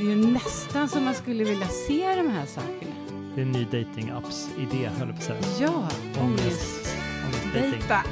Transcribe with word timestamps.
Det 0.00 0.06
är 0.06 0.10
ju 0.10 0.16
nästan 0.32 0.88
som 0.88 1.04
man 1.04 1.14
skulle 1.14 1.44
vilja 1.44 1.66
se 1.66 2.14
de 2.16 2.28
här 2.28 2.46
sakerna. 2.46 2.94
Det 3.34 3.40
är 3.40 3.44
en 3.46 3.52
ny 3.52 3.64
dating-apps-idé, 3.64 4.88
höll 4.88 5.08
jag 5.08 5.08
på 5.08 5.14
att 5.14 5.22
säga. 5.22 5.40
Ja, 5.60 5.68
Ångest. 5.68 6.18
ångest. 6.20 6.96
Ångestdating. 7.24 7.70
Dejta. 7.70 8.02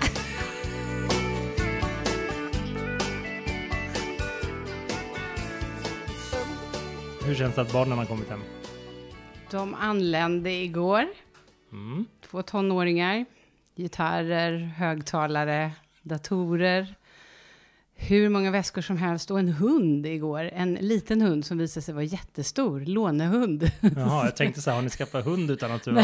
Hur 7.27 7.35
känns 7.35 7.55
det 7.55 7.61
att 7.61 7.73
barnen 7.73 7.99
har 7.99 8.05
kommit 8.07 8.31
hem? 8.31 8.41
De 9.51 9.75
anlände 9.75 10.51
igår. 10.51 11.07
Mm. 11.73 12.07
Två 12.31 12.43
tonåringar. 12.43 13.25
Gitarrer, 13.77 14.59
högtalare, 14.59 15.71
datorer. 16.03 16.95
Hur 18.01 18.29
många 18.29 18.51
väskor 18.51 18.83
som 18.83 18.97
helst 18.97 19.31
och 19.31 19.39
en 19.39 19.49
hund 19.49 20.07
igår. 20.07 20.51
En 20.53 20.75
liten 20.75 21.21
hund 21.23 21.45
som 21.47 21.59
visade 21.59 21.85
sig 21.85 21.95
vara 21.95 22.05
jättestor. 22.05 22.81
Lånehund. 22.81 23.71
Jaha, 23.97 24.25
jag 24.25 24.37
tänkte 24.37 24.61
så 24.61 24.71
här, 24.71 24.75
har 24.77 24.83
ni 24.83 24.91
skaffat 24.91 25.25
hund 25.25 25.51
utan 25.51 25.71
att 25.73 25.83
du 25.83 25.91
har 25.91 26.03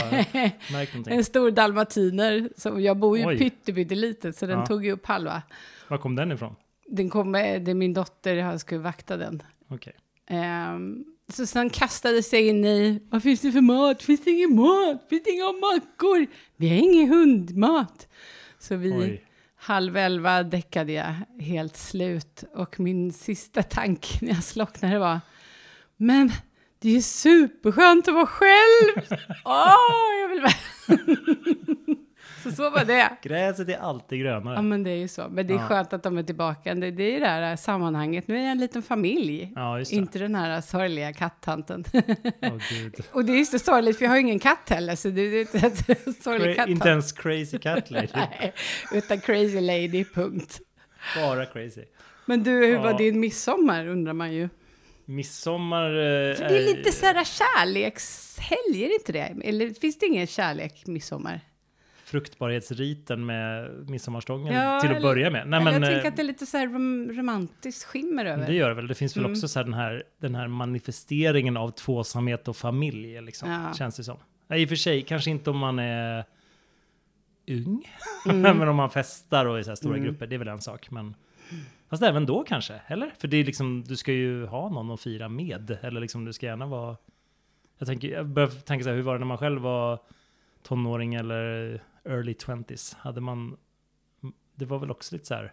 märkt 0.73 0.93
någonting? 0.95 1.15
En 1.17 1.25
stor 1.25 1.51
dalmatiner. 1.51 2.49
Som 2.57 2.83
jag 2.83 2.97
bor 2.97 3.19
ju 3.19 3.39
pyttelitet 3.39 4.37
så 4.37 4.47
den 4.47 4.59
Ja. 4.59 4.67
tog 4.67 4.85
ju 4.85 4.93
upp 4.93 5.07
halva. 5.07 5.43
Var 5.89 5.99
kom 5.99 6.17
den 6.17 6.33
ifrån? 6.33 6.55
Den 6.87 7.11
kom, 7.11 7.31
med- 7.31 7.63
det 7.63 7.71
är 7.71 7.75
min 7.75 7.95
dotter, 7.95 8.35
jag 8.35 8.61
skulle 8.61 8.81
vakta 8.81 9.17
den. 9.17 9.43
Okej. 9.69 9.93
Ehm, 10.27 11.05
så 11.33 11.47
sen 11.47 11.71
kastade 11.71 12.23
sig 12.23 12.49
in 12.49 12.65
i, 12.65 13.03
vad 13.11 13.23
finns 13.23 13.41
det 13.41 13.53
för 13.53 13.61
mat? 13.61 14.03
Finns 14.03 14.25
det 14.25 14.31
ingen 14.31 14.57
mat? 14.57 15.07
Finns 15.09 15.23
det 15.25 15.31
inga 15.31 15.53
mackor? 15.53 16.27
Vi 16.57 16.69
har 16.69 16.77
ingen 16.77 17.09
hundmat. 17.09 18.09
Så 18.59 18.77
vi, 18.77 18.93
Oj. 18.93 19.25
Halv 19.65 19.97
elva 19.97 20.43
däckade 20.43 20.93
jag 20.93 21.15
helt 21.41 21.77
slut. 21.77 22.45
Och 22.55 22.81
min 22.81 23.13
sista 23.13 23.63
tanke 23.63 24.09
när 24.21 24.35
jag 24.35 24.45
slocknade 24.45 24.99
var, 24.99 25.21
men 25.97 26.33
det 26.79 26.89
är 26.89 26.93
ju 26.93 27.03
superskönt 27.03 28.09
att 28.09 28.15
vara 28.15 28.27
själv. 28.27 29.07
Åh, 29.45 30.21
jag 30.21 30.29
vill 30.29 30.41
vara... 30.41 30.53
så 32.57 32.71
var 32.71 32.85
det. 32.85 33.17
Gräset 33.23 33.69
är 33.69 33.77
alltid 33.79 34.19
Ja, 34.19 34.23
grönare. 34.25 34.63
men 34.63 34.83
det 34.83 34.91
är 34.91 34.97
ju 34.97 35.09
så. 35.09 35.27
Men 35.31 35.47
det 35.47 35.55
är 35.55 35.59
Ja. 35.59 35.67
skönt 35.69 35.93
att 35.93 36.03
de 36.03 36.19
är 36.19 36.23
tillbaka. 36.23 36.75
Det, 36.75 36.91
det 36.91 37.03
är 37.03 37.13
ju 37.13 37.21
det 37.21 37.27
här 37.27 37.57
sammanhanget. 37.57 38.29
Nu 38.29 38.37
är 38.37 38.43
jag 38.43 38.51
en 38.51 38.59
liten 38.59 38.83
familj. 38.83 39.53
Ja, 39.57 39.79
just 39.79 39.91
det. 39.91 39.97
Inte 39.97 40.19
den 40.19 40.35
här 40.35 40.61
sorgliga 40.61 41.13
kattanten. 41.13 41.85
Gud. 42.71 42.95
Och 43.13 43.25
det 43.25 43.33
är 43.33 43.39
ju 43.39 43.45
så 43.45 43.59
sorgligt, 43.59 43.99
för 43.99 44.05
jag 44.05 44.11
har 44.11 44.17
ju 44.17 44.23
ingen 44.23 44.39
katt 44.39 44.69
heller, 44.71 44.97
så 44.97 45.09
det 45.09 45.21
är 45.21 45.41
inte 45.41 45.59
en 46.07 46.15
sorglig 46.15 46.57
kattant. 46.57 46.71
inte 46.71 46.89
ens 46.89 47.13
crazy 47.13 47.59
cat 47.59 47.91
lady. 47.91 48.09
Nej, 48.15 48.53
utan 48.93 49.21
crazy 49.21 49.61
lady, 49.61 50.05
punkt. 50.05 50.61
Bara 51.17 51.47
crazy. 51.47 51.83
Men 52.27 52.43
du, 52.43 52.51
hur 52.51 52.79
var 52.79 52.91
Ja. 52.91 52.97
din 52.97 53.21
midsommar, 53.21 53.87
undrar 53.89 54.13
man 54.13 54.33
ju. 54.33 54.49
Midsommar... 55.07 55.91
eh, 55.91 56.35
För 56.37 56.49
det 56.49 56.59
är 56.59 56.77
lite 56.77 56.93
så 56.93 57.07
här 57.07 57.25
kärlekshelg, 57.25 58.85
är 58.85 58.89
det 58.89 58.95
inte 58.95 59.13
det? 59.13 59.35
Eller 59.49 59.81
finns 59.81 59.99
det 59.99 60.07
ingen 60.07 60.27
kärlek 60.27 60.83
midsommar? 60.87 61.41
Fruktbarhetsriten 62.15 63.27
med 63.27 63.71
midsommarstången 63.91 64.55
Ja, 64.55 64.81
till 64.81 64.91
att 64.91 64.97
eller- 64.97 65.09
börja 65.09 65.31
med. 65.31 65.49
Nej, 65.49 65.65
men, 65.65 65.73
jag 65.75 65.83
eh, 65.83 65.89
tänker 65.89 66.09
att 66.09 66.17
det 66.17 66.23
är 66.23 66.27
lite 66.27 66.47
så 66.47 66.57
här 66.59 66.67
rom 66.69 67.13
romantiskt 67.13 67.85
skimmer 67.85 68.25
över. 68.25 68.47
det 68.47 68.55
gör 68.55 68.69
det 68.69 68.75
väl. 68.75 68.87
Det 68.87 68.95
finns 68.95 69.17
väl 69.17 69.25
Mm. 69.25 69.33
också 69.33 69.49
så 69.49 69.59
här 69.59 69.65
den, 69.65 69.75
här, 69.75 70.03
den 70.19 70.35
här 70.35 70.49
manifesteringen 70.49 71.57
av 71.57 71.71
tvåsamhet 71.71 72.49
och 72.49 72.57
familj, 72.57 73.21
liksom, 73.21 73.51
Ja. 73.51 73.75
känns 73.75 73.97
det 73.97 74.05
som. 74.05 74.17
Ja, 74.49 74.57
I 74.57 74.65
och 74.65 74.69
för 74.69 74.77
sig, 74.77 75.03
kanske 75.03 75.31
inte 75.31 75.51
om 75.51 75.59
man 75.59 75.79
är 75.79 76.25
ung, 77.49 77.85
Mm. 78.31 78.41
men 78.59 78.69
om 78.69 78.77
man 78.77 78.91
festar 78.91 79.47
och 79.47 79.59
i 79.61 79.65
så 79.65 79.71
här 79.71 79.77
stora 79.77 79.97
Mm. 79.97 80.05
grupper, 80.09 80.27
det 80.27 80.35
är 80.35 80.39
väl 80.39 80.49
en 80.49 80.61
sak. 80.61 80.91
Men, 80.91 81.15
fast 81.91 82.03
även 82.03 82.27
då 82.27 82.43
kanske, 82.45 82.81
eller? 82.87 83.11
För 83.19 83.29
det 83.29 83.37
är 83.37 83.45
liksom, 83.45 83.85
du 83.85 83.97
ska 83.97 84.13
ju 84.13 84.47
ha 84.47 84.69
någon 84.69 84.91
att 84.91 85.01
fira 85.01 85.29
med, 85.29 85.77
eller 85.83 86.01
liksom 86.01 86.25
du 86.25 86.33
ska 86.33 86.47
gärna 86.47 86.67
vara... 86.67 86.97
Jag, 87.79 87.89
tänker, 87.89 88.09
jag 88.09 88.27
börjar 88.27 88.49
tänka 88.49 88.83
så 88.85 88.89
här, 88.91 88.97
hur 88.97 89.03
var 89.03 89.13
det 89.13 89.19
när 89.19 89.27
man 89.27 89.39
själv 89.39 89.61
var 89.61 89.99
tonåring 90.63 91.15
eller 91.15 91.81
early 92.05 92.33
20s? 92.33 92.97
Hade 92.99 93.21
man... 93.21 93.57
Det 94.55 94.65
var 94.65 94.79
väl 94.79 94.91
också 94.91 95.15
lite 95.15 95.27
så 95.27 95.35
här... 95.35 95.53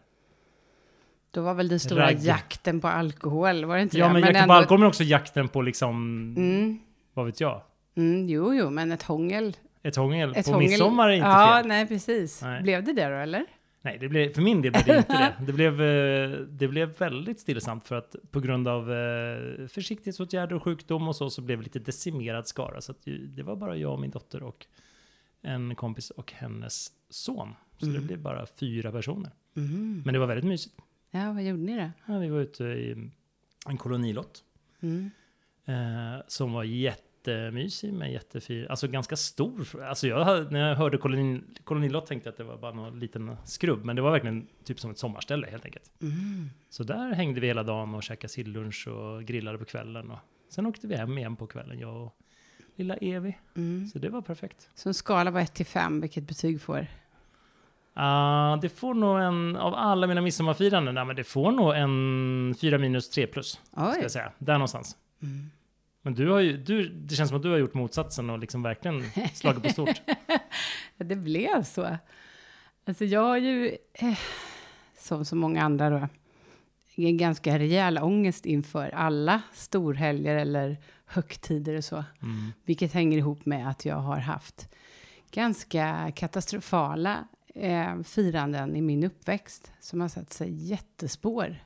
Då 1.31 1.41
var 1.41 1.53
väl 1.53 1.67
den 1.67 1.79
stora 1.79 2.05
Ragg. 2.07 2.19
jakten 2.19 2.81
på 2.81 2.87
alkohol, 2.87 3.65
var 3.65 3.75
det 3.75 3.81
inte 3.81 3.97
Ja, 3.97 4.07
det? 4.07 4.13
men 4.13 4.21
jakten 4.21 4.35
på 4.35 4.41
ändå- 4.43 4.53
alkohol 4.53 4.79
men 4.79 4.87
också 4.87 5.03
jakten 5.03 5.47
på 5.47 5.61
liksom, 5.61 5.95
Mm, 6.37 6.79
vad 7.13 7.25
vet 7.25 7.39
jag? 7.41 7.61
mm, 7.95 8.29
jo, 8.29 8.53
jo, 8.53 8.69
men 8.69 8.91
ett 8.91 9.03
hångel. 9.03 9.57
Ett 9.83 9.95
hångel 9.95 10.33
Ett 10.35 10.45
på 10.45 10.51
hångel. 10.51 10.69
midsommar 10.69 11.09
är 11.09 11.13
inte 11.13 11.27
ja, 11.27 11.57
fel. 11.59 11.67
nej, 11.67 11.87
precis. 11.87 12.41
Nej. 12.41 12.61
Blev 12.61 12.83
det 12.83 12.93
det 12.93 13.05
då, 13.09 13.15
eller? 13.15 13.45
Nej, 13.81 13.97
det 13.99 14.09
blev, 14.09 14.33
för 14.33 14.41
min 14.41 14.61
del 14.61 14.71
blev 14.71 14.85
det 14.85 14.97
inte 14.97 15.13
det. 15.39 15.45
Det 15.45 15.53
blev, 15.53 15.81
eh, 15.81 16.29
det 16.39 16.67
blev 16.67 16.97
väldigt 16.97 17.39
stillsamt 17.39 17.87
för 17.87 17.95
att 17.95 18.15
på 18.31 18.39
grund 18.39 18.67
av 18.67 18.91
eh, 18.93 19.67
försiktighetsåtgärder 19.67 20.55
och 20.55 20.63
sjukdom 20.63 21.07
och 21.07 21.15
så, 21.15 21.29
så 21.29 21.41
blev 21.41 21.57
det 21.57 21.63
lite 21.63 21.79
decimerad 21.79 22.47
skara. 22.47 22.81
Så 22.81 22.93
det 23.35 23.43
var 23.43 23.55
bara 23.55 23.75
jag 23.77 23.93
och 23.93 23.99
min 23.99 24.11
dotter 24.11 24.43
och 24.43 24.65
en 25.41 25.75
kompis 25.75 26.09
och 26.09 26.31
hennes 26.31 26.91
son. 27.09 27.53
Så 27.77 27.85
det 27.85 27.91
Mm. 27.91 28.07
blev 28.07 28.19
bara 28.21 28.45
fyra 28.45 28.91
personer. 28.91 29.31
Mm. 29.55 30.01
Men 30.05 30.13
det 30.13 30.19
var 30.19 30.27
väldigt 30.27 30.45
mysigt. 30.45 30.75
Ja, 31.11 31.31
vad 31.33 31.43
gjorde 31.43 31.61
ni 31.61 31.75
då? 31.77 31.91
Ja, 32.13 32.19
vi 32.19 32.29
var 32.29 32.39
ute 32.39 32.63
i 32.63 33.09
en 33.67 33.77
kolonilott. 33.77 34.43
Mm. 34.81 35.11
Eh, 35.65 36.21
som 36.27 36.53
var 36.53 36.63
jättemysig 36.63 37.93
med 37.93 38.11
jättefin, 38.11 38.65
alltså 38.69 38.87
ganska 38.87 39.15
stor. 39.15 39.81
Alltså 39.83 40.07
jag, 40.07 40.51
när 40.51 40.69
jag 40.69 40.75
hörde 40.75 40.97
koloni, 40.97 41.41
kolonilott 41.63 42.05
tänkte 42.05 42.27
jag 42.27 42.31
att 42.31 42.37
det 42.37 42.43
var 42.43 42.57
bara 42.57 42.71
någon 42.73 42.99
liten 42.99 43.35
skrubb, 43.45 43.85
men 43.85 43.95
det 43.95 44.01
var 44.01 44.11
verkligen 44.11 44.47
typ 44.63 44.79
som 44.79 44.91
ett 44.91 44.97
sommarställe 44.97 45.47
helt 45.47 45.65
enkelt. 45.65 45.91
Mm. 46.01 46.49
Så 46.69 46.83
där 46.83 47.13
hängde 47.13 47.39
vi 47.41 47.47
hela 47.47 47.63
dagen 47.63 47.93
och 47.95 48.03
käkade 48.03 48.29
sillunch 48.33 48.87
och 48.87 49.23
grillade 49.25 49.57
på 49.57 49.65
kvällen. 49.65 50.11
Och 50.11 50.19
sen 50.49 50.65
åkte 50.65 50.87
vi 50.87 50.95
hem 50.95 51.17
igen 51.17 51.35
på 51.35 51.47
kvällen, 51.47 51.79
jag 51.79 52.03
och 52.05 52.17
lilla 52.81 52.95
Evi. 52.95 53.37
Mm. 53.55 53.87
Så 53.87 53.99
det 53.99 54.09
var 54.09 54.21
perfekt. 54.21 54.69
Så 54.75 54.89
en 54.89 54.93
skala 54.93 55.31
var 55.31 55.41
1 55.41 55.53
till 55.53 55.65
5, 55.65 56.01
vilket 56.01 56.23
betyg 56.23 56.61
får? 56.61 56.87
Ah, 57.93 58.57
det 58.57 58.69
får 58.69 58.93
nog 58.93 59.19
en, 59.19 59.55
av 59.55 59.75
alla 59.75 60.07
mina 60.07 60.21
midsommarfiranden, 60.21 60.95
nej, 60.95 61.05
men 61.05 61.15
det 61.15 61.23
får 61.23 61.51
nog 61.51 61.75
en 61.75 62.55
4 62.61 62.77
minus 62.77 63.09
3 63.09 63.27
plus, 63.27 63.59
ska 63.71 64.01
jag 64.01 64.11
säga. 64.11 64.31
Där 64.37 64.53
någonstans. 64.53 64.97
Mm. 65.21 65.49
Men 66.01 66.13
du 66.13 66.29
har 66.29 66.39
ju, 66.39 66.57
du, 66.57 66.89
det 66.89 67.15
känns 67.15 67.29
som 67.29 67.37
att 67.37 67.43
du 67.43 67.49
har 67.49 67.57
gjort 67.57 67.73
motsatsen 67.73 68.29
och 68.29 68.39
liksom 68.39 68.63
verkligen 68.63 69.03
slagit 69.33 69.63
på 69.63 69.69
stort. 69.69 70.01
Det 70.97 71.15
blev 71.15 71.63
så. 71.63 71.97
Alltså 72.85 73.05
jag 73.05 73.21
har 73.21 73.37
ju, 73.37 73.77
eh, 73.93 74.17
som 74.97 75.25
så 75.25 75.35
många 75.35 75.63
andra 75.63 75.89
då, 75.89 76.07
en 76.95 77.17
ganska 77.17 77.59
rejäl 77.59 77.97
ångest 77.97 78.45
inför 78.45 78.89
alla 78.89 79.41
storhelger 79.53 80.35
eller 80.35 80.77
högtider 81.11 81.77
och 81.77 81.83
så. 81.83 82.03
Mm. 82.21 82.51
Vilket 82.65 82.93
hänger 82.93 83.17
ihop 83.17 83.45
med 83.45 83.69
att 83.69 83.85
jag 83.85 83.95
har 83.95 84.17
haft 84.17 84.69
ganska 85.31 86.11
katastrofala 86.15 87.27
eh, 87.55 88.01
firanden 88.01 88.75
i 88.75 88.81
min 88.81 89.03
uppväxt 89.03 89.71
som 89.79 90.01
har 90.01 90.07
satt 90.07 90.33
sig 90.33 90.69
jättespår. 90.69 91.57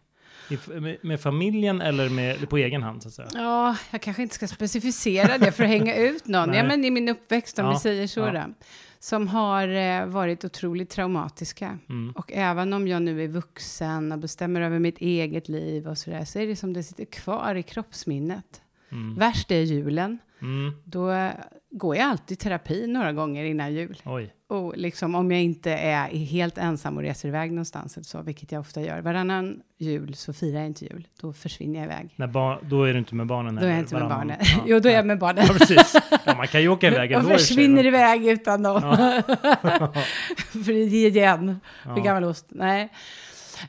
I, 0.50 0.80
med, 0.80 0.98
med 1.02 1.22
familjen 1.22 1.82
eller 1.82 2.10
med, 2.10 2.50
på 2.50 2.58
egen 2.58 2.84
hand 2.84 3.02
så 3.04 3.08
att 3.08 3.14
säga? 3.14 3.30
Ja, 3.34 3.76
jag 3.92 4.02
kanske 4.02 4.22
inte 4.22 4.36
ska 4.36 4.48
specificera 4.48 5.38
det 5.38 5.52
för 5.52 5.64
att 5.64 5.70
hänga 5.70 5.96
ut 5.96 6.28
någon. 6.28 6.50
Nej. 6.50 6.58
Ja, 6.58 6.64
men 6.64 6.86
i 6.86 6.92
min 6.92 7.10
uppväxt, 7.10 7.60
om 7.60 7.66
Ja, 7.66 7.72
vi 7.72 7.80
säger 7.80 8.08
så 8.08 8.20
ja. 8.20 8.32
då, 8.32 8.54
som 9.00 9.28
har 9.28 9.68
eh, 9.68 10.06
varit 10.06 10.46
otroligt 10.46 10.90
traumatiska. 10.90 11.78
Mm. 11.90 12.12
Och 12.12 12.32
även 12.34 12.74
om 12.74 12.88
jag 12.88 13.02
nu 13.02 13.24
är 13.24 13.28
vuxen 13.28 14.12
och 14.12 14.20
bestämmer 14.20 14.62
över 14.62 14.80
mitt 14.80 14.98
eget 14.98 15.50
liv 15.50 15.88
och 15.88 15.98
sådär, 15.98 16.26
så 16.26 16.40
är 16.40 16.48
det 16.48 16.56
som 16.56 16.74
det 16.74 16.84
sitter 16.84 17.06
kvar 17.06 17.56
i 17.56 17.64
kroppsminnet. 17.64 18.62
Mm. 18.96 19.16
Värst 19.16 19.52
är 19.52 19.62
julen. 19.62 20.20
Mm. 20.42 20.74
Då 20.86 21.32
går 21.72 21.96
jag 21.96 22.06
alltid 22.06 22.38
i 22.38 22.42
terapi 22.42 22.88
några 22.88 23.14
gånger 23.14 23.44
innan 23.44 23.74
jul. 23.74 24.02
Oj. 24.06 24.34
Och 24.48 24.78
liksom 24.78 25.16
om 25.16 25.32
jag 25.32 25.42
inte 25.42 25.72
är 25.72 26.08
helt 26.08 26.58
ensam 26.58 26.98
och 26.98 27.04
reser 27.04 27.30
iväg 27.30 27.52
någonstans 27.52 27.98
eller 27.98 28.06
så, 28.06 28.22
vilket 28.22 28.52
jag 28.52 28.60
ofta 28.60 28.82
gör. 28.82 29.02
Varannan 29.02 29.60
jul 29.78 30.16
så 30.16 30.34
firar 30.34 30.60
jag 30.60 30.66
inte 30.66 30.86
jul. 30.86 31.08
Då 31.22 31.34
försvinner 31.34 31.80
jag 31.80 31.86
iväg. 31.86 32.14
När 32.16 32.28
bar, 32.28 32.60
då 32.64 32.84
är 32.84 32.94
du 32.94 33.00
inte 33.00 33.16
med 33.16 33.28
barnen? 33.28 33.56
Då 33.56 33.62
är 33.62 33.70
jag 33.70 33.80
inte 33.80 33.94
med 33.94 34.04
varannan? 34.04 34.28
barnen. 34.28 34.38
Ja, 34.42 34.64
jo, 34.68 34.80
då 34.80 34.90
är 34.90 34.94
ja. 34.94 34.98
jag 35.00 35.06
med 35.06 35.20
barnen. 35.20 35.46
Ja, 35.48 35.54
precis. 35.54 35.96
Ja, 36.26 36.36
man 36.36 36.48
kan 36.48 36.62
ju 36.62 36.68
åka 36.70 36.88
iväg 36.88 37.12
ändå 37.12 37.34
och 37.34 37.40
sig, 37.40 37.48
försvinner 37.48 37.86
iväg 37.86 38.28
utan 38.28 38.64
dem. 38.64 38.82
För 40.52 40.74
det 40.74 40.80
är 40.80 41.08
igen. 41.08 41.60
För 41.84 41.98
Ja. 41.98 42.04
gammal 42.04 42.24
ost. 42.24 42.46
Nej. 42.50 42.90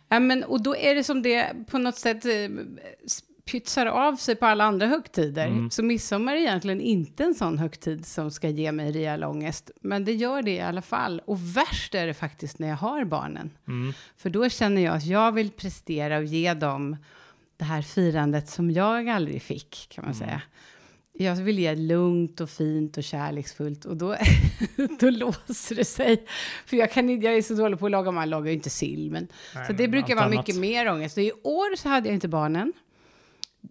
Ja, 0.08 0.20
men, 0.20 0.44
och 0.44 0.62
då 0.62 0.76
är 0.76 0.94
det 0.94 1.04
som 1.04 1.22
det 1.22 1.46
på 1.70 1.78
något 1.78 1.96
sätt 1.96 2.24
eh, 2.24 2.30
pytsar 3.50 3.86
av 3.86 4.16
sig 4.16 4.36
på 4.36 4.46
alla 4.46 4.64
andra 4.64 4.86
högtider. 4.86 5.46
Mm. 5.46 5.70
Så 5.70 5.82
midsommar 5.82 6.32
är 6.32 6.36
egentligen 6.36 6.80
inte 6.80 7.24
en 7.24 7.34
sån 7.34 7.58
högtid 7.58 8.06
som 8.06 8.30
ska 8.30 8.48
ge 8.48 8.72
mig 8.72 8.92
rejäl 8.92 9.24
ångest. 9.24 9.70
Men 9.80 10.04
det 10.04 10.12
gör 10.14 10.42
det 10.42 10.50
i 10.50 10.60
alla 10.60 10.82
fall. 10.82 11.22
Och 11.24 11.56
värst 11.56 11.94
är 11.94 12.06
det 12.06 12.14
faktiskt 12.14 12.58
när 12.58 12.68
jag 12.68 12.76
har 12.76 13.04
barnen. 13.04 13.50
Mm. 13.68 13.92
För 14.16 14.30
då 14.30 14.48
känner 14.48 14.82
jag 14.82 14.96
att 14.96 15.06
jag 15.06 15.32
vill 15.32 15.50
prestera 15.50 16.18
och 16.18 16.24
ge 16.24 16.54
dem 16.54 16.96
det 17.56 17.64
här 17.64 17.82
firandet 17.82 18.48
som 18.48 18.70
jag 18.70 19.08
aldrig 19.08 19.42
fick, 19.42 19.86
kan 19.90 20.04
man 20.04 20.14
Mm. 20.14 20.26
säga. 20.26 20.42
Jag 21.18 21.34
vill 21.36 21.58
ge 21.58 21.74
lugnt 21.74 22.40
och 22.40 22.50
fint 22.50 22.96
och 22.96 23.04
kärleksfullt 23.04 23.84
och 23.84 23.96
då, 23.96 24.16
då 25.00 25.10
låser 25.10 25.74
det 25.74 25.84
sig. 25.84 26.26
För 26.66 26.76
jag, 26.76 26.92
kan, 26.92 27.20
jag 27.20 27.34
är 27.36 27.42
så 27.42 27.54
dålig 27.54 27.78
på 27.78 27.86
att 27.86 27.92
laga, 27.92 28.10
man 28.10 28.30
lagar 28.30 28.46
ju 28.46 28.52
inte 28.52 28.70
sill, 28.70 29.10
men 29.10 29.28
Nej, 29.54 29.66
så 29.66 29.72
det 29.72 29.88
brukar 29.88 30.14
vara 30.14 30.24
annat. 30.24 30.36
mycket 30.38 30.56
mer 30.56 30.92
ångest. 30.92 31.16
Och 31.16 31.22
I 31.22 31.32
år 31.32 31.76
så 31.76 31.88
hade 31.88 32.08
jag 32.08 32.14
inte 32.14 32.28
barnen. 32.28 32.72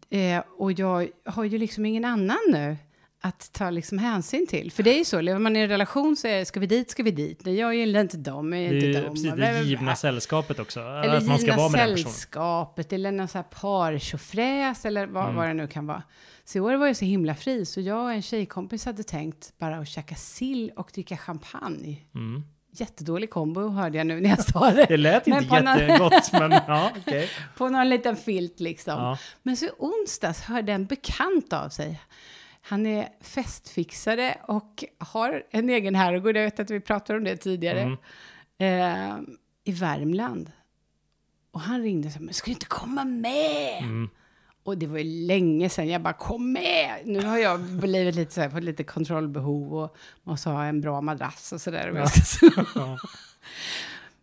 Eh, 0.10 0.44
och 0.58 0.72
jag 0.72 1.08
har 1.26 1.44
ju 1.44 1.58
liksom 1.58 1.86
ingen 1.86 2.06
annan 2.06 2.38
nu 2.52 2.78
att 3.22 3.50
ta 3.54 3.70
liksom 3.70 3.98
hänsyn 3.98 4.48
till. 4.48 4.72
För 4.72 4.84
det 4.84 4.94
är 4.94 4.98
ju 4.98 5.06
så, 5.06 5.22
lever 5.22 5.40
man 5.40 5.56
i 5.56 5.60
en 5.60 5.68
relation 5.68 6.16
så 6.16 6.28
är 6.28 6.40
det, 6.40 6.46
ska 6.46 6.60
vi 6.60 6.68
dit, 6.68 6.92
ska 6.92 7.04
vi 7.04 7.12
dit. 7.12 7.46
Nej, 7.46 7.56
jag 7.56 7.76
gillar 7.76 8.02
inte 8.02 8.18
dem, 8.18 8.54
jag 8.54 8.62
är 8.64 8.74
är 8.74 8.88
inte 8.88 9.02
dem. 9.02 9.12
precis 9.14 9.30
det 9.30 9.36
bla. 9.36 9.60
givna 9.62 9.96
sällskapet 9.96 10.60
också. 10.60 10.80
Eller 10.80 11.16
att 11.18 11.28
man 11.28 11.40
ska 11.40 11.56
vara 11.56 11.70
med 11.70 11.80
sällskapet, 11.80 12.94
eller 12.94 13.12
någon 13.12 13.28
sån 13.28 13.40
här 13.40 13.62
partjofräs, 13.62 14.86
eller 14.86 15.08
vad, 15.08 15.24
Mm. 15.24 15.36
vad 15.36 15.48
det 15.48 15.54
nu 15.54 15.68
kan 15.68 15.88
vara. 15.88 16.04
Så 16.46 16.58
i 16.58 16.62
år 16.62 16.74
var 16.76 16.88
jag 16.88 16.96
så 16.96 17.06
himla 17.06 17.36
fri, 17.36 17.66
så 17.66 17.82
jag 17.82 18.04
och 18.04 18.12
en 18.12 18.22
tjejkompis 18.22 18.86
hade 18.86 19.04
tänkt 19.04 19.54
bara 19.58 19.78
att 19.78 19.88
käka 19.88 20.16
sill 20.16 20.72
och 20.76 20.90
dricka 20.94 21.18
champagne. 21.18 21.98
Mm. 22.16 22.44
Jättedålig 22.80 23.30
kombo 23.30 23.70
hörde 23.70 23.98
jag 23.98 24.08
nu 24.08 24.22
när 24.22 24.30
jag 24.30 24.44
sa 24.44 24.72
det. 24.72 24.86
Det 24.86 24.98
lät 24.98 25.26
Men 25.28 25.38
inte 25.38 25.50
på 25.50 25.60
någon- 25.60 25.80
jättegott, 25.80 26.32
men 26.32 26.52
ja, 26.52 26.92
okej. 26.98 27.30
På 27.58 27.70
någon 27.70 27.90
liten 27.90 28.16
filt 28.16 28.60
liksom. 28.60 28.94
Ja. 29.04 29.18
Men 29.44 29.58
så 29.58 29.68
onsdags 29.78 30.42
hörde 30.42 30.72
en 30.74 30.86
bekant 30.86 31.54
av 31.54 31.70
sig. 31.70 32.02
Han 32.62 32.86
är 32.86 33.08
festfixare 33.22 34.38
och 34.48 34.84
har 34.98 35.44
en 35.52 35.70
egen 35.70 35.96
herrgård. 35.96 36.38
Jag 36.38 36.44
vet 36.44 36.60
att 36.60 36.70
vi 36.70 36.80
pratade 36.80 37.18
om 37.20 37.24
det 37.26 37.38
tidigare. 37.38 37.82
Mm. 37.82 37.98
Eh, 38.58 39.16
I 39.64 39.72
Värmland. 39.72 40.52
Och 41.52 41.62
han 41.62 41.82
ringde 41.82 42.08
och 42.08 42.14
sa, 42.14 42.20
men 42.20 42.34
ska 42.34 42.46
du 42.46 42.52
inte 42.52 42.66
komma 42.66 43.04
med? 43.04 43.78
Mm. 43.80 44.10
Och 44.66 44.78
det 44.78 44.88
var 44.88 44.98
ju 44.98 45.26
länge 45.28 45.70
sedan 45.70 45.88
jag 45.88 46.02
bara 46.02 46.14
kom 46.14 46.52
med. 46.52 46.96
Nu 47.06 47.22
har 47.26 47.38
jag 47.38 47.60
blivit 47.62 48.16
lite 48.16 48.34
så 48.34 48.42
här, 48.42 48.50
fått 48.50 48.64
lite 48.64 48.84
kontrollbehov 48.84 49.74
och 49.76 49.96
måste 50.24 50.50
ha 50.50 50.66
en 50.66 50.82
bra 50.82 51.02
madrass 51.02 51.52
och 51.54 51.62
sådär. 51.62 51.92
Ja. 51.96 52.08
Ja. 52.76 52.98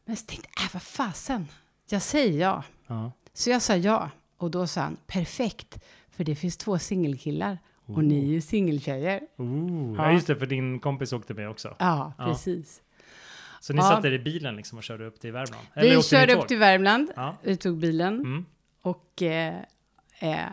Men 0.04 0.16
så 0.16 0.26
tänkte 0.26 0.48
jag, 0.56 0.64
äh, 0.64 0.70
vad 0.72 0.82
fasen, 0.82 1.48
jag 1.90 2.02
säger 2.02 2.40
ja. 2.40 2.64
Ja. 2.86 3.12
Så 3.34 3.50
jag 3.50 3.62
sa 3.62 3.76
ja. 3.76 4.10
Och 4.36 4.50
då 4.50 4.66
sa 4.66 4.80
han, 4.80 4.96
perfekt, 5.06 5.78
för 6.10 6.24
det 6.24 6.34
finns 6.34 6.56
två 6.56 6.78
singelkillar. 6.78 7.58
Och 7.86 8.04
ni 8.04 8.18
är 8.18 8.26
ju 8.26 8.40
singeltjejer. 8.40 9.20
Ooh. 9.36 9.94
Ja. 9.96 10.04
Ja, 10.06 10.12
just 10.12 10.26
det, 10.26 10.36
för 10.36 10.46
din 10.46 10.80
kompis 10.80 11.12
åkte 11.12 11.34
med 11.34 11.48
också. 11.48 11.76
Ja, 11.78 12.12
precis. 12.18 12.80
Så 13.60 13.72
ni 13.72 13.78
Ja. 13.78 13.88
satt 13.88 14.04
er 14.04 14.12
i 14.12 14.18
bilen 14.18 14.56
liksom 14.56 14.78
och 14.78 14.84
körde 14.84 15.06
upp 15.06 15.20
till 15.20 15.32
Värmland? 15.32 15.66
Vi 15.74 15.80
åkte 15.82 15.96
ni 15.96 16.02
körde 16.02 16.34
upp 16.34 16.48
till 16.48 16.58
Värmland, 16.58 17.10
vi 17.42 17.56
tog 17.56 17.76
bilen 17.78 18.14
Mm. 18.14 18.44
och 18.82 19.22
eh, 19.22 19.54
eh, 20.22 20.44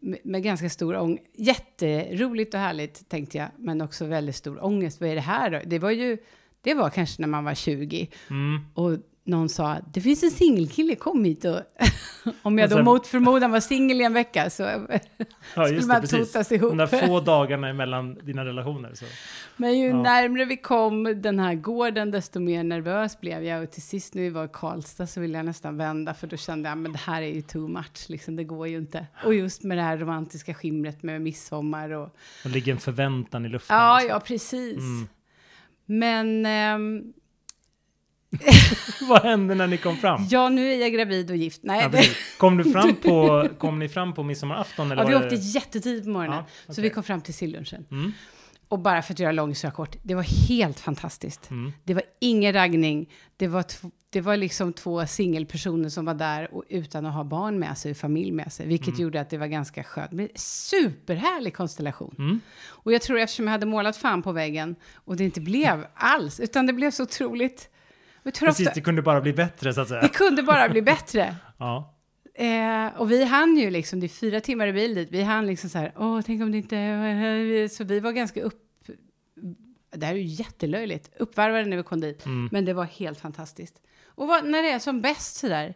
med, 0.00 0.18
med 0.24 0.42
ganska 0.42 0.70
stor 0.70 0.96
ångest. 0.96 1.24
Jätteroligt 1.34 2.54
och 2.54 2.60
härligt 2.60 3.08
tänkte 3.08 3.38
jag, 3.38 3.48
men 3.58 3.80
också 3.80 4.04
väldigt 4.06 4.36
stor 4.36 4.64
ångest. 4.64 5.00
Vad 5.00 5.10
är 5.10 5.14
det 5.14 5.20
här 5.20 5.50
då? 5.50 5.60
Det 5.66 5.78
var 5.78 5.90
ju, 5.90 6.18
det 6.60 6.74
var 6.74 6.90
kanske 6.90 7.22
när 7.22 7.28
man 7.28 7.44
var 7.44 7.54
20 7.54 8.08
Mm. 8.30 8.60
och 8.74 8.98
någon 9.26 9.48
sa, 9.48 9.76
det 9.92 10.00
finns 10.00 10.22
en 10.22 10.30
singelkille, 10.30 10.94
kom 10.94 11.24
hit 11.24 11.44
och 11.44 11.60
om 12.42 12.58
jag 12.58 12.64
Och 12.66 12.70
då 12.70 12.76
sen- 12.76 12.84
mot 12.84 13.06
förmodan 13.06 13.50
var 13.50 13.60
singel 13.60 14.00
i 14.00 14.04
en 14.04 14.12
vecka 14.12 14.50
så 14.50 14.62
Ja, 15.56 15.66
skulle 15.66 15.86
man 15.86 16.06
totas 16.06 16.48
De 16.48 16.54
ihop. 16.54 16.78
där 16.78 16.86
få 17.06 17.20
dagarna 17.20 17.72
mellan 17.72 18.14
dina 18.14 18.44
relationer. 18.44 18.94
Så. 18.94 19.04
Men 19.56 19.78
ju 19.78 19.86
Ja. 19.88 20.02
närmre 20.02 20.44
vi 20.44 20.56
kom 20.56 21.22
den 21.22 21.38
här 21.38 21.54
gården, 21.54 22.10
desto 22.10 22.40
mer 22.40 22.64
nervös 22.64 23.20
blev 23.20 23.44
jag. 23.44 23.62
Och 23.62 23.70
till 23.70 23.82
sist 23.82 24.14
när 24.14 24.22
vi 24.22 24.30
var 24.30 24.44
i 24.44 24.48
Karlstad 24.52 25.06
så 25.06 25.20
ville 25.20 25.38
jag 25.38 25.44
nästan 25.46 25.76
vända, 25.76 26.14
för 26.14 26.26
då 26.26 26.36
kände 26.36 26.68
jag 26.68 26.78
men 26.78 26.92
det 26.92 26.98
här 26.98 27.22
är 27.22 27.34
ju 27.34 27.42
too 27.42 27.68
much, 27.68 28.04
liksom, 28.08 28.36
det 28.36 28.44
går 28.44 28.68
ju 28.68 28.76
inte. 28.78 29.06
Och 29.24 29.34
just 29.34 29.62
med 29.62 29.78
det 29.78 29.82
här 29.82 29.96
romantiska 29.98 30.54
skimret 30.54 31.02
med 31.02 31.20
midsommar 31.22 31.90
och... 31.90 32.16
Det 32.42 32.48
ligger 32.48 32.72
en 32.72 32.78
förväntan 32.78 33.46
i 33.46 33.48
luften. 33.48 33.76
Ja, 33.76 33.96
liksom. 33.98 34.10
ja, 34.14 34.20
precis. 34.20 34.78
Mm. 34.78 35.08
Men 35.86 36.46
ehm, 36.46 37.12
Vad 39.08 39.22
hände 39.22 39.54
när 39.54 39.66
ni 39.66 39.76
kom 39.76 39.96
fram? 39.96 40.26
ja, 40.30 40.48
nu 40.48 40.72
är 40.72 40.80
jag 40.80 40.92
gravid 40.92 41.30
och 41.30 41.36
gift. 41.36 41.60
Nej, 41.64 41.88
Ja, 41.92 42.02
kom, 42.38 42.56
du 42.56 42.72
fram 42.72 42.96
på, 42.96 43.48
kom 43.58 43.78
ni 43.78 43.88
fram 43.88 44.14
på 44.14 44.22
midsommarafton? 44.22 44.92
Eller 44.92 45.02
ja, 45.02 45.08
vi 45.08 45.14
var 45.14 45.20
det... 45.20 45.26
åkte 45.26 45.36
jättetidigt 45.36 46.04
på 46.04 46.10
morgonen, 46.10 46.38
Ja, 46.38 46.44
så 46.66 46.72
okej. 46.72 46.82
vi 46.84 46.90
kom 46.90 47.02
fram 47.02 47.20
till 47.20 47.34
sillunchen. 47.34 47.86
Mm. 47.90 48.12
Och 48.68 48.78
bara 48.78 49.02
för 49.02 49.12
att 49.12 49.18
göra 49.18 49.32
lång 49.32 49.48
historia 49.48 49.72
kort, 49.74 49.96
det 50.02 50.14
var 50.14 50.48
helt 50.48 50.80
fantastiskt. 50.80 51.50
Mm. 51.50 51.72
Det 51.84 51.94
var 51.94 52.02
ingen 52.20 52.52
raggning. 52.52 53.10
Det 53.36 53.48
var, 53.48 53.64
det 54.10 54.20
var 54.20 54.36
liksom 54.36 54.72
två 54.72 55.06
singelpersoner 55.06 55.88
som 55.88 56.04
var 56.04 56.14
där 56.14 56.54
och 56.54 56.64
utan 56.68 57.06
att 57.06 57.14
ha 57.14 57.24
barn 57.24 57.58
med 57.58 57.78
sig, 57.78 57.94
familj 57.94 58.32
med 58.32 58.52
sig. 58.52 58.66
Vilket 58.66 58.98
gjorde 58.98 59.20
att 59.20 59.30
det 59.30 59.38
var 59.38 59.46
ganska 59.46 59.84
skönt. 59.84 60.12
Men 60.12 60.28
superhärlig 60.34 61.54
konstellation. 61.54 62.14
Mm. 62.18 62.40
Och 62.66 62.92
jag 62.92 63.02
tror 63.02 63.18
eftersom 63.18 63.44
jag 63.46 63.52
hade 63.52 63.66
målat 63.66 63.96
fan 63.96 64.22
på 64.22 64.32
väggen 64.32 64.76
och 64.94 65.16
det 65.16 65.24
inte 65.24 65.40
blev 65.40 65.86
alls, 65.94 66.40
utan 66.40 66.66
det 66.66 66.72
blev 66.72 66.90
så 66.90 67.02
otroligt. 67.02 67.68
Precis, 68.32 68.66
ofta, 68.66 68.74
det 68.74 68.80
kunde 68.80 69.02
bara 69.02 69.20
bli 69.20 69.32
bättre 69.32 69.74
så 69.74 69.80
att 69.80 69.88
det 69.88 70.00
säga. 70.00 70.08
kunde 70.08 70.42
bara 70.42 70.68
bli 70.68 70.82
bättre. 70.92 71.36
Ja. 71.58 71.92
Eh, 72.34 73.00
och 73.00 73.10
vi 73.10 73.24
hann 73.24 73.56
ju 73.56 73.70
liksom, 73.70 74.00
det 74.00 74.06
är 74.06 74.08
fyra 74.08 74.40
timmar 74.40 74.66
i 74.66 74.72
bil 74.72 74.94
dit, 74.94 75.08
vi 75.10 75.22
hann 75.22 75.46
liksom 75.46 75.70
så 75.70 75.78
här, 75.78 75.92
åh, 75.96 76.20
tänk 76.26 76.42
om 76.42 76.52
det 76.52 76.58
inte... 76.58 77.68
Så 77.72 77.84
vi 77.84 78.00
var 78.00 78.12
ganska 78.12 78.42
upp... 78.42 78.62
Det 79.96 80.06
här 80.06 80.14
är 80.14 80.18
ju 80.18 80.24
jättelöjligt, 80.24 81.10
uppvarvade 81.18 81.64
när 81.64 81.76
vi 81.76 81.82
kom 81.82 82.00
dit. 82.00 82.26
Mm. 82.26 82.48
Men 82.52 82.64
det 82.64 82.72
var 82.74 82.84
helt 82.84 83.20
fantastiskt. 83.20 83.82
Och 84.06 84.28
vad, 84.28 84.44
när 84.44 84.62
det 84.62 84.70
är 84.70 84.78
som 84.78 85.00
bäst 85.00 85.36
sådär, 85.36 85.74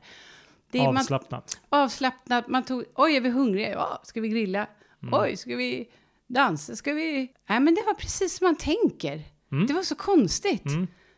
det 0.70 0.78
är 0.78 0.84
man, 0.84 0.96
Avslappnat. 0.96 1.60
avslappnat, 1.68 2.48
man 2.48 2.64
tog, 2.64 2.84
oj, 2.94 3.16
är 3.16 3.20
vi 3.20 3.30
hungriga? 3.30 3.70
Ja, 3.70 4.00
ska 4.02 4.20
vi 4.20 4.28
grilla? 4.28 4.66
Mm. 5.02 5.20
Oj, 5.20 5.36
ska 5.36 5.56
vi 5.56 5.88
dansa? 6.26 6.76
Ska 6.76 6.92
vi... 6.92 7.32
Nej, 7.48 7.60
men 7.60 7.74
det 7.74 7.82
var 7.86 7.94
precis 7.94 8.36
som 8.36 8.44
man 8.44 8.56
tänker. 8.56 9.22
Mm. 9.52 9.66
Det 9.66 9.72
var 9.72 9.82
så 9.82 9.94
konstigt. 9.94 10.66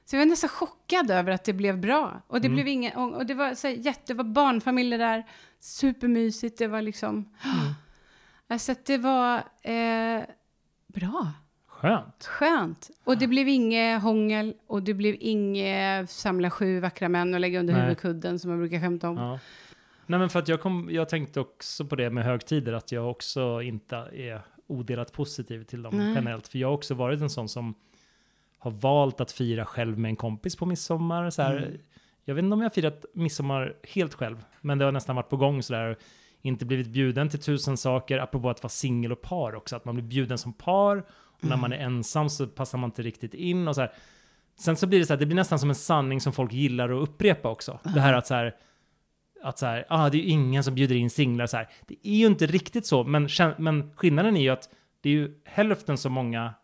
Så 0.05 0.17
jag 0.17 0.21
var 0.21 0.27
nästan 0.27 0.51
chockad 0.51 1.11
över 1.11 1.33
att 1.33 1.45
det 1.45 1.53
blev 1.53 1.81
bra. 1.81 2.23
Och 2.27 2.41
det 2.41 2.47
Mm. 2.47 2.57
blev 2.57 2.69
ingen, 2.69 2.97
och 2.97 3.17
och 3.17 3.27
det 3.27 3.35
var 3.35 3.55
så 3.55 3.69
här, 3.69 3.75
jätte, 3.75 4.03
det 4.07 4.15
var 4.15 4.25
barnfamiljer 4.25 4.99
där, 4.99 5.25
supermysigt, 5.61 6.59
det 6.59 6.67
var 6.67 6.83
liksom... 6.83 7.11
Mm. 7.15 7.29
Alltså 8.49 8.73
att 8.73 8.85
det 8.85 8.99
var 8.99 9.37
eh, 9.63 10.23
bra, 10.87 11.31
Skönt. 11.67 12.25
skönt. 12.27 12.91
Och 13.05 13.19
det 13.19 13.27
blev 13.27 13.49
inget 13.49 14.03
hångel 14.03 14.55
och 14.67 14.83
det 14.83 14.95
blev 14.95 15.17
inget 15.21 16.11
samla 16.11 16.51
sju 16.51 16.81
vackra 16.81 17.09
män 17.09 17.35
och 17.35 17.41
lägga 17.41 17.61
under 17.61 17.73
Nej. 17.75 17.83
huvudkudden 17.83 18.39
som 18.39 18.51
man 18.51 18.59
brukar 18.59 18.81
skämta 18.81 19.09
om. 19.09 19.17
Ja. 19.17 19.39
Nej, 20.07 20.19
men 20.19 20.29
för 20.31 20.39
att 20.39 20.49
jag, 20.49 20.61
kom, 20.61 20.89
jag 20.93 21.09
tänkte 21.09 21.41
också 21.41 21.85
på 21.85 21.97
det 21.97 22.11
med 22.11 22.25
högtider, 22.25 22.73
att 22.73 22.93
jag 22.93 23.11
också 23.11 23.63
inte 23.63 23.97
är 23.97 24.41
odelat 24.67 25.13
positiv 25.13 25.65
till 25.65 25.83
dem 25.83 25.97
Nej. 25.99 26.15
generellt. 26.15 26.49
För 26.49 26.59
jag 26.59 26.69
har 26.69 26.75
också 26.75 26.95
varit 26.95 27.21
en 27.21 27.31
sån 27.31 27.49
som 27.49 27.75
har 28.63 28.71
valt 28.71 29.21
att 29.21 29.33
fira 29.33 29.65
själv 29.65 29.99
med 29.99 30.09
en 30.09 30.17
kompis 30.17 30.57
på 30.57 30.67
midsommar. 30.67 31.31
Så 31.31 31.43
här, 31.43 31.57
Mm. 31.57 31.79
Jag 32.25 32.35
vet 32.35 32.43
inte 32.45 32.55
om 32.55 32.61
jag 32.61 32.65
har 32.65 32.75
firat 32.75 33.05
midsommar 33.15 33.75
helt 33.95 34.15
själv, 34.15 34.45
men 34.61 34.79
det 34.79 34.85
har 34.85 34.93
nästan 34.93 35.17
varit 35.17 35.29
på 35.29 35.37
gång 35.37 35.63
sådär. 35.63 35.97
Inte 36.43 36.65
blivit 36.65 36.87
bjuden 36.89 37.29
till 37.29 37.39
tusen 37.41 37.77
saker, 37.77 38.19
apropå 38.19 38.51
att 38.51 38.63
vara 38.63 38.69
singel 38.71 39.13
och 39.13 39.23
par 39.23 39.55
också. 39.55 39.77
Att 39.77 39.85
man 39.85 39.95
blir 39.95 40.05
bjuden 40.05 40.39
som 40.39 40.53
par, 40.53 40.97
och 41.09 41.45
när 41.45 41.49
Mm. 41.51 41.61
man 41.61 41.73
är 41.73 41.77
ensam 41.79 42.29
så 42.31 42.47
passar 42.47 42.79
man 42.79 42.89
inte 42.89 43.03
riktigt 43.03 43.35
in. 43.35 43.69
Och 43.69 43.75
så 43.75 43.81
här. 43.81 43.93
Sen 44.59 44.77
så 44.77 44.87
blir 44.87 44.99
det 44.99 45.07
så 45.07 45.13
här, 45.13 45.19
det 45.21 45.27
blir 45.27 45.37
nästan 45.37 45.59
som 45.59 45.69
en 45.69 45.75
sanning 45.75 46.21
som 46.21 46.33
folk 46.33 46.53
gillar 46.53 46.89
att 46.91 47.09
upprepa 47.09 47.49
också. 47.51 47.79
Det 47.95 48.01
här 48.01 48.13
att 48.13 48.27
så 48.27 48.35
här, 48.35 48.55
att 49.43 49.59
så 49.59 49.67
här, 49.67 49.85
ah, 49.89 50.09
det 50.11 50.17
är 50.17 50.23
ju 50.23 50.29
ingen 50.29 50.65
som 50.65 50.75
bjuder 50.75 50.95
in 50.97 51.11
singlar 51.11 51.47
så 51.47 51.57
här. 51.57 51.69
Det 51.87 51.97
är 52.03 52.15
ju 52.17 52.27
inte 52.27 52.47
riktigt 52.47 52.87
så, 52.87 53.05
men, 53.05 53.29
men 53.59 53.93
skillnaden 53.97 54.37
är 54.37 54.41
ju 54.43 54.49
att 54.51 54.69
det 55.01 55.09
är 55.09 55.13
ju 55.13 55.35
hälften 55.45 55.99
så 55.99 56.09
många 56.09 56.55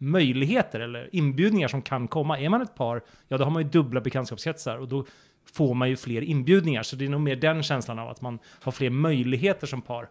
möjligheter 0.00 0.80
eller 0.80 1.08
inbjudningar 1.12 1.68
som 1.68 1.82
kan 1.82 2.08
komma. 2.08 2.38
Är 2.38 2.48
man 2.48 2.62
ett 2.62 2.74
par, 2.74 3.02
ja 3.28 3.38
då 3.38 3.44
har 3.44 3.50
man 3.50 3.62
ju 3.62 3.68
dubbla 3.68 4.00
bekantskapskretsar 4.00 4.78
och 4.78 4.88
då 4.88 5.04
får 5.52 5.74
man 5.74 5.88
ju 5.88 5.96
fler 5.96 6.22
inbjudningar. 6.22 6.82
Så 6.82 6.96
det 6.96 7.04
är 7.04 7.08
nog 7.08 7.20
mer 7.20 7.36
den 7.36 7.62
känslan 7.62 7.98
av 7.98 8.08
att 8.08 8.20
man 8.20 8.38
har 8.62 8.72
fler 8.72 8.90
möjligheter 8.90 9.66
som 9.66 9.82
par. 9.82 10.08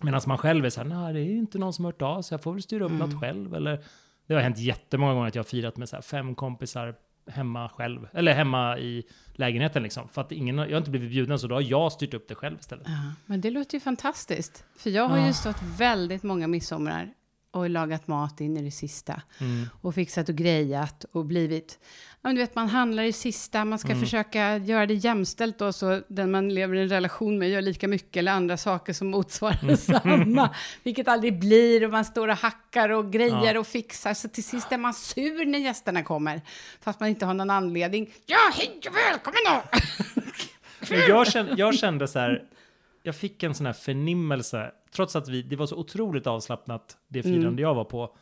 Medan 0.00 0.20
man 0.26 0.38
själv 0.38 0.64
är 0.64 0.70
så 0.70 0.80
här, 0.80 0.88
nej 0.88 1.14
det 1.14 1.20
är 1.20 1.24
ju 1.24 1.38
inte 1.38 1.58
någon 1.58 1.72
som 1.72 1.84
har 1.84 1.92
hört 1.92 2.02
av 2.02 2.22
sig, 2.22 2.34
jag 2.34 2.42
får 2.42 2.52
väl 2.52 2.62
styra 2.62 2.84
upp 2.84 2.92
något 2.92 3.20
själv. 3.20 3.54
Eller, 3.54 3.80
det 4.26 4.34
har 4.34 4.40
hänt 4.40 4.58
jättemånga 4.58 5.14
gånger 5.14 5.28
att 5.28 5.34
jag 5.34 5.42
har 5.42 5.48
firat 5.48 5.76
med 5.76 5.88
så 5.88 5.96
här 5.96 6.02
fem 6.02 6.34
kompisar 6.34 6.94
hemma 7.30 7.68
själv, 7.68 8.08
eller 8.12 8.34
hemma 8.34 8.78
i 8.78 9.04
lägenheten 9.32 9.82
liksom. 9.82 10.08
För 10.08 10.20
att 10.20 10.32
ingen, 10.32 10.58
jag 10.58 10.70
har 10.70 10.76
inte 10.78 10.90
blivit 10.90 11.10
bjuden 11.10 11.38
så 11.38 11.46
då 11.46 11.54
har 11.54 11.62
jag 11.62 11.92
styrt 11.92 12.14
upp 12.14 12.28
det 12.28 12.34
själv 12.34 12.56
istället. 12.60 12.86
Ja, 12.88 13.12
men 13.26 13.40
det 13.40 13.50
låter 13.50 13.74
ju 13.74 13.80
fantastiskt. 13.80 14.64
För 14.76 14.90
jag 14.90 15.08
har 15.08 15.18
Ah. 15.18 15.26
ju 15.26 15.32
stått 15.32 15.62
väldigt 15.78 16.22
många 16.22 16.46
midsommar 16.46 17.12
och 17.50 17.70
lagat 17.70 18.08
mat 18.08 18.40
in 18.40 18.56
i 18.56 18.62
det 18.62 18.70
sista. 18.70 19.22
Mm. 19.40 19.68
Och 19.80 19.94
fixat 19.94 20.28
och 20.28 20.34
grejat 20.34 21.04
och 21.12 21.24
blivit... 21.24 21.78
Ja, 22.22 22.28
men 22.28 22.34
du 22.36 22.40
vet, 22.42 22.54
man 22.54 22.68
handlar 22.68 23.02
i 23.02 23.12
sista, 23.12 23.64
man 23.64 23.78
ska 23.78 23.88
Mm. 23.88 24.00
försöka 24.00 24.56
göra 24.56 24.86
det 24.86 24.94
jämställt 24.94 25.58
då, 25.58 25.72
så 25.72 26.02
den 26.08 26.30
man 26.30 26.48
lever 26.54 26.76
i 26.76 26.80
en 26.82 26.88
relation 26.88 27.38
med 27.38 27.50
gör 27.50 27.60
lika 27.62 27.88
mycket 27.88 28.16
eller 28.16 28.32
andra 28.32 28.56
saker 28.56 28.92
som 28.92 29.08
motsvarar 29.08 29.58
Mm. 29.62 29.76
samma. 29.76 30.50
Vilket 30.82 31.08
aldrig 31.08 31.38
blir 31.40 31.84
och 31.84 31.90
man 31.90 32.04
står 32.04 32.28
och 32.28 32.36
hackar 32.36 32.88
och 32.88 33.12
grejer 33.12 33.54
Ja. 33.54 33.60
och 33.60 33.66
fixar. 33.66 34.14
Så 34.14 34.28
till 34.28 34.44
sist 34.44 34.72
är 34.72 34.78
man 34.78 34.94
sur 34.94 35.46
när 35.46 35.58
gästerna 35.58 36.02
kommer. 36.02 36.40
Fast 36.80 37.00
man 37.00 37.08
inte 37.08 37.26
har 37.26 37.34
någon 37.34 37.50
anledning. 37.50 38.10
Ja, 38.26 38.38
hej 38.54 38.80
och 38.88 38.96
välkommen 38.96 39.40
då! 39.46 39.62
Jag, 41.08 41.32
kände, 41.32 41.54
jag 41.56 41.74
kände 41.74 42.08
så 42.08 42.18
här, 42.18 42.42
jag 43.06 43.16
fick 43.16 43.42
en 43.42 43.54
sån 43.54 43.66
här 43.66 43.72
förnimmelse, 43.72 44.72
trots 44.94 45.16
att 45.16 45.28
vi, 45.28 45.42
det 45.42 45.56
var 45.56 45.66
så 45.66 45.76
otroligt 45.76 46.26
avslappnat, 46.26 46.96
det 47.08 47.22
firande 47.22 47.46
Mm. 47.46 47.58
jag 47.58 47.74
var 47.74 47.84
på. 47.84 48.16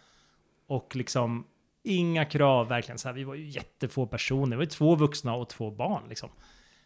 Och 0.67 0.97
liksom 0.97 1.47
inga 1.83 2.25
krav, 2.25 2.69
verkligen 2.69 2.99
så 2.99 3.09
här, 3.09 3.15
vi 3.15 3.25
var 3.25 3.35
ju 3.35 3.49
jättefå 3.49 4.07
personer, 4.07 4.51
det 4.51 4.57
var 4.57 4.63
ju 4.63 4.71
två 4.71 4.95
vuxna 4.95 5.35
och 5.35 5.49
två 5.49 5.71
barn 5.71 6.03
liksom. 6.09 6.29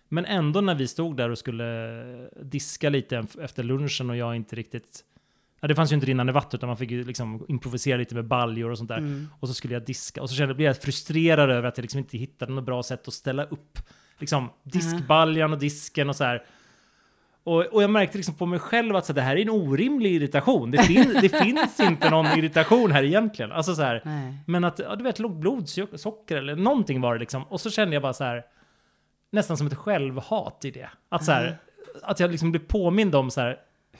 Men 0.09 0.25
ändå 0.25 0.61
när 0.61 0.75
vi 0.75 0.89
stod 0.89 1.17
där 1.17 1.31
och 1.31 1.39
skulle 1.39 2.31
diska 2.43 2.91
lite 2.91 3.27
efter 3.41 3.63
lunchen 3.63 4.11
och 4.11 4.17
jag 4.17 4.37
inte 4.37 4.57
riktigt... 4.57 5.05
Ja, 5.61 5.69
det 5.69 5.75
fanns 5.75 5.93
ju 5.93 5.95
inte 5.95 6.07
rinnande 6.07 6.33
vatten 6.33 6.59
utan 6.59 6.67
man 6.67 6.77
fick 6.77 6.91
ju 6.91 7.05
liksom 7.05 7.45
improvisera 7.49 7.97
lite 7.97 8.15
med 8.15 8.25
baljor 8.25 8.71
och 8.71 8.79
sånt 8.79 8.89
där. 8.89 8.99
Mm. 8.99 9.29
Och 9.41 9.49
så 9.49 9.55
skulle 9.55 9.75
jag 9.75 9.85
diska 9.85 10.23
och 10.23 10.31
så 10.31 10.37
kände, 10.37 10.55
blev 10.55 10.67
jag 10.67 10.83
frustrerad 10.83 11.51
över 11.51 11.69
att 11.69 11.79
jag 11.79 11.83
liksom 11.83 11.99
inte 11.99 12.19
hittade 12.19 12.53
något 12.53 12.65
bra 12.65 12.83
sätt 12.83 13.09
att 13.09 13.15
ställa 13.15 13.45
upp 13.45 13.79
liksom 14.19 14.51
diskbaljan 14.63 15.53
och 15.53 15.59
disken 15.59 16.09
och 16.09 16.17
så 16.17 16.25
här. 16.25 16.45
Och, 17.49 17.67
och 17.67 17.83
jag 17.83 17.91
märkte 17.91 18.19
liksom 18.19 18.35
på 18.35 18.47
mig 18.47 18.59
själv 18.59 18.97
att 18.97 19.07
så, 19.07 19.13
det 19.13 19.23
här 19.23 19.37
är 19.37 19.43
en 19.43 19.51
orimlig 19.51 20.13
irritation. 20.13 20.71
Det, 20.71 20.83
fin 20.83 21.19
det 21.23 21.29
finns 21.29 21.81
inte 21.81 22.11
någon 22.11 22.27
irritation 22.27 22.93
här 22.93 23.03
egentligen. 23.03 23.53
Alltså 23.53 23.75
så 23.75 23.83
här, 23.83 24.03
men 24.47 24.65
att, 24.65 24.79
ja, 24.79 24.97
du 24.97 25.05
vet, 25.05 25.19
lågt 25.19 25.37
blodsocker 25.37 26.37
eller 26.37 26.57
någonting 26.57 27.01
var 27.01 27.15
det 27.15 27.21
liksom. 27.21 27.43
Och 27.43 27.61
så 27.61 27.71
kände 27.71 27.95
jag 27.95 28.03
bara 28.03 28.13
så 28.13 28.25
här, 28.25 28.45
nästan 29.33 29.57
som 29.57 29.67
ett 29.67 29.75
självhat 29.75 30.65
i 30.65 30.71
det. 30.71 30.89
Att 31.09 31.25
så 31.25 31.33
här, 31.33 31.59
att 32.03 32.21
jag 32.21 32.31
liksom 32.31 32.51
blev 32.51 32.61
påmind 32.67 33.15
om 33.15 33.31
så 33.31 33.41
här, 33.41 33.59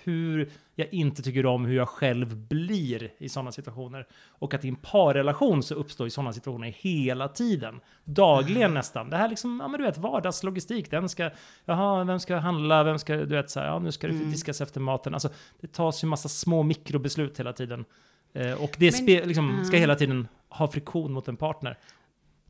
hur 0.09 0.51
jag 0.75 0.95
inte 0.95 1.23
tycker 1.23 1.47
om 1.47 1.65
hur 1.65 1.77
jag 1.77 1.89
själv 1.89 2.37
blir 2.37 3.11
i 3.19 3.29
sådana 3.29 3.53
situationer. 3.53 4.07
Och 4.29 4.55
att 4.55 4.65
i 4.65 4.69
en 4.69 4.77
parrelation 4.77 5.63
så 5.63 5.75
uppstår 5.75 6.07
i 6.07 6.11
sådana 6.11 6.33
situationer 6.33 6.75
hela 6.79 7.29
tiden. 7.29 7.81
Dagligen 8.05 8.75
nästan. 8.75 9.11
Det 9.11 9.17
här 9.17 9.29
liksom, 9.29 9.59
ja 9.63 9.69
men 9.69 9.81
du 9.81 9.87
vet, 9.87 9.99
vardagslogistik. 9.99 10.91
Den 10.91 11.09
ska, 11.09 11.31
jaha, 11.65 12.05
vem 12.05 12.21
ska 12.21 12.37
handla, 12.37 12.85
vem 12.85 12.99
ska, 12.99 13.17
du 13.17 13.25
vet 13.37 13.51
så 13.51 13.61
här, 13.61 13.67
ja 13.67 13.79
nu 13.79 13.93
ska 13.93 14.07
det 14.07 14.13
Mm. 14.15 14.31
diskas 14.31 14.61
efter 14.61 14.81
maten. 14.81 15.15
Alltså, 15.15 15.29
det 15.61 15.73
tas 15.73 16.05
ju 16.05 16.09
massa 16.09 16.29
små 16.29 16.63
mikrobeslut 16.63 17.39
hela 17.41 17.53
tiden. 17.53 17.85
Eh, 18.33 18.63
och 18.63 18.77
det 18.79 19.01
Men- 19.03 19.29
liksom, 19.29 19.65
ska 19.65 19.77
Ja. 19.77 19.81
hela 19.81 19.95
tiden 19.97 20.29
ha 20.49 20.69
friktion 20.69 21.13
mot 21.13 21.29
en 21.29 21.37
partner. 21.37 21.79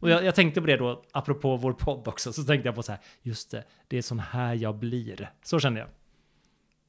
Och 0.01 0.11
jag, 0.11 0.25
jag 0.25 0.35
tänkte 0.35 0.61
på 0.61 0.67
det 0.67 0.77
då, 0.77 1.03
apropå 1.13 1.57
vår 1.57 1.73
podd 1.73 2.09
också, 2.09 2.33
så 2.33 2.43
tänkte 2.43 2.69
jag 2.69 2.75
på 2.75 2.83
så 2.83 2.93
här, 2.93 3.01
just 3.23 3.51
det, 3.51 3.65
det 3.89 3.99
är 3.99 4.03
sån 4.03 4.19
här 4.19 4.55
jag 4.55 4.75
blir. 4.79 5.31
Så 5.45 5.61
kände 5.61 5.81
jag. 5.81 5.89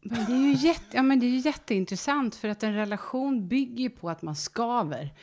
Men 0.01 0.25
det, 0.25 0.31
är 0.33 0.37
ju 0.37 0.67
jätte, 0.67 0.95
ja, 0.97 1.03
men 1.03 1.19
det 1.19 1.25
är 1.25 1.29
ju 1.29 1.37
jätteintressant 1.37 2.35
för 2.35 2.47
att 2.47 2.63
en 2.63 2.73
relation 2.75 3.47
bygger 3.47 3.89
på 3.89 4.09
att 4.09 4.21
man 4.21 4.35
skaver. 4.35 5.13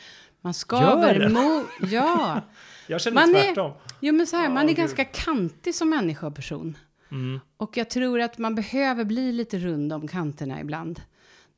Man 0.41 0.55
skaver 0.55 1.29
mot... 1.29 1.67
Ja. 1.93 2.41
Jag 2.89 3.01
känner 3.01 3.15
Man 3.15 3.35
är- 3.37 3.43
tvärtom. 3.43 3.73
Jo, 4.01 4.15
men 4.15 4.27
så 4.27 4.37
här, 4.37 4.45
Ja, 4.45 4.51
man 4.51 4.63
är 4.65 4.69
gud. 4.69 4.77
ganska 4.77 5.05
kantig 5.05 5.75
som 5.75 5.91
människa 5.91 6.27
och 6.27 6.35
person. 6.37 6.77
Mm. 7.11 7.41
Och 7.57 7.77
jag 7.77 7.91
tror 7.91 8.21
att 8.21 8.39
man 8.39 8.55
behöver 8.55 9.05
bli 9.05 9.33
lite 9.33 9.59
rund 9.59 9.93
om 9.93 10.09
kanterna 10.09 10.61
ibland. 10.61 11.01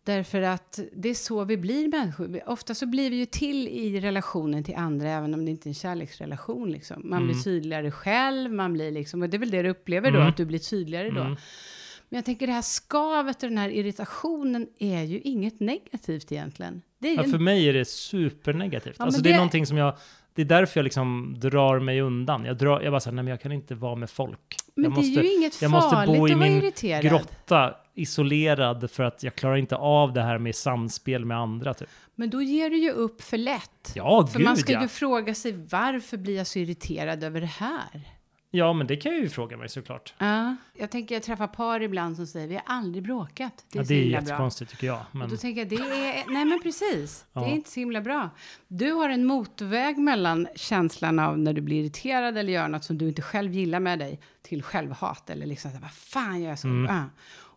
Därför 0.04 0.42
att 0.42 0.80
det 0.92 1.08
är 1.08 1.14
så 1.14 1.44
vi 1.44 1.56
blir 1.56 1.88
människor. 1.88 2.40
Ofta 2.46 2.74
så 2.74 2.86
blir 2.86 3.10
vi 3.10 3.16
ju 3.16 3.26
till 3.26 3.68
i 3.68 4.00
relationen 4.00 4.64
till 4.64 4.74
andra, 4.76 5.10
även 5.10 5.34
om 5.34 5.44
det 5.44 5.50
inte 5.50 5.66
är 5.68 5.70
en 5.70 5.74
kärleksrelation. 5.74 6.70
Liksom. 6.72 7.02
Man 7.10 7.24
blir 7.26 7.34
tydligare 7.42 7.90
själv, 7.90 8.52
man 8.52 8.72
blir 8.72 8.90
liksom, 8.92 9.22
och 9.22 9.28
det 9.28 9.36
är 9.36 9.38
väl 9.38 9.50
det 9.50 9.62
du 9.62 9.68
upplever 9.68 10.10
då, 10.10 10.16
Mm. 10.16 10.28
att 10.28 10.36
du 10.36 10.44
blir 10.44 10.58
tydligare 10.58 11.10
då. 11.10 11.36
Men 12.08 12.16
jag 12.18 12.24
tänker 12.24 12.46
det 12.46 12.52
här 12.52 12.62
skavet 12.62 13.42
och 13.42 13.48
den 13.48 13.58
här 13.58 13.68
irritationen 13.68 14.66
är 14.78 15.02
ju 15.02 15.20
inget 15.20 15.60
negativt 15.60 16.32
egentligen. 16.32 16.82
Det 16.98 17.08
är 17.08 17.16
Ja, 17.16 17.22
en 17.24 17.30
för 17.30 17.38
mig 17.38 17.68
är 17.68 17.72
det 17.72 17.84
supernegativt. 17.88 18.96
Ja, 18.98 19.04
alltså 19.04 19.18
men 19.18 19.22
det 19.22 19.28
är 19.28 19.32
det- 19.32 19.36
någonting 19.36 19.66
som 19.66 19.76
jag... 19.76 19.96
Det 20.34 20.42
är 20.42 20.46
därför 20.46 20.80
jag 20.80 20.84
liksom 20.84 21.34
drar 21.38 21.78
mig 21.80 22.00
undan. 22.00 22.44
Jag, 22.44 22.56
drar, 22.56 22.80
jag 22.80 22.92
bara 22.92 23.00
säger, 23.00 23.14
nej 23.14 23.24
men 23.24 23.30
jag 23.30 23.40
kan 23.40 23.52
inte 23.52 23.74
vara 23.74 23.94
med 23.94 24.10
folk. 24.10 24.56
Men 24.74 24.84
jag 24.84 24.94
det 24.94 25.00
är 25.20 25.22
ju 25.22 25.34
inget 25.36 25.62
jag 25.62 25.70
måste 25.70 25.90
farligt 25.90 26.18
bo 26.18 26.28
i 26.28 26.34
min 26.34 26.52
irriterad. 26.56 27.02
grotta, 27.04 27.74
isolerad, 27.94 28.90
för 28.90 29.02
att 29.02 29.22
jag 29.22 29.34
klarar 29.34 29.56
inte 29.56 29.76
av 29.76 30.12
det 30.12 30.22
här 30.22 30.38
med 30.38 30.54
samspel 30.54 31.24
med 31.24 31.36
andra. 31.38 31.74
Typ. 31.74 31.88
Men 32.14 32.30
då 32.30 32.42
ger 32.42 32.70
du 32.70 32.76
ju 32.78 32.90
upp 32.90 33.22
för 33.22 33.36
lätt. 33.36 33.92
Ja, 33.94 34.26
För 34.26 34.38
gud 34.38 34.46
man 34.48 34.56
ska 34.56 34.72
ja. 34.72 34.82
ju 34.82 34.88
fråga 34.88 35.34
sig 35.34 35.52
varför 35.70 36.16
blir 36.16 36.36
jag 36.36 36.46
så 36.46 36.58
irriterad 36.58 37.24
över 37.24 37.40
det 37.40 37.46
här? 37.46 38.02
Ja, 38.50 38.72
men 38.72 38.86
det 38.86 38.96
kan 38.96 39.12
jag 39.12 39.20
ju 39.20 39.28
fråga 39.28 39.56
mig 39.56 39.68
såklart. 39.68 40.14
Ja, 40.18 40.56
jag 40.74 40.90
tänker 40.90 41.14
jag 41.14 41.22
träffar 41.22 41.46
par 41.46 41.80
ibland 41.82 42.16
som 42.16 42.26
säger 42.26 42.48
vi 42.48 42.54
har 42.54 42.62
aldrig 42.66 43.04
bråkat. 43.04 43.64
Det 43.72 43.78
är 43.78 43.82
ja, 43.82 43.86
det 43.88 43.94
är 43.94 44.02
himla 44.02 44.20
bra. 44.20 44.28
jättekonstigt 44.30 44.70
tycker 44.70 44.86
jag. 44.86 44.98
Och 45.10 45.14
Men, 45.16 45.30
då 45.30 45.36
tänker 45.36 45.60
jag, 45.60 45.68
det 45.68 45.76
är, 45.76 46.24
nej 46.32 46.44
men 46.44 46.60
precis, 46.62 47.24
det 47.32 47.40
Ja. 47.40 47.46
är 47.46 47.50
inte 47.54 47.70
så 47.70 47.80
himla 47.80 48.00
bra. 48.00 48.30
Du 48.68 48.92
har 48.92 49.08
en 49.10 49.24
motorväg 49.24 49.98
mellan 49.98 50.48
känslan 50.54 51.18
av 51.18 51.38
när 51.38 51.52
du 51.52 51.60
blir 51.60 51.80
irriterad 51.80 52.38
eller 52.38 52.52
gör 52.52 52.68
något 52.68 52.84
som 52.84 52.98
du 52.98 53.08
inte 53.08 53.22
själv 53.22 53.52
gillar 53.52 53.80
med 53.80 53.98
dig 53.98 54.20
till 54.42 54.62
självhat 54.62 55.30
eller 55.30 55.46
liksom, 55.46 55.70
vad 55.82 55.92
fan 55.92 56.42
gör 56.42 56.48
jag 56.48 56.58
så? 56.58 56.68
Mm. 56.68 57.04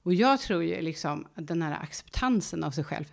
Och 0.03 0.13
jag 0.13 0.39
tror 0.39 0.63
ju 0.63 0.81
liksom 0.81 1.27
att 1.35 1.47
den 1.47 1.61
här 1.61 1.77
acceptansen 1.81 2.63
av 2.63 2.71
sig 2.71 2.83
själv. 2.83 3.05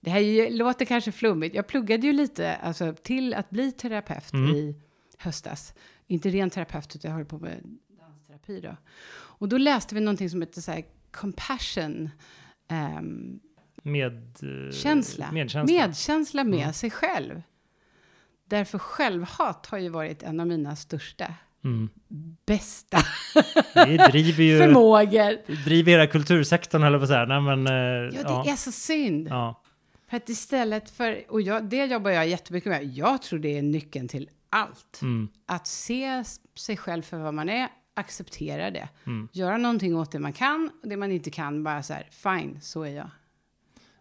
Det 0.00 0.10
här 0.10 0.18
är 0.20 0.22
ju, 0.24 0.50
låter 0.50 0.84
kanske 0.84 1.12
flummigt. 1.12 1.54
Jag 1.54 1.66
pluggade 1.66 2.06
ju 2.06 2.12
lite 2.12 2.54
alltså, 2.56 2.94
till 3.02 3.34
att 3.34 3.50
bli 3.50 3.72
terapeut 3.72 4.32
Mm. 4.32 4.50
i 4.56 4.74
höstas. 5.18 5.74
Inte 6.06 6.28
ren 6.30 6.50
terapeut, 6.50 6.96
utan 6.96 7.08
jag 7.10 7.16
höll 7.16 7.26
på 7.26 7.38
med 7.38 7.60
dansterapi 8.00 8.60
då. 8.60 8.76
Och 9.12 9.48
då 9.48 9.58
läste 9.58 9.94
vi 9.94 10.00
någonting 10.00 10.30
som 10.30 10.40
heter 10.42 10.60
så 10.60 10.72
här 10.72 10.84
compassion. 11.12 12.10
ehm, 12.68 13.40
med... 13.82 14.36
eh, 14.42 14.72
Känsla. 14.72 15.32
Medkänsla. 15.32 15.74
Medkänsla 15.74 16.44
med 16.44 16.60
Mm. 16.62 16.72
sig 16.72 16.90
själv. 16.90 17.42
Därför 18.44 18.78
självhat 18.78 19.66
har 19.66 19.78
ju 19.78 19.88
varit 19.88 20.22
en 20.22 20.40
av 20.40 20.46
mina 20.46 20.76
största, 20.76 21.34
Mm. 21.64 21.88
bästa 22.46 22.98
Det 23.74 23.96
driver 24.10 24.44
ju... 24.44 24.58
förmågor. 24.62 25.38
det 25.46 25.64
driver 25.64 25.92
hela 25.92 26.06
kultursektorn, 26.06 26.82
eller 26.82 26.98
vad 26.98 27.08
säger 27.08 27.26
Nej, 27.26 27.40
men... 27.40 27.66
eh, 27.66 28.20
Ja, 28.22 28.42
det 28.44 28.50
är 28.50 28.56
så 28.56 28.72
synd. 28.72 29.28
ja. 29.28 29.62
För 30.08 30.16
att 30.16 30.28
istället 30.28 30.90
för, 30.90 31.24
och 31.28 31.40
jag, 31.42 31.64
det 31.64 31.84
jobbar 31.86 32.10
jag 32.10 32.28
jättemycket 32.28 32.70
med, 32.70 32.84
jag 32.84 33.22
tror 33.22 33.38
det 33.38 33.58
är 33.58 33.62
nyckeln 33.62 34.08
till 34.08 34.28
allt. 34.56 35.02
Mm. 35.02 35.28
Att 35.46 35.66
se 35.66 36.24
sig 36.54 36.76
själv 36.76 37.02
för 37.02 37.16
vad 37.16 37.34
man 37.34 37.48
är, 37.48 37.68
acceptera 37.94 38.70
det. 38.70 38.88
Mm. 39.06 39.28
Göra 39.32 39.56
någonting 39.56 39.96
åt 39.96 40.12
det 40.12 40.18
man 40.18 40.32
kan, 40.32 40.70
och 40.82 40.88
det 40.88 40.96
man 40.96 41.12
inte 41.12 41.30
kan, 41.30 41.64
bara 41.64 41.82
så 41.82 41.92
här, 41.92 42.08
fine, 42.10 42.60
så 42.60 42.82
är 42.82 42.90
jag. 42.90 43.10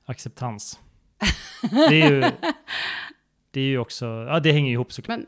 Acceptans. 0.06 0.80
Det 1.90 2.02
är 2.02 2.12
ju... 2.12 2.24
Det 3.52 3.62
är 3.62 3.66
ju 3.66 3.78
också... 3.78 4.06
Ja, 4.06 4.40
det 4.40 4.52
hänger 4.52 4.68
ju 4.68 4.74
ihop 4.74 4.94
såklart. 4.94 5.20
Men 5.20 5.26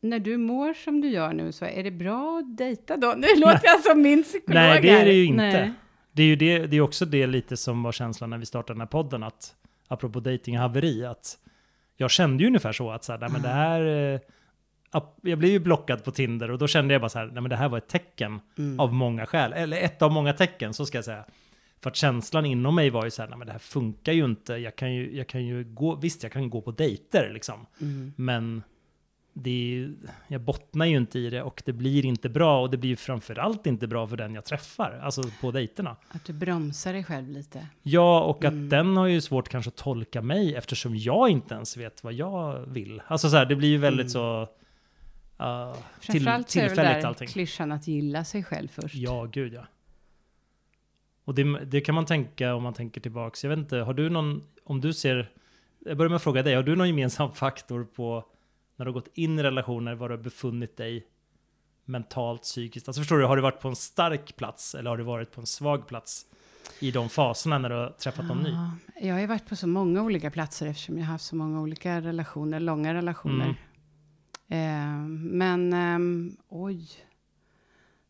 när 0.00 0.18
du 0.18 0.36
mår 0.36 0.74
som 0.74 1.00
du 1.00 1.08
gör 1.08 1.32
nu, 1.32 1.52
så 1.52 1.64
är 1.64 1.82
det 1.82 1.90
bra 1.90 2.38
att 2.38 2.56
dejta 2.56 2.96
då? 2.96 3.14
Nu 3.16 3.26
låter 3.36 3.60
jag 3.64 3.80
som 3.80 4.02
min 4.02 4.22
psykolog 4.22 4.54
Nej, 4.54 4.82
det 4.82 4.90
är 4.90 4.98
här. 4.98 5.04
det 5.04 5.12
ju 5.12 5.24
inte. 5.24 5.42
Nej. 5.42 5.72
Det 6.12 6.22
är 6.22 6.26
ju 6.26 6.36
det, 6.36 6.66
det 6.66 6.76
är 6.76 6.80
också 6.80 7.04
det 7.04 7.26
lite 7.26 7.56
som 7.56 7.82
var 7.82 7.92
känslan 7.92 8.30
när 8.30 8.38
vi 8.38 8.46
startade 8.46 8.74
den 8.74 8.80
här 8.80 8.86
podden, 8.86 9.22
att 9.22 9.54
apropå 9.88 10.20
datinghaveri, 10.20 11.04
att 11.04 11.38
jag 11.96 12.10
kände 12.10 12.42
ju 12.42 12.46
ungefär 12.46 12.72
så 12.72 12.90
att 12.90 13.04
så 13.04 13.12
här, 13.12 13.18
nej, 13.18 13.30
men 13.32 13.42
det 13.42 13.48
här... 13.48 14.20
Jag 15.22 15.38
blev 15.38 15.50
ju 15.50 15.58
blockad 15.58 16.04
på 16.04 16.10
Tinder 16.10 16.50
och 16.50 16.58
då 16.58 16.66
kände 16.66 16.94
jag 16.94 17.00
bara 17.00 17.08
så 17.08 17.18
här, 17.18 17.26
nej 17.26 17.34
men 17.42 17.50
det 17.50 17.56
här 17.56 17.68
var 17.68 17.78
ett 17.78 17.88
tecken 17.88 18.40
Mm. 18.58 18.80
av 18.80 18.92
många 18.94 19.26
skäl, 19.26 19.52
eller 19.52 19.76
ett 19.76 20.02
av 20.02 20.12
många 20.12 20.32
tecken, 20.32 20.74
så 20.74 20.86
ska 20.86 20.98
jag 20.98 21.04
säga. 21.04 21.24
För 21.82 21.90
att 21.90 21.96
känslan 21.96 22.46
inom 22.46 22.74
mig 22.74 22.90
var 22.90 23.04
ju 23.04 23.10
så 23.10 23.22
här, 23.22 23.28
nej 23.28 23.38
men 23.38 23.46
det 23.46 23.52
här 23.52 23.58
funkar 23.58 24.12
ju 24.12 24.24
inte, 24.24 24.52
jag 24.54 24.76
kan 24.76 24.94
ju, 24.94 25.16
jag 25.16 25.26
kan 25.26 25.46
ju 25.46 25.64
gå, 25.64 25.94
visst 25.94 26.22
jag 26.22 26.32
kan 26.32 26.50
gå 26.50 26.60
på 26.60 26.70
dejter 26.70 27.30
liksom, 27.34 27.66
Mm. 27.80 28.12
men 28.16 28.62
det 29.32 29.50
är, 29.78 29.92
jag 30.28 30.40
bottnar 30.40 30.86
ju 30.86 30.96
inte 30.96 31.18
i 31.18 31.30
det 31.30 31.42
och 31.42 31.62
det 31.66 31.72
blir 31.72 32.04
inte 32.06 32.28
bra 32.28 32.60
och 32.62 32.70
det 32.70 32.76
blir 32.76 32.90
ju 32.90 32.96
framförallt 32.96 33.66
inte 33.66 33.86
bra 33.86 34.06
för 34.06 34.16
den 34.16 34.34
jag 34.34 34.44
träffar, 34.44 35.00
alltså 35.02 35.22
på 35.40 35.50
dejterna. 35.50 35.96
Att 36.08 36.24
du 36.24 36.32
bromsar 36.32 36.92
dig 36.92 37.04
själv 37.04 37.28
lite. 37.28 37.66
Ja, 37.82 38.20
och 38.22 38.44
att 38.44 38.52
Mm. 38.52 38.68
den 38.68 38.96
har 38.96 39.06
ju 39.06 39.20
svårt 39.20 39.48
kanske 39.48 39.68
att 39.68 39.76
tolka 39.76 40.22
mig 40.22 40.54
eftersom 40.54 40.96
jag 40.96 41.28
inte 41.30 41.54
ens 41.54 41.76
vet 41.76 42.04
vad 42.04 42.12
jag 42.12 42.58
vill. 42.66 43.02
Alltså 43.06 43.30
så 43.30 43.36
här, 43.36 43.46
det 43.46 43.56
blir 43.56 43.68
ju 43.68 43.78
väldigt 43.78 44.10
så 44.10 44.48
uh, 45.40 45.74
till, 46.00 46.24
tillfälligt 46.46 46.76
där 46.76 47.06
allting. 47.06 47.28
klyschan 47.28 47.72
att 47.72 47.86
gilla 47.86 48.24
sig 48.24 48.44
själv 48.44 48.68
först. 48.68 48.94
Ja, 48.94 49.24
gud 49.24 49.52
ja. 49.52 49.66
Och 51.24 51.34
det, 51.34 51.64
det 51.64 51.80
kan 51.80 51.94
man 51.94 52.06
tänka 52.06 52.54
om 52.54 52.62
man 52.62 52.74
tänker 52.74 53.00
tillbaks. 53.00 53.44
Jag 53.44 53.48
vet 53.48 53.58
inte, 53.58 53.76
har 53.76 53.94
du 53.94 54.10
någon, 54.10 54.42
om 54.64 54.80
du 54.80 54.92
ser, 54.92 55.30
jag 55.78 55.96
börjar 55.96 56.08
med 56.08 56.16
att 56.16 56.22
fråga 56.22 56.42
dig, 56.42 56.54
har 56.54 56.62
du 56.62 56.76
någon 56.76 56.88
gemensam 56.88 57.32
faktor 57.32 57.84
på 57.84 58.24
när 58.76 58.84
du 58.84 58.90
har 58.90 58.94
gått 58.94 59.10
in 59.14 59.38
i 59.38 59.42
relationer, 59.42 59.94
var 59.94 60.08
du 60.08 60.16
har 60.16 60.22
befunnit 60.22 60.76
dig 60.76 61.06
mentalt, 61.84 62.42
psykiskt? 62.42 62.88
Alltså 62.88 63.00
förstår 63.00 63.18
du, 63.18 63.24
har 63.24 63.36
du 63.36 63.42
varit 63.42 63.60
på 63.60 63.68
en 63.68 63.76
stark 63.76 64.36
plats 64.36 64.74
eller 64.74 64.90
har 64.90 64.96
du 64.96 65.04
varit 65.04 65.32
på 65.32 65.40
en 65.40 65.46
svag 65.46 65.86
plats 65.86 66.26
i 66.80 66.90
de 66.90 67.08
faserna 67.08 67.58
när 67.58 67.68
du 67.68 67.74
har 67.74 67.90
träffat 67.90 68.26
någon 68.26 68.42
ny? 68.42 68.50
Ja, 68.50 68.70
jag 69.00 69.14
har 69.14 69.20
ju 69.20 69.26
varit 69.26 69.46
på 69.46 69.56
så 69.56 69.66
många 69.66 70.02
olika 70.02 70.30
platser 70.30 70.66
eftersom 70.66 70.98
jag 70.98 71.04
har 71.04 71.12
haft 71.12 71.24
så 71.24 71.36
många 71.36 71.60
olika 71.60 72.00
relationer, 72.00 72.60
långa 72.60 72.94
relationer. 72.94 73.44
Mm. 73.44 73.56
Eh, 74.50 74.96
men 75.18 75.72
ehm, 75.72 76.36
oj. 76.48 76.88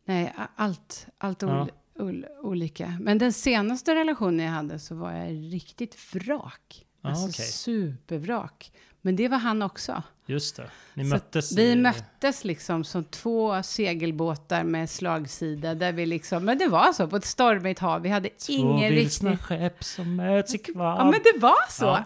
Nej, 0.04 0.34
allt, 0.56 1.06
allt 1.18 1.42
Ja. 1.42 1.60
ol, 1.62 1.70
ol, 1.98 2.26
olika. 2.42 2.96
Men 3.00 3.18
den 3.18 3.32
senaste 3.32 3.94
relationen 3.94 4.46
jag 4.46 4.52
hade 4.52 4.78
så 4.78 4.94
var 4.94 5.12
jag 5.12 5.28
riktigt 5.54 6.14
vrak. 6.14 6.86
Ah, 7.02 7.08
Alltså 7.08 7.28
okej. 7.28 7.46
supervrak. 7.46 8.72
Men 9.02 9.16
det 9.16 9.28
var 9.28 9.38
han 9.38 9.62
också. 9.62 10.02
Just 10.26 10.56
det, 10.56 10.70
ni 10.94 11.04
Så 11.04 11.10
möttes 11.10 11.52
vi 11.56 11.70
i- 11.70 11.76
möttes 11.76 12.44
liksom 12.44 12.84
som 12.84 13.04
två 13.04 13.62
segelbåtar 13.62 14.64
med 14.64 14.90
slagsida. 14.90 15.74
Där 15.74 15.92
vi 15.92 16.06
liksom, 16.06 16.44
men 16.44 16.58
det 16.58 16.68
var 16.68 16.92
så, 16.92 17.06
på 17.08 17.16
ett 17.16 17.24
stormigt 17.24 17.78
hav. 17.80 18.02
Vi 18.02 18.08
hade 18.08 18.28
Två 18.28 18.52
ingen 18.52 18.90
vilsna 18.94 19.30
riktig... 19.30 19.44
skepp 19.44 19.84
som 19.84 20.16
möts 20.16 20.54
i 20.54 20.58
kvav. 20.58 20.98
Ja, 20.98 21.04
men 21.04 21.20
det 21.24 21.40
var 21.40 21.70
så. 21.70 21.84
Ja. 21.84 22.04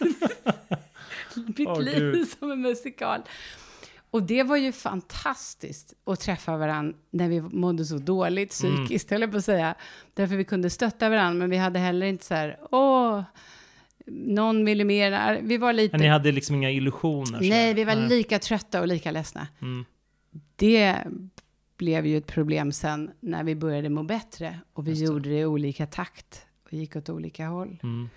Mitt 1.56 1.68
Åh, 1.68 1.80
liv 1.82 1.98
Gud. 1.98 2.28
som 2.28 2.50
en 2.50 2.60
musikal. 2.60 3.20
Och 4.10 4.22
det 4.22 4.42
var 4.42 4.56
ju 4.56 4.72
fantastiskt 4.72 5.94
att 6.04 6.20
träffa 6.20 6.56
varandra 6.56 6.98
när 7.10 7.28
vi 7.28 7.40
mådde 7.40 7.84
så 7.84 7.98
dåligt 7.98 8.62
Mm. 8.62 8.76
psykiskt, 8.86 9.10
höll 9.10 9.20
jag 9.20 9.30
på 9.32 9.36
att 9.38 9.44
säga. 9.44 9.74
Därför 10.14 10.36
vi 10.36 10.44
kunde 10.44 10.70
stötta 10.70 11.08
varandra, 11.08 11.38
men 11.38 11.50
vi 11.50 11.56
hade 11.56 11.78
heller 11.78 12.06
inte 12.06 12.24
så 12.24 12.34
här, 12.34 12.58
åh, 12.70 13.22
någon 14.06 14.64
millimeter. 14.64 15.40
Vi 15.42 15.56
var 15.56 15.72
lite... 15.72 15.92
Men 15.92 16.00
ni 16.00 16.08
hade 16.08 16.32
liksom 16.32 16.56
inga 16.56 16.70
illusioner? 16.70 17.38
Nej, 17.40 17.74
vi 17.74 17.84
var 17.84 17.94
Nej. 17.94 18.08
lika 18.08 18.38
trötta 18.38 18.80
och 18.80 18.86
lika 18.88 19.10
ledsna. 19.10 19.48
Mm. 19.62 19.84
Det 20.56 20.96
blev 21.76 22.06
ju 22.06 22.18
ett 22.18 22.26
problem 22.26 22.72
sen 22.72 23.10
när 23.20 23.44
vi 23.44 23.54
började 23.54 23.88
må 23.88 24.02
bättre 24.02 24.58
och 24.72 24.86
vi 24.86 24.90
Just 24.90 25.02
gjorde 25.02 25.28
det 25.28 25.38
i 25.38 25.44
olika 25.44 25.86
takt 25.86 26.46
och 26.64 26.72
gick 26.72 26.96
åt 26.96 27.08
olika 27.08 27.46
håll. 27.46 27.78
Mm. 27.82 28.08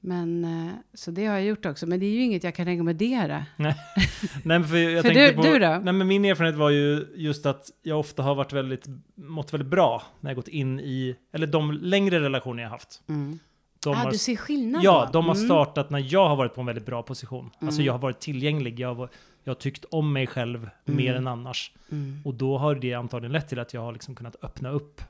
Men 0.00 0.44
eh, 0.44 0.72
så 0.94 1.10
det 1.10 1.26
har 1.26 1.34
jag 1.34 1.44
gjort 1.44 1.66
också, 1.66 1.86
men 1.86 2.00
det 2.00 2.06
är 2.06 2.10
ju 2.10 2.22
inget 2.22 2.44
jag 2.44 2.54
kan 2.54 2.66
rekommendera. 2.66 3.44
Nej, 3.56 3.74
men 4.44 4.64
för 4.68 4.76
jag 4.76 5.02
För 5.02 5.08
tänkte 5.14 5.30
du- 5.30 5.36
på, 5.36 5.42
du 5.42 5.58
då? 5.58 5.80
Nej, 5.82 5.92
men 5.92 6.06
min 6.06 6.24
erfarenhet 6.24 6.56
var 6.58 6.70
ju 6.70 7.06
just 7.16 7.46
att 7.46 7.70
jag 7.82 7.98
ofta 8.00 8.22
har 8.22 8.34
varit 8.34 8.52
väldigt, 8.52 8.86
mått 9.14 9.52
väldigt 9.52 9.68
bra 9.68 10.02
när 10.20 10.30
jag 10.30 10.36
gått 10.36 10.48
in 10.48 10.80
i, 10.80 11.16
eller 11.32 11.46
de 11.46 11.72
längre 11.72 12.20
relationer 12.20 12.62
jag 12.62 12.70
haft. 12.70 13.02
Mm. 13.08 13.38
De 13.84 13.90
ah, 13.90 13.94
har, 13.96 14.10
du 14.10 14.18
ser 14.18 14.36
skillnad 14.36 14.84
ja, 14.84 15.04
då? 15.06 15.12
de 15.12 15.26
har 15.28 15.34
Mm. 15.34 15.46
startat 15.46 15.90
när 15.90 16.06
jag 16.14 16.28
har 16.28 16.36
varit 16.36 16.54
på 16.54 16.60
en 16.60 16.66
väldigt 16.66 16.86
bra 16.86 17.02
position. 17.02 17.50
Alltså 17.58 17.78
Mm. 17.80 17.86
jag 17.86 17.92
har 17.92 17.98
varit 17.98 18.20
tillgänglig, 18.20 18.80
jag 18.80 18.94
har, 18.94 19.08
jag 19.44 19.50
har 19.50 19.54
tyckt 19.60 19.84
om 19.84 20.12
mig 20.12 20.26
själv 20.26 20.70
mer 20.84 21.04
Mm. 21.10 21.16
än 21.16 21.26
annars. 21.26 21.72
Mm. 21.92 22.20
Och 22.24 22.34
då 22.34 22.58
har 22.58 22.74
det 22.74 22.94
antagligen 22.94 23.32
lett 23.32 23.48
till 23.48 23.58
att 23.58 23.74
jag 23.74 23.80
har 23.80 23.92
liksom 23.92 24.14
kunnat 24.14 24.36
öppna 24.44 24.70
upp 24.70 25.00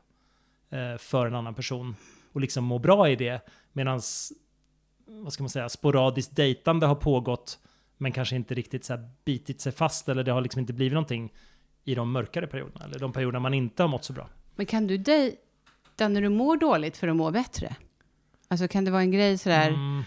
eh, 0.71 0.99
för 0.99 1.27
en 1.27 1.35
annan 1.35 1.55
person 1.55 1.97
och 2.33 2.41
liksom 2.41 2.65
må 2.65 2.79
bra 2.79 3.09
i 3.09 3.17
det. 3.17 3.41
Medan, 3.73 4.01
vad 5.09 5.33
ska 5.33 5.43
man 5.43 5.51
säga, 5.51 5.69
sporadiskt 5.69 6.37
dejtande 6.37 6.87
har 6.87 6.95
pågått 6.95 7.59
men 7.97 8.13
kanske 8.13 8.37
inte 8.37 8.55
riktigt 8.55 8.85
så 8.85 8.99
bitit 9.25 9.61
sig 9.61 9.73
fast 9.73 10.09
eller 10.09 10.23
det 10.25 10.33
har 10.33 10.41
liksom 10.41 10.61
inte 10.61 10.73
blivit 10.73 10.93
någonting 10.93 11.33
i 11.85 11.95
de 11.95 12.13
mörkare 12.13 12.47
perioderna 12.47 12.85
eller 12.85 12.99
de 12.99 13.13
perioderna 13.13 13.41
man 13.41 13.55
inte 13.55 13.83
har 13.83 13.89
mått 13.89 14.05
så 14.05 14.13
bra. 14.13 14.29
Men 14.57 14.67
kan 14.67 14.87
du 14.87 14.99
dejta 14.99 16.09
när 16.09 16.23
du 16.23 16.29
mår 16.29 16.57
dåligt 16.57 16.97
för 16.97 17.09
att 17.09 17.17
må 17.17 17.31
bättre? 17.31 17.77
Alltså 18.49 18.69
kan 18.69 18.85
det 18.85 18.91
vara 18.91 19.03
en 19.03 19.11
grej 19.11 19.39
sådär? 19.39 19.69
Mm. 19.69 20.03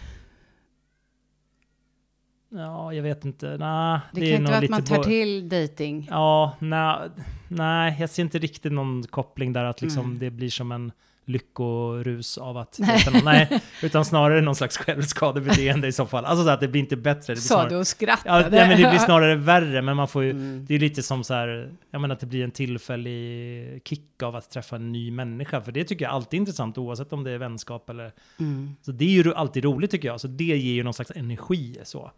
Ja, 2.48 2.92
jag 2.94 3.02
vet 3.02 3.24
inte. 3.24 3.56
Nah, 3.58 4.00
det, 4.12 4.20
är 4.20 4.32
kan 4.32 4.40
inte 4.40 4.52
vara 4.52 4.64
att 4.64 4.70
man 4.70 4.84
tar 4.84 4.96
bo- 4.96 5.02
till 5.04 5.48
dating. 5.48 6.06
Ja, 6.10 6.56
nej, 6.58 7.10
nej, 7.48 7.96
jag 8.00 8.10
ser 8.10 8.22
inte 8.22 8.38
riktigt 8.38 8.72
någon 8.72 9.02
koppling 9.02 9.52
där 9.52 9.64
att 9.64 9.82
liksom 9.82 10.04
Mm. 10.04 10.18
det 10.18 10.30
blir 10.30 10.50
som 10.50 10.72
en 10.72 10.92
lyckorus 11.24 12.38
av 12.38 12.56
att 12.56 12.76
Nej. 12.80 13.04
någon. 13.12 13.24
Nej, 13.24 13.60
utan 13.82 14.04
snarare 14.04 14.40
någon 14.40 14.54
slags 14.54 14.76
självskadebeteende 14.76 15.88
i 15.88 15.92
så 15.92 16.06
fall. 16.06 16.24
Alltså 16.24 16.44
så 16.44 16.50
att 16.50 16.60
det 16.60 16.68
blir 16.68 16.80
inte 16.80 16.96
bättre. 16.96 17.20
Det 17.20 17.26
blir 17.32 17.36
Sa 17.42 17.54
snarare, 17.54 17.68
du 17.68 17.76
och 17.76 17.86
skrattade. 17.86 18.56
ja, 18.56 18.66
men 18.68 18.82
det 18.82 18.90
blir 18.90 18.98
snarare 18.98 19.34
värre, 19.34 19.82
men 19.82 19.96
man 19.96 20.08
får 20.08 20.22
ju, 20.24 20.30
Mm. 20.30 20.64
det 20.68 20.74
är 20.74 20.78
lite 20.78 21.02
som 21.02 21.24
så 21.24 21.34
här, 21.34 21.72
jag 21.90 22.00
menar 22.00 22.14
att 22.14 22.20
det 22.20 22.26
blir 22.26 22.44
en 22.44 22.50
tillfällig 22.50 23.82
kick 23.84 24.22
av 24.22 24.36
att 24.36 24.50
träffa 24.50 24.76
en 24.76 24.92
ny 24.92 25.10
människa, 25.10 25.60
för 25.60 25.72
det 25.72 25.84
tycker 25.84 26.04
jag 26.04 26.12
alltid 26.14 26.38
är 26.38 26.40
intressant 26.40 26.78
oavsett 26.78 27.12
om 27.12 27.24
det 27.24 27.30
är 27.30 27.38
vänskap 27.38 27.90
eller 27.90 28.12
Mm. 28.40 28.76
så 28.82 28.92
det 28.92 29.04
är 29.04 29.24
ju 29.24 29.34
alltid 29.34 29.64
roligt 29.64 29.90
tycker 29.90 30.08
jag, 30.08 30.20
så 30.20 30.28
det 30.28 30.44
ger 30.44 30.56
ju 30.74 30.82
någon 30.82 30.94
slags 30.94 31.10
energi 31.10 31.78
så. 31.84 32.10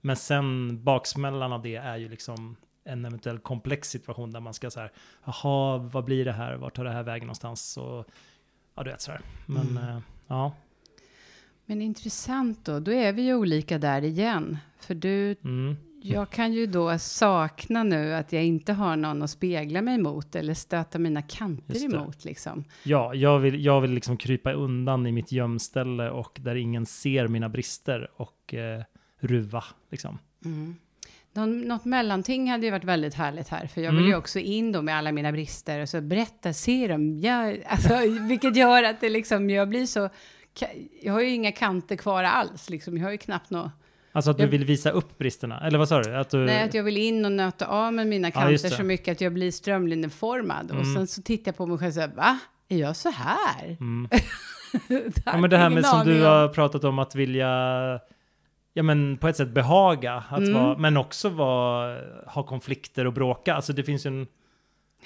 Men 0.00 0.16
sen 0.16 0.78
baksmällan 0.84 1.52
av 1.52 1.62
det 1.62 1.76
är 1.76 1.96
ju 1.96 2.08
liksom 2.08 2.56
en 2.84 3.04
eventuell 3.04 3.38
komplex 3.38 3.88
situation 3.90 4.30
där 4.32 4.40
man 4.40 4.54
ska 4.54 4.70
så 4.70 4.80
här, 4.80 4.92
jaha, 5.24 5.78
vad 5.78 6.04
blir 6.04 6.24
det 6.24 6.32
här, 6.32 6.54
vart 6.56 6.76
tar 6.76 6.84
det 6.84 6.90
här 6.90 7.02
vägen 7.02 7.26
någonstans? 7.26 7.76
Och, 7.76 8.04
ja, 8.74 8.82
du 8.82 8.90
vet 8.90 9.00
sådär. 9.00 9.20
Men 9.46 9.78
Mm. 9.78 10.02
ja, 10.26 10.52
Men 11.66 11.82
intressant 11.82 12.64
då, 12.64 12.80
då 12.80 12.92
är 12.92 13.12
vi 13.12 13.22
ju 13.22 13.34
olika 13.34 13.78
där 13.78 14.04
igen. 14.04 14.58
För 14.80 14.94
du, 14.94 15.36
mm, 15.44 15.76
jag 16.02 16.30
kan 16.30 16.52
ju 16.52 16.66
då 16.66 16.98
sakna 16.98 17.82
nu 17.82 18.14
att 18.14 18.32
jag 18.32 18.44
inte 18.44 18.72
har 18.72 18.96
någon 18.96 19.22
att 19.22 19.30
spegla 19.30 19.82
mig 19.82 19.98
mot 19.98 20.34
eller 20.36 20.54
stöta 20.54 20.98
mina 20.98 21.22
kanter 21.22 21.84
emot 21.84 22.24
liksom. 22.24 22.64
ja 22.84 23.14
jag, 23.14 23.38
vill, 23.38 23.64
jag 23.64 23.80
vill 23.80 23.90
liksom 23.90 24.16
krypa 24.16 24.52
undan 24.52 25.06
i 25.06 25.12
mitt 25.12 25.32
gömställe 25.32 26.10
och 26.10 26.38
där 26.42 26.54
ingen 26.54 26.86
ser 26.86 27.28
mina 27.28 27.48
brister 27.48 28.10
och 28.16 28.54
eh, 28.54 28.82
ruva 29.18 29.64
liksom. 29.90 30.18
Mm. 30.44 30.76
Någon, 31.34 31.60
något 31.60 31.84
mellanting 31.84 32.50
hade 32.50 32.64
ju 32.66 32.70
varit 32.70 32.84
väldigt 32.84 33.14
härligt 33.14 33.48
här, 33.48 33.66
för 33.66 33.80
jag 33.80 33.90
vill 33.90 33.98
Mm. 34.00 34.10
ju 34.10 34.16
också 34.16 34.38
in 34.38 34.72
då 34.72 34.82
med 34.82 34.96
alla 34.96 35.12
mina 35.12 35.32
brister 35.32 35.80
och 35.80 35.88
så 35.88 36.00
berätta, 36.00 36.52
se 36.52 36.88
dem, 36.88 37.18
jag, 37.20 37.62
alltså, 37.68 37.96
vilket 38.28 38.56
gör 38.56 38.82
att 38.82 39.00
det 39.00 39.08
liksom, 39.08 39.50
jag 39.50 39.68
blir 39.68 39.86
så, 39.86 40.08
jag 41.02 41.12
har 41.12 41.20
ju 41.20 41.30
inga 41.30 41.52
kanter 41.52 41.96
kvar 41.96 42.24
alls, 42.24 42.70
liksom. 42.70 42.96
jag 42.98 43.04
har 43.04 43.12
ju 43.12 43.18
knappt 43.18 43.50
något, 43.50 43.70
Alltså 44.14 44.30
att 44.30 44.36
du 44.36 44.42
Jag- 44.42 44.50
vill 44.50 44.64
visa 44.64 44.90
upp 44.90 45.18
bristerna, 45.18 45.60
eller 45.66 45.78
vad 45.78 45.88
sa 45.88 46.02
du? 46.02 46.16
Att 46.16 46.30
du 46.30 46.38
nej 46.38 46.62
att 46.62 46.74
jag 46.74 46.82
vill 46.82 46.96
in 46.96 47.24
och 47.24 47.32
nöta 47.32 47.66
av 47.66 47.92
med 47.94 48.06
mina 48.06 48.28
Ja, 48.28 48.32
kanter 48.32 48.50
det. 48.52 48.58
så 48.76 48.82
mycket 48.82 49.12
att 49.12 49.20
jag 49.20 49.32
blir 49.32 49.50
strömlinjeformad. 49.50 50.70
Och 50.70 50.76
Mm. 50.76 50.94
sen 50.94 51.06
så 51.06 51.22
tittar 51.22 51.48
jag 51.48 51.56
på 51.56 51.66
mig 51.66 51.78
själv 51.78 51.88
och 51.88 51.94
säger, 51.94 52.08
va? 52.08 52.38
Är 52.68 52.76
jag 52.76 52.96
så 52.96 53.10
här? 53.10 53.66
Mm. 53.80 54.08
Det 54.88 55.22
Ja, 55.24 55.36
men 55.38 55.50
det 55.50 55.56
här 55.56 55.70
med 55.70 55.86
som 55.86 56.06
du 56.06 56.22
har 56.22 56.48
pratat 56.48 56.84
om 56.84 56.98
att 56.98 57.14
vilja, 57.14 57.48
ja 58.72 58.82
men 58.82 59.16
på 59.16 59.28
ett 59.28 59.36
sätt 59.36 59.48
behaga, 59.50 60.14
att 60.28 60.38
Mm. 60.38 60.52
vara, 60.54 60.78
men 60.78 60.96
också 60.96 61.28
vara, 61.28 62.00
ha 62.26 62.42
konflikter 62.42 63.06
och 63.06 63.12
bråka. 63.12 63.54
Alltså 63.54 63.72
det 63.72 63.82
finns 63.82 64.06
ju 64.06 64.08
en, 64.08 64.26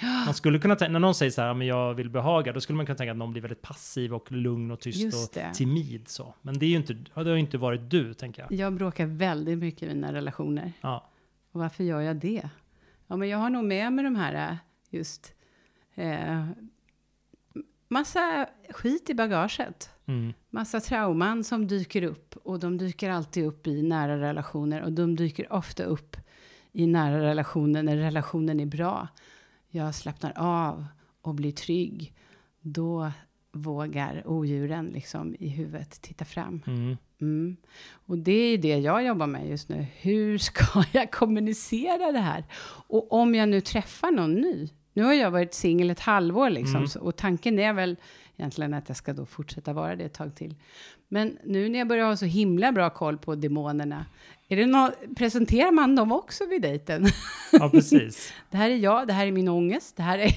man 0.27 0.35
skulle 0.35 0.59
kunna 0.59 0.77
tänka, 0.77 0.93
när 0.93 1.01
någon 1.01 1.15
säger 1.15 1.31
så 1.33 1.41
här, 1.41 1.49
"Ja, 1.49 1.55
men 1.55 1.67
jag 1.67 1.95
vill 1.95 2.11
behaga, 2.11 2.53
då 2.53 2.61
skulle 2.61 2.77
man 2.77 2.87
kunna 2.87 2.97
tänka 2.97 3.11
att 3.13 3.17
någon 3.19 3.33
blir 3.33 3.43
väldigt 3.43 3.63
passiv 3.63 4.15
och 4.15 4.33
lugn 4.33 4.71
och 4.71 4.81
tyst 4.81 5.37
och 5.37 5.55
timid 5.55 6.09
så. 6.09 6.35
Men 6.43 6.59
det 6.59 6.67
är 6.67 6.71
ju 6.71 6.77
inte, 6.77 6.93
det 6.95 7.11
har 7.15 7.25
ju 7.25 7.39
inte 7.39 7.59
varit 7.59 7.91
du, 7.91 8.15
tänker 8.15 8.43
jag. 8.43 8.53
Jag 8.53 8.73
bråkar 8.73 9.07
väldigt 9.07 9.59
mycket 9.59 9.83
i 9.83 9.87
mina 9.87 10.13
relationer. 10.13 10.73
Ja. 10.81 11.11
Och 11.53 11.61
varför 11.61 11.85
gör 11.85 12.01
jag 12.01 12.17
det? 12.17 12.49
Ja, 13.07 13.17
men 13.17 13.29
jag 13.29 13.39
har 13.39 13.51
nog 13.51 13.65
med 13.65 13.93
mig 13.93 14.05
de 14.05 14.17
här 14.17 14.51
äh, 14.51 14.57
just 14.91 15.33
eh, 15.95 16.47
massa 17.89 18.49
skit 18.71 19.11
i 19.11 19.15
bagaget. 19.15 19.91
Mm. 20.07 20.33
Massa 20.51 20.81
trauman 20.81 21.45
som 21.45 21.67
dyker 21.67 22.03
upp 22.03 22.37
och 22.43 22.59
de 22.61 22.79
dyker 22.79 23.11
alltid 23.11 23.45
upp 23.45 23.67
i 23.67 23.83
nära 23.83 24.21
relationer 24.21 24.83
och 24.83 24.93
de 24.93 25.17
dyker 25.17 25.53
ofta 25.53 25.85
upp 25.85 26.17
i 26.73 26.87
nära 26.87 27.21
relationer 27.21 27.83
när 27.83 27.97
relationen 27.97 28.61
är 28.61 28.67
bra. 28.67 29.09
Jag 29.69 29.95
slappnar 29.95 30.33
av 30.37 30.87
och 31.23 31.35
blir 31.35 31.53
trygg. 31.53 32.15
Då 32.61 33.13
vågar 33.53 34.23
odjuren 34.27 34.87
liksom 34.87 35.37
i 35.39 35.49
huvudet 35.49 36.03
titta 36.03 36.25
fram. 36.25 36.63
Mm. 36.67 36.97
Mm. 37.21 37.57
Och 37.89 38.19
det 38.19 38.33
är 38.33 38.59
det 38.59 38.79
jag 38.79 39.05
jobbar 39.05 39.27
med 39.27 39.49
just 39.49 39.69
nu. 39.69 39.87
Hur 39.97 40.39
ska 40.39 40.85
jag 40.93 41.11
kommunicera 41.11 42.13
det 42.13 42.19
här? 42.19 42.45
Och 42.89 43.13
om 43.13 43.35
jag 43.35 43.49
nu 43.49 43.61
träffar 43.61 44.11
någon 44.11 44.35
ny. 44.35 44.69
Nu 44.97 45.03
har 45.03 45.13
jag 45.13 45.31
varit 45.31 45.55
singel 45.55 45.91
ett 45.91 46.01
halvår 46.01 46.51
liksom. 46.51 46.77
Mm. 46.77 46.89
Så, 46.89 47.01
och 47.01 47.17
tanken 47.17 47.59
är 47.59 47.73
väl 47.73 47.97
egentligen 48.37 48.75
att 48.75 48.89
jag 48.89 48.97
ska 48.97 49.13
då 49.13 49.27
fortsätta 49.27 49.73
vara 49.73 49.97
det 49.97 50.05
ett 50.05 50.15
tag 50.15 50.35
till. 50.35 50.55
Men 51.09 51.39
nu 51.45 51.69
när 51.69 51.79
jag 51.79 51.89
börjar 51.89 52.07
ha 52.07 52.17
så 52.17 52.25
himla 52.25 52.73
bra 52.73 52.91
koll 52.91 53.19
på 53.19 53.35
demonerna. 53.35 54.07
Är 54.49 54.57
det 54.57 54.67
nå- 54.67 54.93
presenterar 55.17 55.73
man 55.73 55.97
dem 55.97 56.13
också 56.13 56.47
vid 56.47 56.63
dejten? 56.63 57.07
ja, 57.53 57.69
precis. 57.71 58.33
Det 58.51 58.57
här 58.57 58.71
är 58.71 58.77
jag, 58.77 59.07
det 59.07 59.13
här 59.13 59.27
är 59.27 59.33
min 59.33 59.49
ångest. 59.49 59.97
Det 59.97 60.03
här, 60.03 60.19
är 60.19 60.31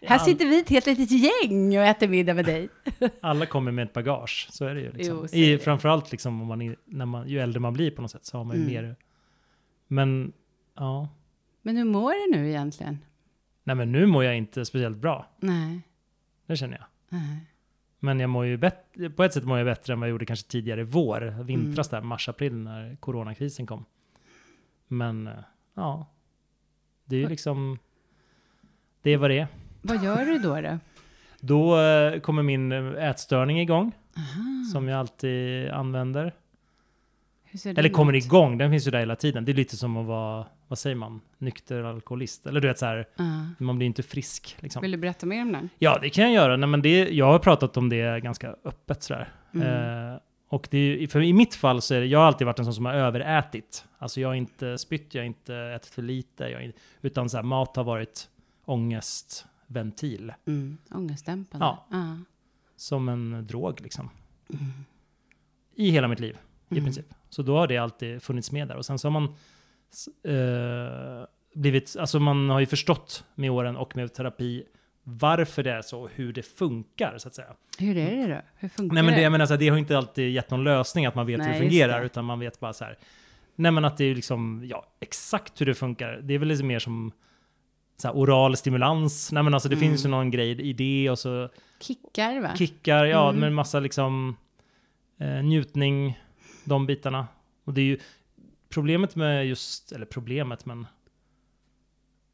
Ja. 0.00 0.08
här 0.08 0.18
sitter 0.18 0.46
vi 0.46 0.58
ett 0.60 0.68
helt 0.68 0.86
litet 0.86 1.10
gäng 1.10 1.78
och 1.78 1.84
äter 1.84 2.08
middag 2.08 2.34
med 2.34 2.44
dig. 2.44 2.68
Alla 3.20 3.46
kommer 3.46 3.72
med 3.72 3.84
ett 3.84 3.92
bagage, 3.92 4.48
så 4.50 4.64
är 4.64 4.74
det 4.74 4.80
ju. 4.80 4.92
Liksom. 4.92 5.28
Jo, 5.32 5.38
I, 5.38 5.52
det. 5.52 5.58
framförallt 5.58 6.12
liksom, 6.12 6.40
om 6.42 6.46
man, 6.48 6.62
är- 6.62 6.76
när 6.84 7.06
man, 7.06 7.28
ju 7.28 7.38
äldre 7.40 7.60
man 7.60 7.72
blir 7.72 7.90
på 7.90 8.02
något 8.02 8.10
sätt 8.10 8.24
så 8.26 8.36
har 8.38 8.44
man 8.44 8.56
ju 8.56 8.62
Mm. 8.62 8.74
mer. 8.74 8.96
Men 9.88 10.32
ja, 10.76 11.08
Men 11.62 11.76
hur 11.76 11.84
mår 11.84 12.12
du 12.32 12.38
nu 12.38 12.48
egentligen? 12.48 12.98
Nej 13.66 13.76
men 13.76 13.92
nu 13.92 14.06
mår 14.06 14.24
jag 14.24 14.36
inte 14.36 14.64
speciellt 14.64 14.96
bra. 14.96 15.26
Nej, 15.40 15.80
Det 16.46 16.56
känner 16.56 16.76
jag. 16.76 16.86
nej. 17.08 17.46
Men 17.98 18.20
jag 18.20 18.30
mår 18.30 18.46
ju 18.46 18.56
bättre, 18.56 19.10
på 19.10 19.24
ett 19.24 19.32
sätt 19.34 19.44
mår 19.44 19.58
jag 19.58 19.64
bättre 19.66 19.92
än 19.92 20.00
vad 20.00 20.08
jag 20.08 20.10
gjorde 20.10 20.26
kanske 20.26 20.48
tidigare 20.50 20.80
i 20.80 20.84
vår, 20.84 21.22
Mm. 21.22 21.46
vintras 21.46 21.88
där, 21.88 22.00
mars-april 22.00 22.54
när 22.56 22.96
coronakrisen 22.96 23.66
kom. 23.66 23.84
Men 24.88 25.26
eh, 25.26 25.32
ja, 25.74 26.06
det 27.04 27.16
är 27.16 27.20
ju 27.20 27.28
liksom, 27.28 27.78
det 29.02 29.10
är 29.10 29.16
vad 29.16 29.30
det 29.30 29.38
är. 29.38 29.46
Vad 29.82 30.04
gör 30.04 30.24
du 30.24 30.38
då? 30.38 30.60
då? 30.60 30.78
Då 31.40 31.80
eh, 31.80 32.20
kommer 32.20 32.42
min 32.42 32.72
eh, 32.72 33.08
ätstörning 33.10 33.60
igång, 33.60 33.92
Aha. 34.16 34.64
som 34.72 34.88
jag 34.88 34.98
alltid 34.98 35.70
använder. 35.70 36.32
Eller 37.64 37.88
kommer 37.88 38.12
ut? 38.12 38.24
igång, 38.24 38.58
den 38.58 38.70
finns 38.70 38.86
ju 38.86 38.90
där 38.90 38.98
hela 38.98 39.16
tiden. 39.16 39.44
Det 39.44 39.52
är 39.52 39.54
lite 39.54 39.76
som 39.76 39.96
att 39.96 40.06
vara, 40.06 40.46
vad 40.68 40.78
säger 40.78 40.96
man, 40.96 41.20
nykter 41.38 41.82
alkoholist. 41.82 42.46
Eller 42.46 42.60
du 42.60 42.68
vet 42.68 42.78
så 42.78 42.86
här, 42.86 43.08
Ja. 43.16 43.24
man 43.58 43.76
blir 43.78 43.86
inte 43.86 44.02
frisk 44.02 44.56
liksom. 44.60 44.82
Vill 44.82 44.90
du 44.90 44.96
berätta 44.98 45.26
mer 45.26 45.42
om 45.42 45.52
den? 45.52 45.68
Ja, 45.78 45.98
det 46.02 46.10
kan 46.10 46.24
jag 46.24 46.32
göra. 46.32 46.56
Nej, 46.56 46.68
men 46.68 46.82
det, 46.82 47.08
jag 47.08 47.26
har 47.26 47.38
pratat 47.38 47.76
om 47.76 47.88
det 47.88 48.20
ganska 48.22 48.54
öppet 48.64 49.02
sådär. 49.02 49.28
Mm. 49.54 50.12
Eh, 50.12 50.18
och 50.48 50.68
det 50.70 51.08
för 51.10 51.22
i 51.22 51.32
mitt 51.32 51.54
fall 51.54 51.82
så 51.82 51.94
är 51.94 52.00
det, 52.00 52.06
jag 52.06 52.18
har 52.18 52.26
alltid 52.26 52.46
varit 52.46 52.58
en 52.58 52.64
sån 52.64 52.74
som 52.74 52.84
har 52.84 52.94
överätit. 52.94 53.84
Alltså 53.98 54.20
jag 54.20 54.28
har 54.28 54.34
inte 54.34 54.78
spytt, 54.78 55.14
jag 55.14 55.22
har 55.22 55.26
inte 55.26 55.54
ätit 55.56 55.94
för 55.94 56.02
lite, 56.02 56.44
jag 56.44 56.72
utan 57.00 57.28
så 57.30 57.36
här, 57.36 57.44
mat 57.44 57.76
har 57.76 57.84
varit 57.84 58.28
ångestventil. 58.64 60.32
Mm. 60.46 60.78
Ångestdämpande. 60.90 61.66
Ja. 61.66 61.86
Ja. 61.90 62.18
Som 62.76 63.08
en 63.08 63.46
drog 63.46 63.80
liksom. 63.80 64.10
Mm. 64.52 64.72
I 65.74 65.90
hela 65.90 66.08
mitt 66.08 66.20
liv, 66.20 66.38
i 66.68 66.72
Mm. 66.74 66.84
princip. 66.84 67.06
Så 67.28 67.42
då 67.42 67.56
har 67.58 67.66
det 67.66 67.76
alltid 67.78 68.22
funnits 68.22 68.52
med 68.52 68.68
där. 68.68 68.76
Och 68.76 68.86
sen 68.86 68.98
så 68.98 69.08
har 69.08 69.12
man 69.20 69.24
eh, 70.24 71.26
blivit, 71.54 71.96
alltså 72.00 72.20
man 72.20 72.50
har 72.50 72.60
ju 72.60 72.66
förstått 72.66 73.24
med 73.34 73.50
åren 73.50 73.76
och 73.76 73.96
med 73.96 74.14
terapi 74.14 74.64
varför 75.02 75.62
det 75.62 75.70
är 75.72 75.82
så 75.82 76.00
och 76.02 76.10
hur 76.14 76.32
det 76.32 76.42
funkar 76.42 77.18
så 77.18 77.28
att 77.28 77.34
säga. 77.34 77.48
Hur 77.78 77.96
är 77.96 78.16
det 78.28 78.34
då? 78.34 78.40
Hur 78.56 78.68
funkar 78.68 78.94
Nej 78.94 79.02
men 79.02 79.12
det, 79.12 79.18
det? 79.18 79.22
jag 79.22 79.32
menar, 79.32 79.46
så 79.46 79.52
här, 79.52 79.58
det 79.60 79.68
har 79.68 79.76
inte 79.78 79.98
alltid 79.98 80.30
gett 80.30 80.50
någon 80.50 80.64
lösning 80.64 81.06
att 81.06 81.14
man 81.14 81.26
vet 81.26 81.38
Nej, 81.38 81.46
hur 81.46 81.54
det 81.54 81.60
fungerar, 81.60 82.00
det. 82.00 82.06
utan 82.06 82.24
man 82.24 82.38
vet 82.40 82.60
bara 82.60 82.72
så 82.72 82.84
här. 82.84 82.98
Nej 83.56 83.72
men 83.72 83.84
att 83.84 83.96
det 83.96 84.04
är 84.04 84.14
liksom, 84.14 84.62
ja, 84.64 84.86
exakt 85.00 85.60
hur 85.60 85.66
det 85.66 85.74
funkar. 85.74 86.20
Det 86.22 86.34
är 86.34 86.38
väl 86.38 86.48
lite 86.48 86.64
mer 86.64 86.78
som 86.78 87.12
så 87.96 88.08
här, 88.08 88.14
oral 88.16 88.56
stimulans. 88.56 89.32
Nej 89.32 89.42
men 89.42 89.54
alltså 89.54 89.68
det 89.68 89.74
Mm. 89.76 89.88
finns 89.88 90.04
ju 90.04 90.08
någon 90.08 90.30
grej 90.30 90.60
i 90.62 90.72
det 90.72 91.10
och 91.10 91.18
så 91.18 91.48
Kickar 91.80 92.40
va? 92.40 92.50
kickar, 92.56 93.04
ja, 93.04 93.28
Mm. 93.28 93.40
med 93.40 93.52
massa 93.52 93.80
liksom 93.80 94.36
eh, 95.20 95.42
njutning, 95.44 96.18
de 96.66 96.86
bitarna. 96.86 97.26
Och 97.64 97.74
det 97.74 97.80
är 97.80 97.84
ju 97.84 97.98
problemet 98.68 99.16
med 99.16 99.46
just, 99.46 99.92
eller 99.92 100.06
problemet, 100.06 100.66
men 100.66 100.86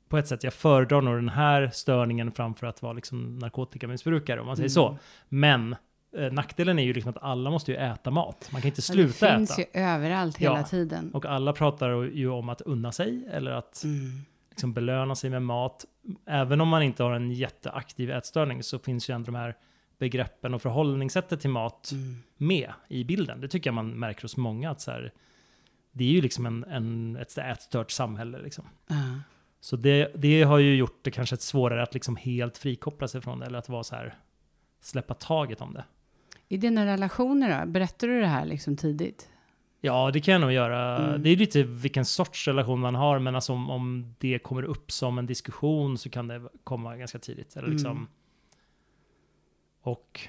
på 0.09 0.19
ett 0.19 0.29
sätt, 0.29 0.45
jag 0.45 0.53
föredrar 0.55 1.01
nog 1.01 1.15
den 1.15 1.29
här 1.29 1.71
störningen 1.73 2.33
framför 2.33 2.67
att 2.67 2.83
vara 2.83 2.93
liksom 2.93 3.39
narkotikamissbrukare, 3.39 4.41
om 4.41 4.47
man 4.47 4.57
säger 4.57 4.69
så. 4.69 4.89
Mm. 4.89 4.99
Men 5.29 5.77
eh, 6.17 6.33
nackdelen 6.33 6.79
är 6.79 6.83
ju 6.83 6.93
liksom 6.93 7.11
att 7.11 7.23
alla 7.23 7.51
måste 7.51 7.71
ju 7.73 7.77
äta 7.77 8.11
mat. 8.11 8.49
Man 8.53 8.61
kan 8.63 8.69
inte 8.69 8.83
Ja, 8.89 8.95
det 8.95 9.13
sluta 9.13 9.37
finns 9.37 9.59
äta. 9.59 9.61
ju 9.61 9.81
överallt 9.85 10.37
hela 10.39 10.59
Ja. 10.59 10.65
tiden. 10.65 11.11
Och 11.15 11.27
alla 11.27 11.53
pratar 11.53 12.03
ju 12.03 12.29
om 12.29 12.49
att 12.49 12.61
unna 12.61 12.93
sig, 12.93 13.27
eller 13.31 13.51
att 13.51 13.85
Mm. 13.85 14.11
liksom 14.51 14.73
belöna 14.73 15.15
sig 15.15 15.31
med 15.31 15.43
mat. 15.43 15.85
Även 16.27 16.61
om 16.61 16.69
man 16.69 16.83
inte 16.83 17.03
har 17.03 17.13
en 17.13 17.31
jätteaktiv 17.33 18.11
ätstörning 18.11 18.63
så 18.63 18.79
finns 18.79 19.11
ju 19.11 19.15
ändå 19.15 19.27
de 19.27 19.35
här 19.35 19.57
begreppen 19.99 20.55
och 20.55 20.63
förhållningssättet 20.63 21.41
till 21.41 21.51
mat 21.51 21.91
Mm. 21.93 22.17
med 22.37 22.73
i 22.89 23.05
bilden. 23.05 23.41
Det 23.41 23.49
tycker 23.49 23.69
jag 23.71 23.75
man 23.75 23.91
märker 23.91 24.23
hos 24.23 24.37
många 24.37 24.71
att 24.71 24.81
så 24.81 24.91
här, 24.91 25.13
det 25.93 26.05
är 26.05 26.09
ju 26.09 26.21
liksom 26.21 26.47
en, 26.47 26.65
en, 26.65 27.17
ett 27.17 27.39
ätstört 27.39 27.91
samhälle. 27.91 28.39
Liksom. 28.43 28.65
Ja. 28.87 28.95
Så 29.61 29.77
det, 29.77 30.13
det 30.15 30.43
har 30.43 30.59
ju 30.59 30.77
gjort 30.77 30.99
det 31.03 31.11
kanske 31.11 31.37
svårare 31.37 31.83
att 31.83 31.95
liksom 31.95 32.17
helt 32.17 32.59
frikoppla 32.59 33.09
sig 33.09 33.21
från 33.21 33.39
det, 33.39 33.47
eller 33.47 33.59
att 33.59 33.69
vara 33.69 33.85
så 33.85 33.95
här, 33.95 34.15
släppa 34.81 35.15
taget 35.15 35.61
om 35.61 35.75
det. 35.75 35.85
I 36.49 36.57
dina 36.57 36.87
relationer 36.87 37.61
då? 37.61 37.71
Berättar 37.71 38.09
du 38.09 38.21
det 38.21 38.27
här 38.27 38.45
liksom 38.45 38.77
tidigt? 38.77 39.29
Ja, 39.81 40.11
det 40.11 40.21
kan 40.21 40.33
jag 40.33 40.41
nog 40.41 40.53
göra. 40.53 40.99
Mm. 41.09 41.23
Det 41.23 41.31
är 41.31 41.37
lite 41.37 41.63
vilken 41.63 42.05
sorts 42.05 42.49
relation 42.49 42.81
man 42.81 42.95
har, 42.95 43.19
men 43.19 43.35
alltså 43.35 43.53
om, 43.53 43.71
om 43.71 44.15
det 44.19 44.39
kommer 44.39 44.63
upp 44.63 44.93
som 44.93 45.19
en 45.19 45.27
diskussion 45.27 45.99
så 45.99 46.11
kan 46.11 46.29
det 46.29 46.43
komma 46.65 46.97
ganska 46.97 47.19
tidigt. 47.19 47.57
Eller 47.57 47.69
liksom, 47.69 47.91
Mm. 47.91 48.07
Och 49.83 50.21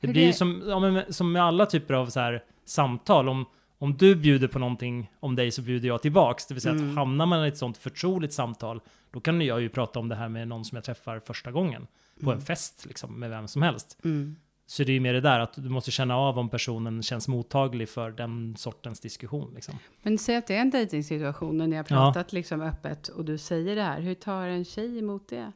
det 0.00 0.06
Hur 0.06 0.12
blir 0.12 0.26
det- 0.26 0.32
som, 0.32 0.62
ja, 0.66 0.78
men 0.80 0.92
med- 0.92 1.14
som 1.14 1.32
med 1.32 1.42
alla 1.42 1.66
typer 1.66 1.94
av 1.94 2.06
så 2.06 2.20
här 2.20 2.44
samtal. 2.64 3.28
Om, 3.28 3.44
om 3.78 3.96
du 3.96 4.16
bjuder 4.16 4.48
på 4.48 4.58
någonting 4.58 5.10
om 5.20 5.36
dig 5.36 5.50
så 5.50 5.62
bjuder 5.62 5.88
jag 5.88 6.02
tillbaks. 6.02 6.46
Det 6.46 6.54
vill 6.54 6.60
säga 6.60 6.74
Mm. 6.74 6.90
att 6.90 6.96
hamnar 6.96 7.26
man 7.26 7.44
i 7.44 7.48
ett 7.48 7.58
sånt 7.58 7.76
förtroligt 7.78 8.32
samtal, 8.32 8.80
då 9.10 9.20
kan 9.20 9.40
jag 9.40 9.60
ju 9.60 9.68
prata 9.68 9.98
om 10.00 10.08
det 10.08 10.14
här 10.16 10.28
med 10.28 10.48
någon 10.48 10.64
som 10.64 10.76
jag 10.76 10.84
träffar 10.84 11.18
första 11.20 11.50
gången. 11.52 11.86
På 12.20 12.30
en 12.30 12.32
Mm. 12.36 12.44
fest, 12.44 12.86
liksom, 12.86 13.20
med 13.20 13.30
vem 13.30 13.48
som 13.48 13.62
helst. 13.62 13.98
Mm. 14.04 14.36
Så 14.66 14.84
det 14.84 14.92
är 14.92 14.94
ju 14.94 15.00
mer 15.00 15.12
det 15.12 15.20
där 15.20 15.40
att 15.40 15.52
du 15.54 15.68
måste 15.68 15.90
känna 15.90 16.16
av 16.16 16.38
om 16.38 16.48
personen 16.48 17.02
känns 17.02 17.28
mottaglig 17.28 17.88
för 17.88 18.10
den 18.10 18.56
sortens 18.56 19.00
diskussion. 19.00 19.52
Liksom. 19.54 19.74
Men 20.02 20.18
säg 20.18 20.36
att 20.36 20.46
det 20.46 20.56
är 20.56 20.60
en 20.60 20.70
dejtingsituation 20.70 21.60
och 21.60 21.68
ni 21.68 21.76
har 21.76 21.84
Ja. 21.88 21.96
pratat 21.96 22.32
liksom 22.32 22.60
öppet 22.60 23.08
och 23.08 23.24
du 23.24 23.38
säger 23.38 23.76
det 23.76 23.82
här. 23.82 24.00
Hur 24.00 24.14
tar 24.14 24.46
en 24.46 24.64
tjej 24.64 24.98
emot 24.98 25.28
det? 25.28 25.52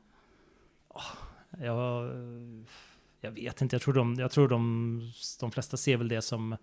Jag, 1.62 2.10
jag 3.20 3.30
vet 3.30 3.60
inte, 3.62 3.74
jag 3.76 3.82
tror, 3.82 3.94
de, 3.94 4.14
jag 4.14 4.30
tror 4.30 4.48
de, 4.48 5.02
de 5.40 5.50
flesta 5.50 5.76
ser 5.76 5.96
väl 5.96 6.08
det 6.08 6.22
som 6.22 6.56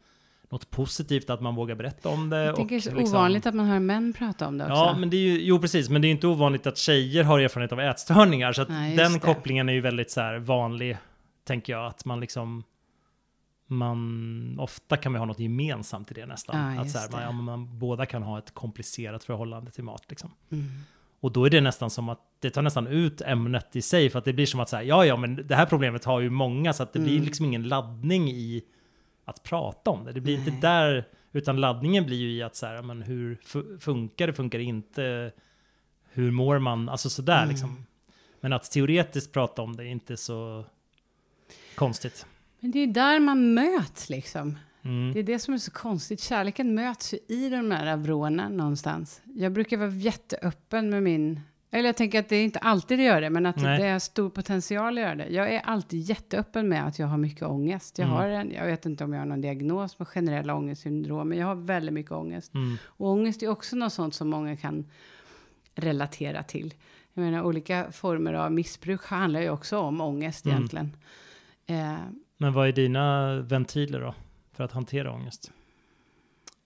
något 0.49 0.69
positivt 0.69 1.29
att 1.29 1.41
man 1.41 1.55
vågar 1.55 1.75
berätta 1.75 2.09
om 2.09 2.29
det. 2.29 2.43
Jag 2.43 2.55
tänker 2.55 2.75
och 2.75 2.81
det 2.81 2.89
är 2.89 2.95
liksom- 2.95 3.17
ovanligt 3.17 3.45
att 3.45 3.55
man 3.55 3.65
hör 3.65 3.79
män 3.79 4.13
prata 4.13 4.47
om 4.47 4.57
det 4.57 4.63
också. 4.63 4.75
Ja, 4.75 4.95
men 4.99 5.09
det 5.09 5.17
är 5.17 5.21
ju, 5.21 5.41
jo 5.41 5.59
precis, 5.59 5.89
men 5.89 6.01
det 6.01 6.05
är 6.05 6.09
ju 6.09 6.15
inte 6.15 6.27
ovanligt 6.27 6.67
att 6.67 6.77
tjejer 6.77 7.23
har 7.23 7.39
erfarenhet 7.39 7.71
av 7.71 7.79
ätstörningar, 7.79 8.53
så 8.53 8.61
att 8.61 8.69
Nej, 8.69 8.95
den 8.95 9.13
det. 9.13 9.19
kopplingen 9.19 9.69
är 9.69 9.73
ju 9.73 9.81
väldigt 9.81 10.11
så 10.11 10.21
här 10.21 10.37
vanlig, 10.37 10.97
tänker 11.43 11.73
jag, 11.73 11.85
att 11.85 12.05
man 12.05 12.19
liksom 12.19 12.63
man, 13.67 14.55
ofta 14.59 14.97
kan 14.97 15.11
man 15.11 15.19
ha 15.19 15.25
något 15.25 15.39
gemensamt 15.39 16.11
i 16.11 16.13
det 16.13 16.25
nästan. 16.25 16.75
Ja, 16.75 16.81
att 16.81 16.91
så 16.91 16.97
här, 16.97 17.09
man, 17.11 17.21
ja, 17.21 17.31
man 17.31 17.79
båda 17.79 18.05
kan 18.05 18.23
ha 18.23 18.37
ett 18.37 18.53
komplicerat 18.53 19.23
förhållande 19.23 19.71
till 19.71 19.83
mat. 19.83 20.03
Liksom. 20.09 20.31
Mm. 20.51 20.65
Och 21.25 21.31
då 21.31 21.45
är 21.45 21.49
det 21.49 21.61
nästan 21.61 21.89
som 21.89 22.09
att 22.09 22.19
det 22.39 22.49
tar 22.49 22.61
nästan 22.61 22.87
ut 22.87 23.21
ämnet 23.21 23.75
i 23.75 23.81
sig, 23.81 24.09
för 24.09 24.19
att 24.19 24.25
det 24.25 24.33
blir 24.33 24.45
som 24.45 24.59
att 24.59 24.69
säga, 24.69 24.83
ja, 24.83 25.05
ja, 25.05 25.17
men 25.17 25.47
det 25.47 25.55
här 25.55 25.65
problemet 25.65 26.05
har 26.05 26.19
ju 26.19 26.29
många, 26.29 26.73
så 26.73 26.83
att 26.83 26.93
det 26.93 26.99
blir 26.99 27.13
Mm. 27.13 27.25
liksom 27.25 27.45
ingen 27.45 27.63
laddning 27.67 28.29
i 28.31 28.63
att 29.25 29.43
prata 29.43 29.91
om 29.91 30.05
det. 30.05 30.11
Det 30.11 30.21
blir 30.21 30.37
Nej. 30.37 30.47
inte 30.47 30.67
där, 30.67 31.07
utan 31.31 31.59
laddningen 31.61 32.05
blir 32.05 32.17
ju 32.17 32.31
i 32.31 32.41
att 32.43 32.55
så 32.55 32.65
här, 32.65 32.81
men 32.81 33.01
hur 33.01 33.35
fu- 33.35 33.79
funkar 33.79 34.27
det, 34.27 34.33
funkar 34.33 34.57
det 34.59 34.63
inte, 34.63 35.31
hur 36.11 36.31
mår 36.31 36.59
man, 36.59 36.89
alltså 36.89 37.09
sådär 37.09 37.37
Mm. 37.37 37.49
liksom. 37.49 37.85
Men 38.41 38.53
att 38.53 38.71
teoretiskt 38.71 39.31
prata 39.33 39.61
om 39.61 39.75
det 39.75 39.83
är 39.83 39.87
inte 39.87 40.17
så 40.17 40.65
konstigt. 41.75 42.25
Men 42.59 42.71
det 42.71 42.79
är 42.79 42.87
där 42.87 43.19
man 43.19 43.53
möts 43.53 44.09
liksom. 44.09 44.57
Mm. 44.85 45.13
Det 45.13 45.19
är 45.19 45.23
det 45.23 45.39
som 45.39 45.53
är 45.53 45.57
så 45.57 45.71
konstigt. 45.71 46.19
Kärleken 46.21 46.75
möts 46.75 47.13
ju 47.13 47.17
i 47.35 47.49
de 47.49 47.71
här 47.71 47.97
vrårna 47.97 48.49
någonstans. 48.49 49.21
Jag 49.35 49.51
brukar 49.51 49.77
vara 49.77 49.89
jätteöppen 49.89 50.89
med 50.89 51.03
min... 51.03 51.39
Eller 51.71 51.85
jag 51.89 51.95
tänker 51.97 52.19
att 52.19 52.29
det 52.29 52.35
är 52.35 52.43
inte 52.43 52.59
alltid 52.59 52.99
det 52.99 53.03
gör 53.03 53.21
det, 53.21 53.29
men 53.29 53.45
att 53.45 53.55
Nej. 53.55 53.79
det 53.79 53.85
är 53.87 53.99
stor 53.99 54.29
potential 54.29 54.97
att 54.97 55.03
göra 55.03 55.15
det. 55.15 55.27
Jag 55.27 55.53
är 55.53 55.59
alltid 55.59 56.01
jätteöppen 56.01 56.69
med 56.69 56.87
att 56.87 56.99
jag 56.99 57.07
har 57.07 57.17
mycket 57.17 57.43
ångest. 57.43 57.97
Jag, 57.99 58.05
Mm. 58.05 58.17
har 58.17 58.27
en, 58.27 58.51
jag 58.51 58.65
vet 58.65 58.85
inte 58.85 59.03
om 59.03 59.13
jag 59.13 59.19
har 59.21 59.25
någon 59.25 59.41
diagnos 59.41 59.99
med 59.99 60.07
generella 60.07 60.55
ångestsyndrom, 60.55 61.29
men 61.29 61.37
jag 61.37 61.47
har 61.47 61.55
väldigt 61.55 61.93
mycket 61.93 62.11
ångest. 62.11 62.53
Mm. 62.53 62.77
Och 62.85 63.09
ångest 63.09 63.43
är 63.43 63.47
också 63.47 63.75
något 63.75 63.93
sånt 63.93 64.15
som 64.15 64.29
många 64.29 64.57
kan 64.57 64.85
relatera 65.75 66.43
till. 66.43 66.73
Jag 67.13 67.21
menar, 67.23 67.43
olika 67.43 67.91
former 67.91 68.33
av 68.33 68.51
missbruk 68.51 69.03
handlar 69.05 69.39
ju 69.41 69.49
också 69.49 69.77
om 69.79 70.01
ångest 70.01 70.45
Mm. 70.45 70.57
egentligen. 70.57 70.91
Eh, 71.67 71.95
Men 72.37 72.53
vad 72.53 72.67
är 72.67 72.71
dina 72.71 73.35
ventiler 73.41 73.99
då, 74.01 74.13
för 74.55 74.63
att 74.63 74.71
hantera 74.71 75.11
ångest? 75.11 75.51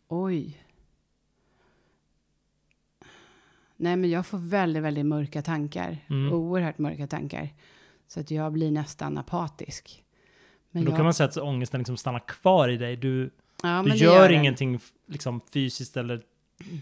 Oj. 0.07 0.63
Nej, 3.77 3.95
men 3.95 4.09
jag 4.09 4.25
får 4.25 4.37
väldigt, 4.37 4.83
väldigt 4.83 5.05
mörka 5.05 5.41
tankar. 5.41 5.97
Mm. 6.09 6.33
Oerhört 6.33 6.77
mörka 6.77 7.07
tankar. 7.07 7.49
Så 8.07 8.19
att 8.19 8.31
jag 8.31 8.53
blir 8.53 8.71
nästan 8.71 9.17
apatisk. 9.17 10.03
Men 10.71 10.79
Men 10.79 10.85
då 10.85 10.91
jag, 10.91 10.97
kan 10.97 11.03
man 11.03 11.13
säga 11.13 11.29
att 11.29 11.37
ångesten 11.37 11.79
liksom 11.79 11.97
stannar 11.97 12.19
kvar 12.19 12.69
i 12.69 12.77
dig. 12.77 12.95
Du, 12.95 13.29
ja, 13.63 13.83
du 13.85 13.95
gör, 13.95 14.29
den. 14.29 14.39
ingenting 14.39 14.79
liksom, 15.05 15.41
fysiskt 15.53 15.97
eller 15.97 16.21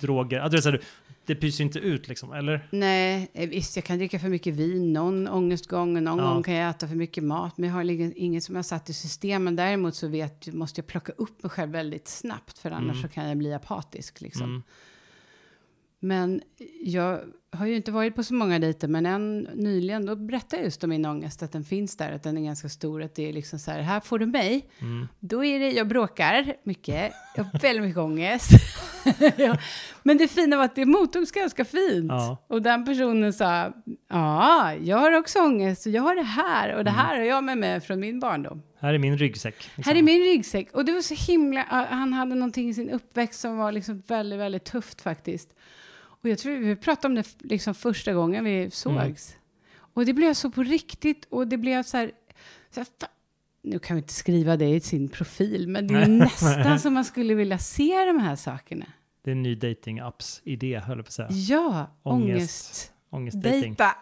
droger. 0.02 0.40
Alltså, 0.40 0.70
här, 0.70 0.82
det 1.28 1.36
pyser 1.36 1.64
inte 1.64 1.80
ut 1.80 2.08
liksom, 2.08 2.34
eller? 2.34 2.68
Nej, 2.72 3.32
eh, 3.34 3.50
visst, 3.50 3.76
jag 3.76 3.86
kan 3.86 3.98
dricka 3.98 4.20
för 4.20 4.30
mycket 4.30 4.54
vin 4.56 4.94
någon 4.94 5.28
ångestgång 5.28 5.98
och 5.98 6.04
någon 6.04 6.18
Ja. 6.20 6.34
gång 6.34 6.44
kan 6.44 6.54
jag 6.54 6.70
äta 6.70 6.88
för 6.88 6.96
mycket 6.96 7.24
mat. 7.24 7.58
Men 7.58 7.70
jag 7.70 7.76
har 7.76 7.84
liksom 7.84 8.14
inget 8.16 8.44
som 8.44 8.56
jag 8.56 8.66
satt 8.66 8.90
i 8.90 8.94
system. 8.94 9.44
Men 9.44 9.56
däremot 9.56 9.96
så 9.96 10.08
vet, 10.08 10.54
måste 10.54 10.80
jag 10.82 10.88
plocka 10.88 11.12
upp 11.12 11.44
mig 11.44 11.50
själv 11.50 11.72
väldigt 11.72 12.08
snabbt. 12.08 12.60
För 12.60 12.72
annars 12.72 12.98
Mm. 12.98 13.02
så 13.02 13.08
kan 13.08 13.28
jag 13.28 13.38
bli 13.38 13.54
apatisk 13.54 14.22
liksom. 14.22 14.44
Mm. 14.50 14.64
Men 16.00 16.42
jag 16.84 17.20
har 17.52 17.66
ju 17.66 17.76
inte 17.76 17.92
varit 17.92 18.16
på 18.16 18.24
så 18.24 18.34
många 18.34 18.60
dejter, 18.60 18.88
men 18.88 19.06
en 19.06 19.40
nyligen, 19.40 20.06
då 20.06 20.16
berättade 20.16 20.56
jag 20.58 20.66
just 20.66 20.84
om 20.84 20.90
min 20.90 21.06
ångest, 21.06 21.44
att 21.44 21.52
den 21.52 21.64
finns 21.64 21.98
där, 21.98 22.12
att 22.12 22.24
den 22.24 22.38
är 22.38 22.42
ganska 22.42 22.70
stor, 22.70 23.02
att 23.04 23.16
det 23.16 23.30
är 23.30 23.34
liksom 23.34 23.60
så 23.60 23.72
här, 23.72 23.82
här 23.82 24.00
får 24.00 24.20
du 24.20 24.26
mig, 24.26 24.70
Mm. 24.82 25.08
då 25.20 25.46
är 25.46 25.60
det, 25.60 25.72
jag 25.72 25.88
bråkar 25.88 26.56
mycket, 26.64 27.12
jag 27.36 27.44
har 27.44 27.60
väldigt 27.60 27.84
mycket 27.84 27.98
ångest. 27.98 28.50
ja. 29.38 29.58
Men 30.04 30.18
det 30.18 30.28
fina 30.28 30.58
var 30.58 30.64
att 30.66 30.76
det 30.76 30.86
mottogs 30.86 31.32
ganska 31.32 31.66
fint. 31.66 32.06
Ja. 32.10 32.46
Och 32.48 32.62
den 32.62 32.86
personen 32.86 33.34
sa, 33.34 33.74
ja, 34.10 34.74
jag 34.76 34.98
har 34.98 35.12
också 35.12 35.40
ångest, 35.40 35.86
och 35.86 35.92
jag 35.92 36.02
har 36.02 36.16
det 36.16 36.22
här, 36.24 36.76
och 36.76 36.84
det 36.84 36.90
Mm. 36.90 37.02
här 37.06 37.18
har 37.18 37.24
jag 37.26 37.44
med 37.44 37.58
mig 37.58 37.80
från 37.82 38.00
min 38.00 38.20
barndom. 38.20 38.62
Här 38.80 38.94
är 38.94 38.98
min 39.00 39.18
ryggsäck. 39.18 39.56
liksom. 39.64 39.84
Här 39.84 39.96
är 39.96 40.04
min 40.04 40.22
ryggsäck. 40.24 40.72
Och 40.72 40.86
det 40.86 40.92
var 40.94 41.02
så 41.02 41.32
himla... 41.32 41.62
Han 41.90 42.14
hade 42.14 42.36
någonting 42.36 42.70
i 42.70 42.74
sin 42.74 42.90
uppväxt 42.90 43.40
som 43.40 43.58
var 43.58 43.72
liksom 43.72 44.00
väldigt, 44.08 44.40
väldigt 44.40 44.66
tufft 44.66 45.02
faktiskt. 45.02 45.50
Och 46.00 46.30
jag 46.30 46.38
tror 46.40 46.56
vi 46.56 46.76
pratade 46.76 47.08
om 47.08 47.16
det 47.16 47.28
liksom 47.40 47.76
första 47.76 48.14
gången 48.14 48.44
vi 48.44 48.70
sågs. 48.72 49.36
Och 49.94 50.06
det 50.06 50.14
blev 50.14 50.34
så 50.34 50.50
på 50.52 50.64
riktigt. 50.64 51.26
Och 51.30 51.48
det 51.48 51.58
blev 51.58 51.84
så 51.84 51.98
här... 51.98 52.12
Så 52.72 52.80
här 52.80 52.88
nu 53.64 53.80
kan 53.80 53.96
vi 53.96 54.02
inte 54.02 54.14
skriva 54.14 54.58
det 54.58 54.70
i 54.70 54.80
sin 54.80 55.10
profil, 55.10 55.68
men 55.68 55.88
det 55.88 55.94
är 55.96 56.08
nästan 56.08 56.80
som 56.84 56.94
man 56.94 57.06
skulle 57.06 57.34
vilja 57.34 57.58
se 57.58 58.06
de 58.06 58.20
här 58.20 58.36
sakerna. 58.36 58.86
Det 59.28 59.32
är 59.32 59.36
en 59.36 59.44
ny 59.44 59.56
dating-apps-idé, 59.56 60.80
höll 60.80 60.98
jag 60.98 61.06
på 61.06 61.10
att 61.10 61.14
säga. 61.14 61.28
Ja, 61.32 61.98
Ångest. 62.04 62.32
ångest. 62.34 62.92
Ångestdating. 63.10 63.62
Dejta. 63.62 63.96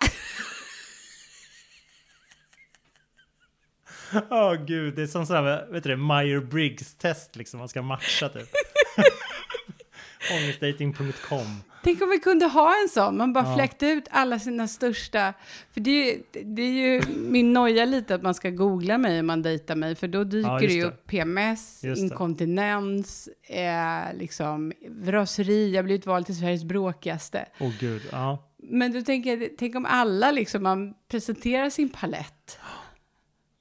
Åh 4.29 4.53
gud, 4.65 4.95
det 4.95 5.01
är 5.01 5.07
som 5.07 5.25
sådär, 5.25 5.67
vet 5.71 5.83
du 5.83 5.89
det, 5.89 5.95
Meyer-Briggs-test 5.95 7.35
liksom. 7.35 7.57
Man 7.57 7.69
ska 7.69 7.81
matcha 7.81 8.29
typ. 8.29 8.49
Ångestdating.com. 10.31 11.61
Tänk 11.85 12.01
om 12.01 12.09
vi 12.09 12.19
kunde 12.19 12.45
ha 12.45 12.73
en 12.83 12.89
sån, 12.89 13.17
man 13.17 13.33
bara 13.33 13.45
Ja. 13.45 13.55
fläkte 13.55 13.87
ut 13.87 14.07
alla 14.11 14.39
sina 14.39 14.67
största... 14.67 15.33
För 15.73 15.81
det 15.81 15.89
är, 15.91 16.13
ju, 16.13 16.23
det 16.43 16.61
är 16.61 16.71
ju 16.71 17.01
min 17.15 17.53
noja 17.53 17.85
lite 17.85 18.15
att 18.15 18.21
man 18.21 18.33
ska 18.33 18.49
googla 18.49 18.97
mig 18.97 19.19
om 19.19 19.27
man 19.27 19.41
dejtar 19.41 19.75
mig, 19.75 19.95
för 19.95 20.07
då 20.07 20.23
dyker 20.23 20.49
Ja, 20.49 20.59
det 20.59 20.73
ju 20.73 20.83
upp 20.83 21.07
PMS, 21.07 21.83
Just 21.83 22.01
inkontinens, 22.01 23.29
eh, 23.43 24.17
liksom 24.17 24.73
raseri, 25.05 25.71
jag 25.71 25.77
har 25.77 25.83
blivit 25.83 26.05
vald 26.05 26.25
till 26.25 26.37
Sveriges 26.39 26.63
bråkigaste. 26.63 27.45
Åh 27.59 27.71
gud, 27.79 28.01
ja. 28.11 28.51
Men 28.57 28.91
du 28.91 29.01
tänker, 29.01 29.49
tänk 29.57 29.75
om 29.75 29.85
alla 29.85 30.31
liksom, 30.31 30.63
man 30.63 30.93
presenterar 31.11 31.69
sin 31.69 31.89
palett. 31.89 32.59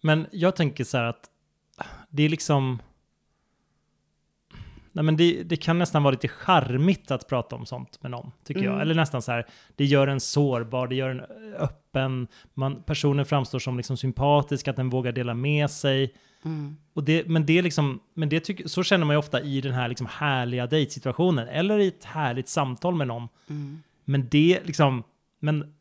Men 0.02 0.26
jag 0.32 0.56
tänker 0.56 0.84
så 0.84 0.96
här 0.96 1.04
att 1.04 1.30
det 2.10 2.22
är 2.22 2.28
liksom... 2.28 2.78
Nej 4.94 5.04
men 5.04 5.16
det, 5.16 5.42
det 5.42 5.56
kan 5.56 5.78
nästan 5.78 6.02
vara 6.02 6.12
lite 6.12 6.28
charmigt 6.28 7.10
att 7.10 7.28
prata 7.28 7.56
om 7.56 7.66
sånt 7.66 8.02
med 8.02 8.10
någon, 8.10 8.30
tycker 8.44 8.62
jag. 8.62 8.72
Mm. 8.72 8.80
Eller 8.80 8.94
nästan 8.94 9.22
så 9.22 9.32
här, 9.32 9.46
det 9.76 9.84
gör 9.84 10.06
en 10.06 10.20
sårbar, 10.20 10.88
det 10.88 10.94
gör 10.94 11.10
en 11.10 11.20
öppen, 11.58 12.28
man, 12.54 12.82
personen 12.82 13.26
framstår 13.26 13.58
som 13.58 13.76
liksom 13.76 13.96
sympatisk, 13.96 14.68
att 14.68 14.76
den 14.76 14.90
vågar 14.90 15.12
dela 15.12 15.34
med 15.34 15.70
sig. 15.70 16.14
Och 16.92 17.04
det, 17.04 17.28
men 17.28 17.46
det 17.46 17.62
liksom, 17.62 18.00
men 18.14 18.28
det 18.28 18.40
tycker, 18.40 18.68
så 18.68 18.82
känner 18.82 19.04
man 19.04 19.14
ju 19.14 19.18
ofta 19.18 19.40
i 19.40 19.60
den 19.60 19.72
här 19.72 19.88
liksom 19.88 20.06
härliga 20.10 20.66
dejtsituationen, 20.66 21.48
eller 21.48 21.78
i 21.78 21.88
ett 21.88 22.04
härligt 22.04 22.48
samtal 22.48 22.94
med 22.94 23.08
någon. 23.08 23.28
Men 24.04 24.28
det 24.30 24.60
liksom, 24.64 25.02
men 25.40 25.74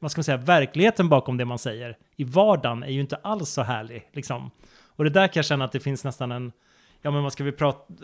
vad 0.00 0.10
ska 0.10 0.18
man 0.18 0.24
säga, 0.24 0.36
verkligheten 0.36 1.08
bakom 1.08 1.36
det 1.36 1.44
man 1.44 1.58
säger 1.58 1.96
i 2.16 2.24
vardagen 2.24 2.82
är 2.82 2.90
ju 2.90 3.00
inte 3.00 3.16
alls 3.16 3.50
så 3.50 3.62
härlig. 3.62 4.08
Liksom. 4.12 4.50
Och 4.96 5.04
det 5.04 5.10
där 5.10 5.26
kan 5.26 5.32
jag 5.40 5.44
känna 5.44 5.64
att 5.64 5.72
det 5.72 5.80
finns 5.80 6.04
nästan 6.04 6.32
en, 6.32 6.52
ja 7.02 7.10
men 7.10 7.22
vad 7.22 7.32
ska 7.32 7.44
vi 7.44 7.52
prata, 7.52 7.94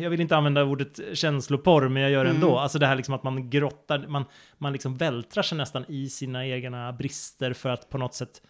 jag 0.00 0.10
vill 0.10 0.20
inte 0.20 0.36
använda 0.36 0.64
ordet 0.64 1.00
känsloporr, 1.12 1.88
men 1.88 2.02
jag 2.02 2.12
gör 2.12 2.24
det 2.24 2.30
ändå. 2.30 2.58
Alltså 2.58 2.78
det 2.78 2.86
här 2.86 2.96
liksom 2.96 3.14
att 3.14 3.22
man 3.22 3.50
grottar, 3.50 4.06
man, 4.08 4.24
man 4.58 4.72
liksom 4.72 4.96
vältrar 4.96 5.42
sig 5.42 5.58
nästan 5.58 5.84
i 5.88 6.08
sina 6.08 6.46
egna 6.46 6.92
brister 6.92 7.52
för 7.52 7.68
att 7.68 7.90
på 7.90 7.98
något 7.98 8.14
sätt 8.14 8.42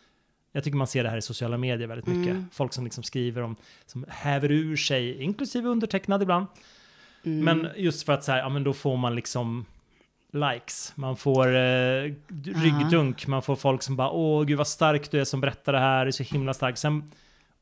jag 0.52 0.64
tycker 0.64 0.76
man 0.76 0.86
ser 0.86 1.02
det 1.02 1.10
här 1.10 1.16
i 1.16 1.22
sociala 1.22 1.58
medier 1.58 1.88
väldigt 1.88 2.06
mycket. 2.06 2.36
Folk 2.52 2.72
som 2.72 2.84
liksom 2.84 3.02
skriver 3.02 3.42
om, 3.42 3.56
som 3.86 4.04
häver 4.08 4.50
ur 4.50 4.76
sig, 4.76 5.22
inklusive 5.22 5.68
undertecknad 5.68 6.22
ibland. 6.22 6.46
Men 7.22 7.68
just 7.76 8.06
för 8.06 8.12
att 8.12 8.24
så 8.24 8.32
här, 8.32 8.38
ja 8.38 8.48
men 8.48 8.64
då 8.64 8.72
får 8.72 8.96
man 8.96 9.14
liksom 9.14 9.64
likes. 10.32 10.92
Man 10.94 11.16
får 11.16 11.46
eh, 11.46 12.12
ryggdunk, 12.44 13.26
man 13.26 13.42
får 13.42 13.56
folk 13.56 13.82
som 13.82 13.96
bara 13.96 14.10
åh 14.10 14.44
gud 14.44 14.58
vad 14.58 14.68
stark 14.68 15.10
du 15.10 15.20
är 15.20 15.24
som 15.24 15.40
berättar 15.40 15.72
det 15.72 15.78
här, 15.78 16.04
det 16.04 16.08
är 16.08 16.12
så 16.12 16.22
himla 16.22 16.54
stark. 16.54 16.78
Sen, 16.78 17.10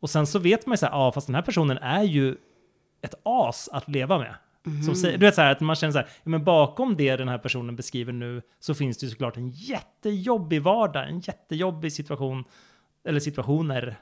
och 0.00 0.10
sen 0.10 0.26
så 0.26 0.38
vet 0.38 0.66
man 0.66 0.72
ju 0.72 0.76
så 0.76 0.86
här, 0.86 0.92
ja 0.92 1.12
fast 1.12 1.26
den 1.26 1.34
här 1.34 1.42
personen 1.42 1.78
är 1.78 2.02
ju 2.02 2.36
ett 3.02 3.14
as 3.22 3.68
att 3.72 3.88
leva 3.88 4.18
med. 4.18 4.34
Som 4.84 4.94
säger, 4.94 5.18
du 5.18 5.26
vet 5.26 5.34
så 5.34 5.40
här 5.40 5.52
att 5.52 5.60
man 5.60 5.76
känner 5.76 5.92
så 5.92 5.98
här, 5.98 6.08
ja, 6.22 6.30
men 6.30 6.44
bakom 6.44 6.96
det 6.96 7.16
den 7.16 7.28
här 7.28 7.38
personen 7.38 7.76
beskriver 7.76 8.12
nu 8.12 8.42
så 8.60 8.74
finns 8.74 8.98
det 8.98 9.06
ju 9.06 9.10
såklart 9.10 9.36
en 9.36 9.50
jättejobbig 9.50 10.62
vardag, 10.62 11.08
en 11.08 11.20
jättejobbig 11.20 11.92
situation, 11.92 12.44
eller 13.08 13.20
situationer. 13.20 13.96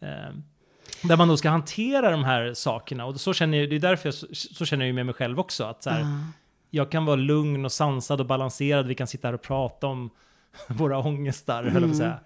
Eh, 0.00 0.34
där 1.02 1.16
man 1.16 1.28
då 1.28 1.36
ska 1.36 1.48
hantera 1.50 2.10
de 2.10 2.24
här 2.24 2.54
sakerna. 2.54 3.04
Och 3.04 3.20
så 3.20 3.32
känner 3.32 3.58
jag, 3.58 3.70
det 3.70 3.76
är 3.76 3.80
därför 3.80 4.06
jag, 4.06 4.14
så, 4.14 4.26
så 4.32 4.64
känner 4.64 4.84
jag 4.84 4.86
ju 4.86 4.92
med 4.92 5.06
mig 5.06 5.14
själv 5.14 5.40
också. 5.40 5.64
Att 5.64 5.82
så 5.82 5.90
här, 5.90 6.00
Jag 6.70 6.90
kan 6.90 7.04
vara 7.04 7.16
lugn 7.16 7.64
och 7.64 7.72
sansad 7.72 8.20
och 8.20 8.26
balanserad. 8.26 8.86
Vi 8.86 8.94
kan 8.94 9.06
sitta 9.06 9.28
här 9.28 9.34
och 9.34 9.42
prata 9.42 9.86
om 9.86 10.10
våra 10.68 10.98
ångestar, 10.98 11.64
höll 11.64 11.72
jag 11.72 11.82
på 11.82 11.88
att 11.90 11.96
säga. 11.96 12.18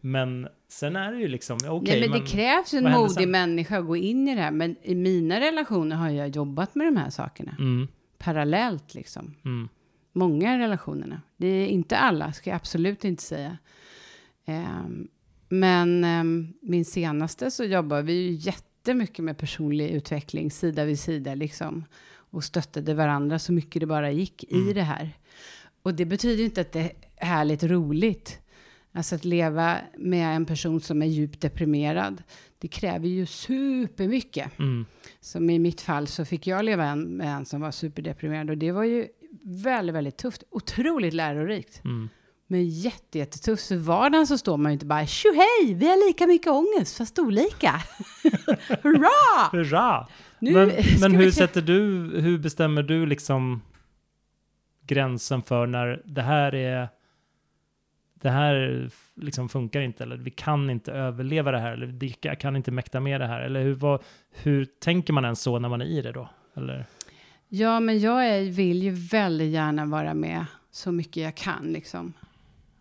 Men 0.00 0.48
sen 0.68 0.96
är 0.96 1.12
det 1.12 1.18
ju 1.18 1.28
liksom, 1.28 1.58
okej, 1.68 2.00
Nej, 2.00 2.08
men, 2.08 2.20
det 2.20 2.26
krävs 2.26 2.74
en 2.74 2.90
modig 2.92 3.10
sen? 3.10 3.30
människa 3.30 3.78
att 3.78 3.86
gå 3.86 3.96
in 3.96 4.28
i 4.28 4.34
det 4.34 4.40
här. 4.40 4.50
Men 4.50 4.76
i 4.82 4.94
mina 4.94 5.40
relationer 5.40 5.96
har 5.96 6.10
jag 6.10 6.28
jobbat 6.28 6.74
med 6.74 6.86
de 6.86 6.96
här 6.96 7.10
sakerna. 7.10 7.56
Mm, 7.58 7.88
Parallellt 8.18 8.94
liksom. 8.94 9.34
mm, 9.44 9.68
Många 10.12 10.58
relationerna. 10.58 11.22
Det 11.36 11.46
är 11.46 11.66
inte 11.66 11.96
alla, 11.96 12.32
ska 12.32 12.50
jag 12.50 12.56
absolut 12.56 13.04
inte 13.04 13.22
säga. 13.22 13.58
Ehm, 14.46 15.08
men 15.48 16.04
ehm, 16.04 16.52
min 16.62 16.84
senaste 16.84 17.50
så 17.50 17.64
jobbar 17.64 18.02
vi 18.02 18.12
ju 18.12 18.30
jättemycket 18.32 19.24
med 19.24 19.38
personlig 19.38 19.90
utveckling 19.90 20.50
sida 20.50 20.84
vid 20.84 21.00
sida 21.00 21.34
liksom. 21.34 21.84
Och 22.30 22.44
stöttade 22.44 22.94
varandra 22.94 23.38
så 23.38 23.52
mycket 23.52 23.80
det 23.80 23.86
bara 23.86 24.10
gick 24.10 24.44
i 24.44 24.72
det 24.72 24.82
här. 24.82 25.10
Och 25.82 25.94
det 25.94 26.04
betyder 26.04 26.44
inte 26.44 26.60
att 26.60 26.72
det 26.72 26.80
är 27.16 27.26
härligt 27.26 27.62
roligt. 27.62 28.38
Alltså 28.98 29.14
att 29.14 29.24
leva 29.24 29.78
med 29.98 30.36
en 30.36 30.46
person 30.46 30.80
som 30.80 31.02
är 31.02 31.06
djupt 31.06 31.40
deprimerad. 31.40 32.22
Det 32.58 32.68
kräver 32.68 33.08
ju 33.08 33.26
supermycket. 33.26 34.58
mm, 34.58 34.86
Som 35.20 35.50
i 35.50 35.58
mitt 35.58 35.80
fall 35.80 36.06
så 36.06 36.24
fick 36.24 36.46
jag 36.46 36.64
leva 36.64 36.96
med 36.96 37.28
en 37.36 37.46
som 37.46 37.60
var 37.60 37.70
superdeprimerad. 37.70 38.50
Och 38.50 38.58
det 38.58 38.72
var 38.72 38.84
ju 38.84 39.06
väldigt, 39.44 39.94
väldigt 39.94 40.16
tufft. 40.16 40.42
Otroligt 40.50 41.14
lärorikt. 41.14 41.84
mm. 41.84 42.08
Men 42.50 42.68
jätte, 42.68 43.18
jättetufft. 43.18 43.64
Så 43.64 43.76
vardagen 43.76 44.26
så 44.26 44.38
står 44.38 44.56
man 44.56 44.72
ju 44.72 44.74
inte 44.74 44.86
bara 44.86 45.06
tjohej, 45.06 45.74
vi 45.74 45.88
har 45.88 46.08
lika 46.08 46.26
mycket 46.26 46.52
ångest, 46.52 46.96
fast 46.96 47.18
olika. 47.18 47.70
Hurra! 48.82 49.48
Hurra! 49.52 50.08
Nu 50.38 50.52
men 50.52 50.70
men 51.00 51.12
vi 51.18 51.24
hur 51.24 51.30
se- 51.30 51.38
sätter 51.38 51.62
du, 51.62 51.82
hur 52.20 52.38
bestämmer 52.38 52.82
du 52.82 53.06
liksom 53.06 53.62
gränsen 54.86 55.42
för 55.42 55.66
när 55.66 56.02
det 56.04 56.22
här 56.22 56.54
är 56.54 56.88
det 58.20 58.30
här 58.30 58.88
liksom 59.14 59.48
funkar 59.48 59.80
inte 59.80 60.02
eller 60.02 60.16
vi 60.16 60.30
kan 60.30 60.70
inte 60.70 60.92
överleva 60.92 61.50
det 61.50 61.58
här 61.58 61.72
eller 61.72 61.86
vi 61.86 62.10
kan 62.10 62.56
inte 62.56 62.70
mäkta 62.70 63.00
med 63.00 63.20
det 63.20 63.26
här 63.26 63.40
eller 63.40 63.62
hur, 63.62 63.74
vad, 63.74 64.02
hur 64.30 64.64
tänker 64.64 65.12
man 65.12 65.24
ens 65.24 65.40
så 65.40 65.58
när 65.58 65.68
man 65.68 65.80
är 65.80 65.86
i 65.86 66.02
det 66.02 66.12
då? 66.12 66.28
Eller? 66.54 66.86
Ja, 67.48 67.80
men 67.80 68.00
jag 68.00 68.26
är, 68.26 68.44
vill 68.44 68.82
ju 68.82 68.90
väldigt 68.90 69.52
gärna 69.52 69.86
vara 69.86 70.14
med 70.14 70.44
så 70.70 70.92
mycket 70.92 71.16
jag 71.22 71.34
kan. 71.34 71.66
Liksom. 71.66 72.12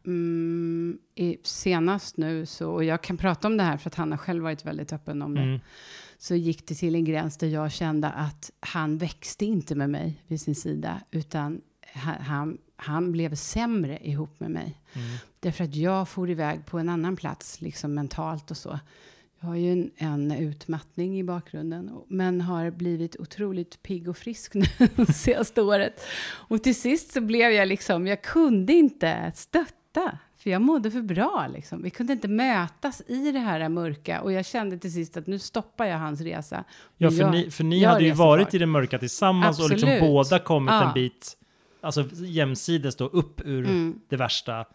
Mm, 0.05 0.97
i, 1.15 1.37
senast 1.43 2.17
nu, 2.17 2.45
så, 2.45 2.71
och 2.71 2.83
jag 2.83 3.03
kan 3.03 3.17
prata 3.17 3.47
om 3.47 3.57
det 3.57 3.63
här 3.63 3.77
för 3.77 3.89
att 3.89 3.95
han 3.95 4.11
har 4.11 4.17
själv 4.17 4.43
varit 4.43 4.65
väldigt 4.65 4.93
öppen 4.93 5.21
om 5.21 5.35
det, 5.35 5.41
Mm, 5.41 5.59
så 6.17 6.35
gick 6.35 6.67
det 6.67 6.75
till 6.75 6.95
en 6.95 7.05
gräns 7.05 7.37
där 7.37 7.47
jag 7.47 7.71
kände 7.71 8.09
att 8.09 8.51
han 8.59 8.97
växte 8.97 9.45
inte 9.45 9.75
med 9.75 9.89
mig 9.89 10.23
vid 10.27 10.41
sin 10.41 10.55
sida, 10.55 11.01
utan 11.11 11.61
han, 11.93 12.57
han, 12.75 13.11
blev 13.11 13.35
sämre 13.35 13.99
ihop 14.07 14.39
med 14.39 14.51
mig. 14.51 14.81
mm, 14.93 15.07
Därför 15.39 15.63
att 15.63 15.75
jag 15.75 16.09
for 16.09 16.29
iväg 16.29 16.65
på 16.65 16.79
en 16.79 16.89
annan 16.89 17.15
plats, 17.15 17.61
liksom 17.61 17.93
mentalt 17.93 18.51
och 18.51 18.57
så. 18.57 18.79
Jag 19.39 19.47
har 19.47 19.55
ju 19.55 19.71
en, 19.71 19.91
en 19.97 20.31
utmattning 20.31 21.19
i 21.19 21.23
bakgrunden, 21.23 21.91
men 22.07 22.41
har 22.41 22.69
blivit 22.71 23.15
otroligt 23.15 23.83
pigg 23.83 24.07
och 24.09 24.17
frisk 24.17 24.53
nu 24.53 24.65
senaste 25.13 25.61
året. 25.61 26.01
Och 26.29 26.63
till 26.63 26.75
sist 26.75 27.13
så 27.13 27.21
blev 27.21 27.51
jag 27.51 27.67
liksom, 27.67 28.07
jag 28.07 28.21
kunde 28.21 28.73
inte 28.73 29.31
stötta, 29.35 30.17
för 30.37 30.49
jag 30.49 30.61
mådde 30.61 30.91
för 30.91 31.01
bra. 31.01 31.47
Liksom. 31.53 31.81
Vi 31.83 31.89
kunde 31.89 32.13
inte 32.13 32.27
mötas 32.27 33.01
i 33.07 33.31
det 33.31 33.39
här 33.39 33.69
mörka, 33.69 34.21
och 34.21 34.31
jag 34.31 34.45
kände 34.45 34.77
till 34.77 34.93
sist 34.93 35.17
att 35.17 35.27
nu 35.27 35.39
stoppar 35.39 35.85
jag 35.85 35.97
hans 35.97 36.21
resa. 36.21 36.63
Ja, 36.97 37.11
för 37.11 37.17
jag- 37.17 37.31
ni, 37.31 37.51
för 37.51 37.63
ni 37.63 37.83
hade 37.83 38.03
ju 38.05 38.11
varit 38.11 38.45
fart. 38.45 38.53
i 38.53 38.57
det 38.57 38.65
mörka 38.65 38.99
tillsammans 38.99 39.59
och 39.59 39.69
liksom 39.69 39.89
Absolut. 39.89 40.11
båda 40.11 40.39
kommit 40.39 40.71
Ja. 40.71 40.87
en 40.87 40.93
bit, 40.93 41.37
alltså 41.87 42.05
jämsides 42.25 42.95
då 42.95 43.05
upp 43.07 43.41
ur 43.45 43.65
Mm. 43.65 43.99
det 44.09 44.17
värsta. 44.17 44.65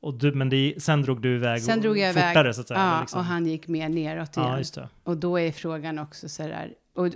Och 0.00 0.14
du, 0.14 0.32
men 0.32 0.48
det, 0.50 0.74
sen 0.78 1.02
drog 1.02 1.22
du 1.22 1.34
iväg 1.36 1.62
Sen 1.62 1.80
drog 1.80 1.98
jag 1.98 2.14
fortare 2.14 2.40
iväg, 2.40 2.54
så 2.54 2.60
att 2.60 2.68
säga. 2.68 2.80
ja, 2.80 3.00
liksom. 3.00 3.18
och 3.18 3.24
han 3.24 3.46
gick 3.46 3.68
mer 3.68 3.88
neråt 3.88 4.36
igen. 4.36 4.64
ja. 4.76 4.88
Och 5.04 5.16
då 5.16 5.40
är 5.40 5.52
frågan 5.52 5.98
också 5.98 6.28
så 6.28 6.42
där, 6.42 6.74
och 6.94 7.10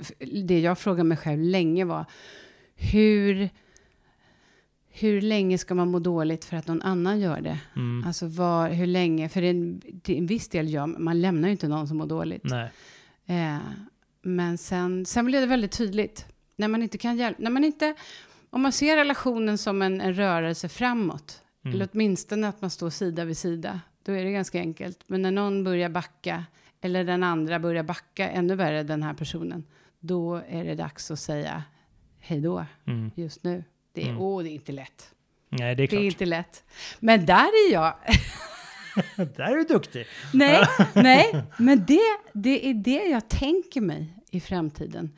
det 0.45 0.61
jag 0.61 0.79
frågade 0.79 1.05
mig 1.05 1.17
själv 1.19 1.43
länge 1.43 1.85
var, 1.85 2.05
hur, 2.75 3.49
hur 4.89 5.21
länge 5.21 5.59
ska 5.59 5.75
man 5.75 5.91
må 5.91 5.99
dåligt 5.99 6.45
för 6.45 6.57
att 6.57 6.67
någon 6.67 6.83
annan 6.83 7.21
gör 7.21 7.41
det? 7.41 7.59
Mm. 7.77 8.07
Alltså 8.07 8.27
var, 8.27 8.69
hur 8.69 8.87
länge, 8.87 9.29
för 9.29 9.43
en, 9.43 9.83
en 10.09 10.27
viss 10.27 10.49
del 10.49 10.69
gör 10.69 10.87
man 10.87 11.21
lämnar 11.21 11.49
ju 11.49 11.53
inte 11.53 11.69
någon 11.69 11.89
som 11.89 11.97
mår 11.97 12.07
dåligt. 12.07 12.45
Nej. 12.45 12.71
Eh, 13.27 13.59
men 14.23 14.59
sen, 14.59 15.07
sen 15.07 15.27
blev 15.27 15.41
det 15.41 15.47
väldigt 15.47 15.73
tydligt, 15.73 16.27
när 16.57 16.69
man 16.69 16.83
inte 16.83 16.99
kan 16.99 17.17
hjälpa, 17.17 17.43
när 17.43 17.51
man 17.51 17.65
inte, 17.65 17.95
om 18.51 18.63
man 18.63 18.73
ser 18.73 18.97
relationen 18.97 19.59
som 19.59 19.83
en, 19.83 20.01
en 20.01 20.15
rörelse 20.15 20.69
framåt, 20.69 21.43
Mm. 21.65 21.75
eller 21.75 21.89
åtminstone 21.93 22.49
att 22.49 22.61
man 22.61 22.71
står 22.71 22.91
sida 22.91 23.25
vid 23.25 23.37
sida, 23.39 23.81
då 24.03 24.13
är 24.13 24.25
det 24.25 24.31
ganska 24.33 24.59
enkelt. 24.59 24.99
Men 25.07 25.23
när 25.23 25.31
någon 25.31 25.65
börjar 25.65 25.89
backa, 25.89 26.45
eller 26.81 27.05
den 27.05 27.23
andra 27.23 27.59
börjar 27.59 27.83
backa, 27.83 28.29
ännu 28.29 28.55
värre 28.55 28.83
den 28.83 29.03
här 29.03 29.15
personen, 29.15 29.65
då 30.01 30.43
är 30.49 30.65
det 30.65 30.75
dags 30.75 31.11
att 31.11 31.19
säga 31.19 31.63
hej 32.19 32.41
då, 32.41 32.67
Mm. 32.87 33.11
just 33.15 33.45
nu. 33.45 33.65
Det 33.93 34.03
är, 34.03 34.09
Mm. 34.09 34.21
åh, 34.21 34.43
det 34.43 34.51
är 34.51 34.55
inte 34.55 34.73
lätt. 34.73 35.11
Nej, 35.49 35.61
det 35.61 35.65
är 35.65 35.75
Det 35.75 35.83
är 35.83 35.87
klart. 35.87 36.03
inte 36.03 36.27
lätt. 36.27 36.65
Men 37.01 37.27
där 37.27 37.69
är 37.69 37.73
jag, 37.73 37.95
Där 39.17 39.45
är 39.45 39.57
du 39.57 39.65
duktig. 39.65 40.07
nej, 40.35 40.65
nej, 40.95 41.43
men 41.59 41.85
det, 41.87 42.01
det 42.33 42.71
är 42.71 42.75
det 42.75 43.05
jag 43.09 43.29
tänker 43.29 43.81
mig 43.81 44.15
i 44.31 44.41
framtiden. 44.41 45.13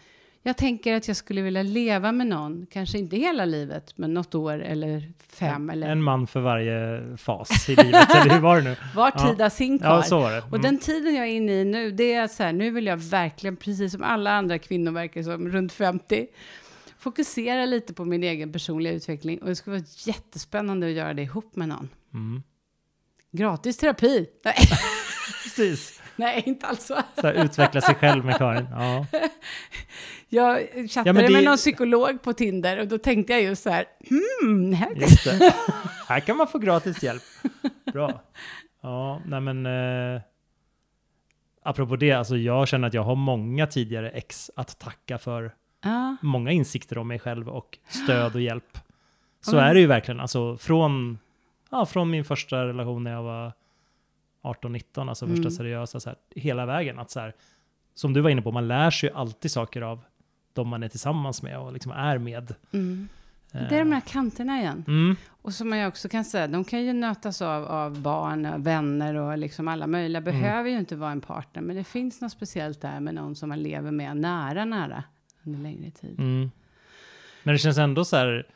Jag 0.48 0.56
tänker 0.56 0.94
att 0.96 1.08
jag 1.08 1.16
skulle 1.16 1.42
vilja 1.42 1.62
leva 1.62 2.12
med 2.12 2.26
någon, 2.26 2.66
kanske 2.70 2.98
inte 2.98 3.16
hela 3.16 3.44
livet, 3.44 3.92
men 3.98 4.14
något 4.14 4.34
år 4.34 4.62
eller 4.62 5.12
fem 5.32 5.70
eller 5.70 5.88
En 5.88 6.02
man 6.02 6.26
för 6.26 6.40
varje 6.40 7.02
fas 7.16 7.68
i 7.68 7.76
livet, 7.76 8.14
eller 8.14 8.34
hur 8.34 8.40
var 8.40 8.56
det 8.56 8.62
nu? 8.62 8.76
var 8.94 9.12
Ja. 9.16 9.28
tid 9.30 9.40
har 9.40 9.50
sin 9.50 9.72
Ja, 9.72 9.88
karl. 9.88 10.02
så 10.02 10.18
var 10.20 10.32
det. 10.32 10.38
Och 10.38 10.48
Mm. 10.48 10.62
den 10.62 10.78
tiden 10.78 11.14
jag 11.14 11.26
är 11.26 11.30
inne 11.32 11.52
i 11.52 11.64
nu, 11.64 11.90
det 11.90 12.12
är 12.14 12.28
så 12.28 12.42
här, 12.42 12.52
nu 12.52 12.70
vill 12.70 12.86
jag 12.86 12.96
verkligen, 12.96 13.56
precis 13.56 13.92
som 13.92 14.02
alla 14.02 14.30
andra 14.30 14.58
kvinnor 14.58 14.92
verkar 14.92 15.22
som, 15.22 15.48
runt 15.48 15.72
50, 15.72 16.26
fokusera 16.98 17.66
lite 17.66 17.94
på 17.94 18.04
min 18.04 18.22
egen 18.24 18.52
personliga 18.52 18.92
utveckling. 18.92 19.38
Och 19.38 19.48
det 19.48 19.56
skulle 19.56 19.76
vara 19.76 19.86
jättespännande 20.06 20.86
att 20.86 20.92
göra 20.92 21.14
det 21.14 21.22
ihop 21.22 21.56
med 21.56 21.68
någon. 21.68 21.88
Mm. 22.14 22.42
Gratis 23.32 23.76
terapi. 23.76 24.26
Precis. 25.44 26.00
Nej 26.18 26.42
inte 26.46 26.66
alls 26.66 26.86
så. 26.86 26.94
Så 27.20 27.26
här, 27.26 27.44
utveckla 27.44 27.80
sig 27.80 27.94
själv 27.94 28.24
med 28.24 28.36
Karin. 28.38 28.66
Ja. 28.70 29.06
Jag 30.28 30.58
chattade 30.90 31.20
Ja, 31.22 31.26
det- 31.28 31.32
med 31.32 31.44
någon 31.44 31.56
psykolog 31.56 32.22
på 32.22 32.32
Tinder 32.32 32.80
och 32.80 32.88
då 32.88 32.98
tänkte 32.98 33.32
jag 33.32 33.42
just 33.42 33.62
så 33.62 33.70
här, 33.70 33.84
hmm, 34.08 34.72
här 34.72 34.94
Just 34.96 35.24
det. 35.24 35.54
Här 36.08 36.20
kan 36.20 36.36
man 36.36 36.48
få 36.48 36.58
gratis 36.58 37.02
hjälp. 37.02 37.22
Bra. 37.92 38.20
Ja, 38.82 39.20
nej 39.26 39.40
men... 39.40 39.66
Eh, 39.66 40.20
apropå 41.62 41.96
det, 41.96 42.12
alltså 42.12 42.36
jag 42.36 42.68
känner 42.68 42.88
att 42.88 42.94
jag 42.94 43.02
har 43.02 43.14
många 43.16 43.66
tidigare 43.66 44.10
ex 44.10 44.50
att 44.56 44.78
tacka 44.78 45.18
för 45.18 45.54
Ja, 45.84 46.16
många 46.22 46.50
insikter 46.50 46.98
om 46.98 47.08
mig 47.08 47.18
själv 47.18 47.48
och 47.48 47.78
stöd 47.88 48.34
och 48.34 48.40
hjälp. 48.40 48.78
Så 49.40 49.56
men- 49.56 49.64
är 49.64 49.74
det 49.74 49.80
ju 49.80 49.86
verkligen. 49.86 50.20
Alltså 50.20 50.56
från, 50.56 51.18
ja, 51.70 51.86
från 51.86 52.10
min 52.10 52.24
första 52.24 52.66
relation 52.66 53.04
när 53.04 53.10
jag 53.12 53.22
var 53.22 53.52
18-19, 54.42 55.08
alltså 55.08 55.26
första 55.26 55.40
Mm. 55.40 55.50
seriösa, 55.50 56.00
så 56.00 56.08
här, 56.10 56.18
hela 56.34 56.66
vägen. 56.66 56.98
Att 56.98 57.10
så 57.10 57.20
här, 57.20 57.34
som 57.94 58.12
du 58.12 58.20
var 58.20 58.30
inne 58.30 58.42
på, 58.42 58.52
man 58.52 58.68
lär 58.68 58.90
sig 58.90 59.08
ju 59.08 59.14
alltid 59.14 59.50
saker 59.50 59.82
av 59.82 60.04
de 60.52 60.68
man 60.68 60.82
är 60.82 60.88
tillsammans 60.88 61.42
med 61.42 61.58
och 61.58 61.72
liksom 61.72 61.92
är 61.92 62.18
med. 62.18 62.54
mm. 62.72 63.08
Det 63.52 63.58
är 63.76 63.78
de 63.84 63.92
här 63.92 64.00
kanterna 64.00 64.58
igen. 64.60 64.84
Mm, 64.88 65.16
Och 65.42 65.54
som 65.54 65.72
jag 65.72 65.88
också 65.88 66.08
kan 66.08 66.24
säga, 66.24 66.46
de 66.48 66.64
kan 66.64 66.82
ju 66.84 66.92
nötas 66.92 67.42
av, 67.42 67.64
av 67.64 68.00
barn, 68.00 68.46
och 68.46 68.66
vänner 68.66 69.14
och 69.14 69.38
liksom 69.38 69.68
alla 69.68 69.86
möjliga. 69.86 70.20
Mm. 70.22 70.40
Behöver 70.40 70.70
ju 70.70 70.78
inte 70.78 70.96
vara 70.96 71.10
en 71.12 71.20
partner, 71.20 71.62
men 71.62 71.76
det 71.76 71.84
finns 71.84 72.20
något 72.20 72.32
speciellt 72.32 72.80
där 72.80 73.00
med 73.00 73.14
någon 73.14 73.36
som 73.36 73.48
man 73.48 73.62
lever 73.62 73.90
med 73.90 74.16
nära, 74.16 74.64
nära 74.64 75.04
under 75.42 75.58
längre 75.58 75.90
tid. 75.90 76.18
mm. 76.20 76.50
Men 77.42 77.54
det 77.54 77.58
känns 77.58 77.78
ändå 77.78 78.04
så 78.04 78.16
här, 78.16 78.46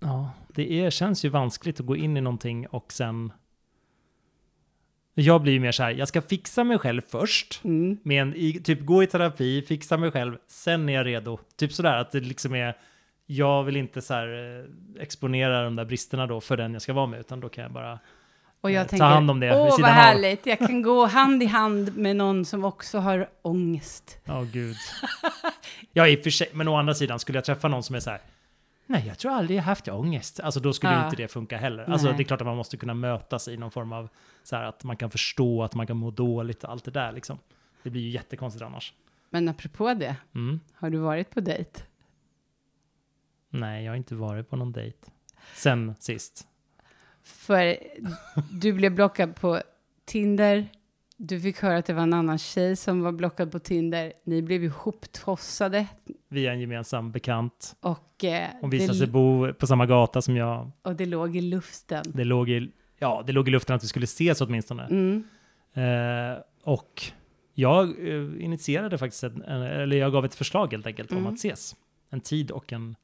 ja, 0.00 0.30
det 0.48 0.72
är, 0.72 0.90
känns 0.90 1.24
ju 1.24 1.28
vanskligt 1.28 1.80
att 1.80 1.86
gå 1.86 1.96
in 1.96 2.16
i 2.16 2.20
någonting 2.20 2.66
och 2.66 2.92
sen 2.92 3.32
jag 5.14 5.42
blir 5.42 5.52
ju 5.52 5.60
mer 5.60 5.72
så 5.72 5.82
här, 5.82 5.90
jag 5.90 6.08
ska 6.08 6.22
fixa 6.22 6.64
mig 6.64 6.78
själv 6.78 7.02
först. 7.08 7.60
Mm. 7.64 7.96
med 8.02 8.22
en, 8.22 8.34
i, 8.36 8.60
typ 8.64 8.80
gå 8.80 9.02
i 9.02 9.06
terapi, 9.06 9.62
fixa 9.62 9.96
mig 9.96 10.10
själv, 10.10 10.36
sen 10.48 10.88
är 10.88 10.92
jag 10.92 11.06
redo. 11.06 11.38
Typ 11.56 11.72
sådär 11.72 11.96
att 11.96 12.10
det 12.12 12.20
liksom 12.20 12.54
är, 12.54 12.76
jag 13.26 13.64
vill 13.64 13.76
inte 13.76 14.02
så 14.02 14.14
här 14.14 14.58
eh, 14.58 15.02
exponera 15.02 15.64
de 15.64 15.76
där 15.76 15.84
bristerna 15.84 16.26
då 16.26 16.40
för 16.40 16.56
den 16.56 16.72
jag 16.72 16.82
ska 16.82 16.92
vara 16.92 17.06
med, 17.06 17.20
utan 17.20 17.40
då 17.40 17.48
kan 17.48 17.62
jag 17.62 17.72
bara, 17.72 17.98
Och 18.60 18.70
Eh, 18.70 18.76
jag 18.76 18.86
ta 18.86 18.90
tänker, 18.90 19.04
hand 19.04 19.30
om 19.30 19.40
det 19.40 19.52
åh 19.54 19.58
vad 19.58 19.74
sidan 19.74 19.90
av." 19.90 19.96
härligt, 19.96 20.46
jag 20.46 20.58
kan 20.58 20.82
gå 20.82 21.06
hand 21.06 21.42
i 21.42 21.46
hand 21.46 21.96
med 21.96 22.16
någon 22.16 22.44
som 22.44 22.64
också 22.64 22.98
har 22.98 23.28
ångest. 23.42 24.18
ja 24.24 24.46
gud. 24.52 24.76
Ja 25.92 26.08
i 26.08 26.16
och 26.16 26.22
för 26.22 26.30
sig, 26.30 26.48
men 26.52 26.68
å 26.68 26.76
andra 26.76 26.94
sidan 26.94 27.18
skulle 27.18 27.38
jag 27.38 27.44
träffa 27.44 27.68
någon 27.68 27.82
som 27.82 27.96
är 27.96 28.00
så 28.00 28.10
här, 28.10 28.20
nej 28.92 29.06
jag 29.06 29.18
tror 29.18 29.32
aldrig 29.32 29.58
jag 29.58 29.62
haft 29.62 29.88
ångest. 29.88 30.40
Alltså 30.40 30.60
då 30.60 30.72
skulle 30.72 30.92
Ja. 30.92 31.04
inte 31.04 31.16
det 31.16 31.28
funka 31.28 31.56
heller. 31.56 31.90
Alltså 31.90 32.06
Nej. 32.06 32.16
det 32.16 32.22
är 32.22 32.24
klart 32.24 32.40
att 32.40 32.46
man 32.46 32.56
måste 32.56 32.76
kunna 32.76 32.94
mötas 32.94 33.48
i 33.48 33.56
någon 33.56 33.70
form 33.70 33.92
av 33.92 34.08
så 34.42 34.56
här 34.56 34.64
att 34.64 34.84
man 34.84 34.96
kan 34.96 35.10
förstå 35.10 35.62
att 35.62 35.74
man 35.74 35.86
kan 35.86 35.96
må 35.96 36.10
dåligt 36.10 36.64
och 36.64 36.70
allt 36.70 36.84
det 36.84 36.90
där 36.90 37.12
liksom. 37.12 37.38
Det 37.82 37.90
blir 37.90 38.02
ju 38.02 38.10
jättekonstigt 38.10 38.64
annars. 38.64 38.94
Men 39.30 39.48
apropå 39.48 39.94
det, 39.94 40.16
Mm. 40.34 40.60
har 40.74 40.90
du 40.90 40.98
varit 40.98 41.30
på 41.30 41.40
dejt? 41.40 41.80
Nej, 43.50 43.84
jag 43.84 43.92
har 43.92 43.96
inte 43.96 44.14
varit 44.14 44.50
på 44.50 44.56
någon 44.56 44.72
dejt. 44.72 44.98
Sen 45.54 45.94
sist. 45.98 46.46
För 47.22 47.76
du 48.50 48.72
blev 48.72 48.94
blockad 48.94 49.36
på 49.36 49.62
Tinder. 50.04 50.68
Du 51.24 51.40
fick 51.40 51.58
höra 51.62 51.76
att 51.78 51.86
det 51.86 51.92
var 51.92 52.02
en 52.02 52.12
annan 52.12 52.38
tjej 52.38 52.76
som 52.76 53.00
var 53.02 53.12
blockad 53.12 53.52
på 53.52 53.58
Tinder. 53.58 54.12
Ni 54.24 54.42
blev 54.42 54.64
ihoptossade 54.64 55.86
via 56.28 56.52
en 56.52 56.60
gemensam 56.60 57.12
bekant. 57.12 57.76
och, 57.80 58.24
eh, 58.24 58.48
Hon 58.60 58.70
visade 58.70 58.98
sig 58.98 59.06
bo 59.06 59.52
på 59.52 59.66
samma 59.66 59.86
gata 59.86 60.22
som 60.22 60.36
jag. 60.36 60.70
och 60.82 60.96
det 60.96 61.06
låg 61.06 61.36
i 61.36 61.40
luften. 61.40 62.04
Det 62.14 62.24
låg 62.24 62.50
i, 62.50 62.70
ja, 62.98 63.22
det 63.26 63.32
låg 63.32 63.48
i 63.48 63.50
luften 63.50 63.76
att 63.76 63.84
vi 63.84 63.88
skulle 63.88 64.04
ses 64.04 64.40
åtminstone. 64.40 64.84
Mm. 64.84 65.24
Eh, 65.74 66.38
och 66.64 67.02
jag 67.54 67.88
eh, 68.08 68.44
initierade 68.44 68.98
faktiskt, 68.98 69.22
en, 69.24 69.42
eller 69.42 69.96
jag 69.96 70.12
gav 70.12 70.24
ett 70.24 70.34
förslag 70.34 70.72
helt 70.72 70.86
enkelt 70.86 71.10
om 71.12 71.16
Mm. 71.18 71.32
att 71.32 71.38
ses. 71.38 71.76
En 72.10 72.20
tid 72.20 72.50
och 72.50 72.72
en 72.72 72.96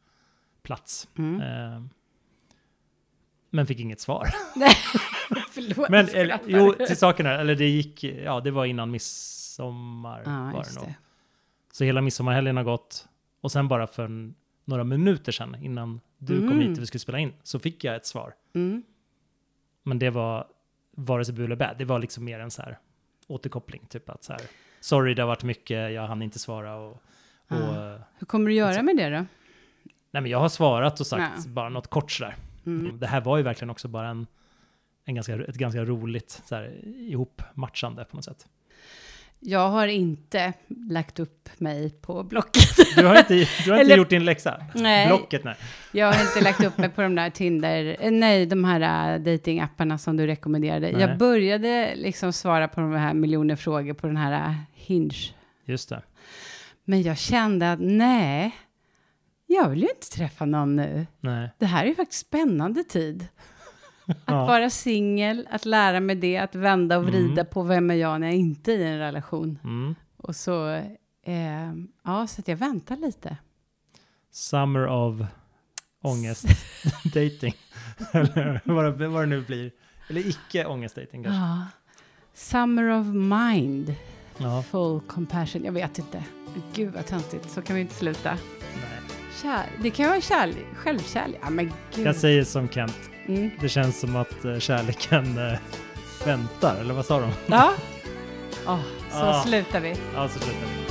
plats. 0.63 1.09
Mm. 1.19 1.41
Eh, 1.41 1.83
men 3.51 3.67
fick 3.67 3.81
inget 3.81 4.01
svar. 4.01 4.29
Förlåt, 5.51 5.89
Men 5.89 6.09
eller, 6.09 6.39
jo, 6.47 6.73
till 6.87 6.97
saken 6.97 7.27
är, 7.27 7.39
eller 7.39 7.55
det 7.55 7.69
gick, 7.69 8.05
ja 8.05 8.41
det 8.41 8.51
var 8.51 8.65
innan 8.65 8.91
midsommar 8.91 10.23
Ja, 10.25 10.31
var 10.55 10.65
det 10.65 10.75
nog. 10.75 10.85
det. 10.85 10.95
Så 11.73 11.85
hela 11.85 12.01
midsommarhelgen 12.01 12.57
har 12.57 12.65
gått. 12.65 13.09
Och 13.41 13.53
sen 13.53 13.69
bara 13.69 13.87
för 13.87 14.33
några 14.65 14.85
minuter 14.85 15.33
sedan, 15.33 15.55
innan 15.63 16.01
du 16.19 16.39
kom 16.39 16.49
Mm. 16.51 16.61
hit 16.69 16.77
och 16.79 16.83
vi 16.83 16.87
skulle 16.87 17.01
spela 17.01 17.19
in, 17.19 17.33
så 17.43 17.59
fick 17.59 17.85
jag 17.85 17.97
ett 17.97 18.07
svar. 18.07 18.35
Mm. 18.55 18.83
Men 19.83 19.99
det 19.99 20.11
var 20.11 20.47
vare 20.97 21.25
sig 21.25 21.35
bu 21.35 21.45
eller 21.45 21.57
bä. 21.57 21.75
Det 21.79 21.85
var 21.85 21.99
liksom 21.99 22.25
mer 22.25 22.41
en 22.41 22.51
så 22.51 22.63
här 22.63 22.79
återkoppling. 23.27 23.87
Typ 23.89 24.09
att 24.09 24.25
så 24.25 24.33
här, 24.33 24.43
sorry 24.81 25.15
det 25.15 25.23
har 25.23 25.27
varit 25.27 25.45
mycket, 25.45 25.93
jag 25.93 26.07
hann 26.07 26.23
inte 26.23 26.39
svara. 26.39 26.77
Och, 26.77 26.91
och, 26.93 27.57
Ah. 27.57 27.95
eh, 27.95 28.01
Hur 28.19 28.27
kommer 28.27 28.47
du 28.51 28.55
göra 28.57 28.83
med 28.83 28.97
det 28.97 29.11
då? 29.11 29.27
nej 30.11 30.23
men 30.23 30.27
jag 30.27 30.39
har 30.41 30.49
svarat 30.49 31.01
och 31.01 31.07
sagt 31.07 31.33
Ja. 31.45 31.51
bara 31.51 31.69
något 31.69 31.89
kort 31.89 32.11
sådär. 32.13 32.37
Mm. 32.69 32.99
Det 32.99 33.07
här 33.07 33.21
var 33.21 33.37
ju 33.37 33.43
verkligen 33.43 33.71
också 33.71 33.89
bara 33.89 34.09
en, 34.09 34.27
en 35.05 35.15
ganska, 35.15 35.35
ett 35.35 35.57
ganska 35.57 35.85
roligt 35.85 36.43
så 36.45 36.55
här, 36.55 36.81
ihopmatchande 36.85 38.05
på 38.05 38.17
något 38.17 38.25
sätt. 38.25 38.47
Jag 39.41 39.69
har 39.69 39.87
inte 39.87 40.53
lagt 40.91 41.19
upp 41.19 41.49
mig 41.59 41.91
på 41.91 42.23
Blocket. 42.23 42.77
Du 42.97 43.07
har 43.07 43.19
inte, 43.19 43.49
du 43.65 43.73
har 43.73 43.81
inte 43.81 43.95
gjort 43.95 44.09
din 44.09 44.25
läxa? 44.25 44.67
Nej. 44.75 45.07
Blocket 45.07 45.45
nej. 45.45 45.55
Jag 45.93 46.13
har 46.13 46.21
inte 46.21 46.41
lagt 46.41 46.65
upp 46.65 46.79
mig 46.79 46.89
på 46.89 47.03
de 47.03 47.15
där 47.15 47.31
Tinder, 47.31 47.97
eh, 48.01 48.11
nej, 48.11 48.47
de 48.47 48.65
här 48.65 49.17
uh, 49.17 49.25
datingapparna 49.25 49.99
som 49.99 50.17
du 50.17 50.27
rekommenderade. 50.27 50.93
Nej. 50.93 51.01
Jag 51.01 51.19
började 51.19 51.93
liksom 51.97 52.33
svara 52.33 52.69
på 52.69 52.81
de 52.81 52.93
här 52.93 53.15
miljoner 53.15 53.57
frågor 53.57 53.95
på 53.95 54.07
den 54.07 54.17
här 54.17 54.49
uh, 54.49 54.55
Hinge. 54.75 55.35
Just 55.65 55.89
det. 55.89 56.03
Men 56.85 57.03
jag 57.03 57.19
kände 57.19 57.73
att 57.73 57.81
nej, 57.81 58.57
jag 59.51 59.69
vill 59.69 59.83
ju 59.83 59.89
inte 59.89 60.11
träffa 60.11 60.45
någon 60.45 60.77
nu. 60.77 61.07
Nej. 61.21 61.51
Det 61.59 61.67
här 61.67 61.85
är 61.85 61.89
ju 61.89 61.95
faktiskt 61.95 62.27
spännande 62.27 62.85
tid. 62.85 63.29
Att 64.07 64.17
Ja. 64.27 64.47
vara 64.47 64.71
singel, 64.71 65.49
att 65.51 65.65
lära 65.67 66.01
mig 66.01 66.17
det, 66.17 66.39
att 66.39 66.55
vända 66.55 66.99
och 66.99 67.05
vrida 67.05 67.33
Mm. 67.41 67.47
på 67.47 67.63
vem 67.63 67.91
är 67.91 67.95
jag 67.95 68.21
när 68.21 68.27
jag 68.27 68.37
inte 68.37 68.73
är 68.73 68.79
i 68.79 68.85
en 68.85 68.99
relation. 68.99 69.59
Mm. 69.65 69.95
Och 70.17 70.37
så, 70.37 70.69
eh, 71.27 71.73
ja, 72.05 72.27
så 72.27 72.41
att 72.41 72.49
jag 72.49 72.57
väntar 72.57 72.97
lite. 72.97 73.37
Summer 74.33 74.87
of 74.87 75.21
ångest 76.03 76.45
dating. 77.05 77.55
Eller 78.13 78.61
vad, 78.65 79.03
vad 79.03 79.23
det 79.23 79.27
nu 79.27 79.41
blir. 79.41 79.71
Eller 80.09 80.29
icke 80.29 80.65
ångest 80.67 80.95
dating 80.97 81.23
kanske. 81.25 81.41
Ja. 81.41 81.67
Summer 82.35 83.01
of 83.01 83.07
mind. 83.07 83.95
Ja. 84.39 84.63
Full 84.63 85.01
compassion. 85.01 85.65
Jag 85.65 85.73
vet 85.73 85.99
inte. 85.99 86.25
Gud 86.75 86.93
vad 86.95 87.07
töntigt. 87.07 87.51
Så 87.51 87.63
kan 87.63 87.77
vi 87.77 87.83
inte 87.83 87.95
sluta. 87.95 88.31
Nej. 88.75 89.08
Kär, 89.43 89.67
det 89.83 89.91
kan 89.91 90.09
vara 90.09 90.21
kärlek, 90.21 90.67
självkärlek. 90.77 91.41
Ja 91.43 91.51
men 91.51 91.73
gud. 91.95 92.07
Jag 92.07 92.17
säger 92.17 92.45
som 92.45 92.69
Kent, 92.69 92.97
Mm. 93.29 93.51
det 93.61 93.69
känns 93.69 94.01
som 94.01 94.17
att 94.17 94.45
eh, 94.45 94.59
kärleken 94.59 95.39
eh, 95.39 95.59
väntar, 96.27 96.77
eller 96.81 96.95
vad 96.95 97.07
sa 97.07 97.21
de? 97.21 97.31
Ja. 97.47 97.73
Åh, 98.67 98.81
så 99.11 99.17
Ah. 99.19 99.43
slutar 99.43 99.81
vi. 99.81 99.95
Ja, 100.15 100.29
så 100.29 100.39
slutar 100.39 100.61
vi. 100.61 100.88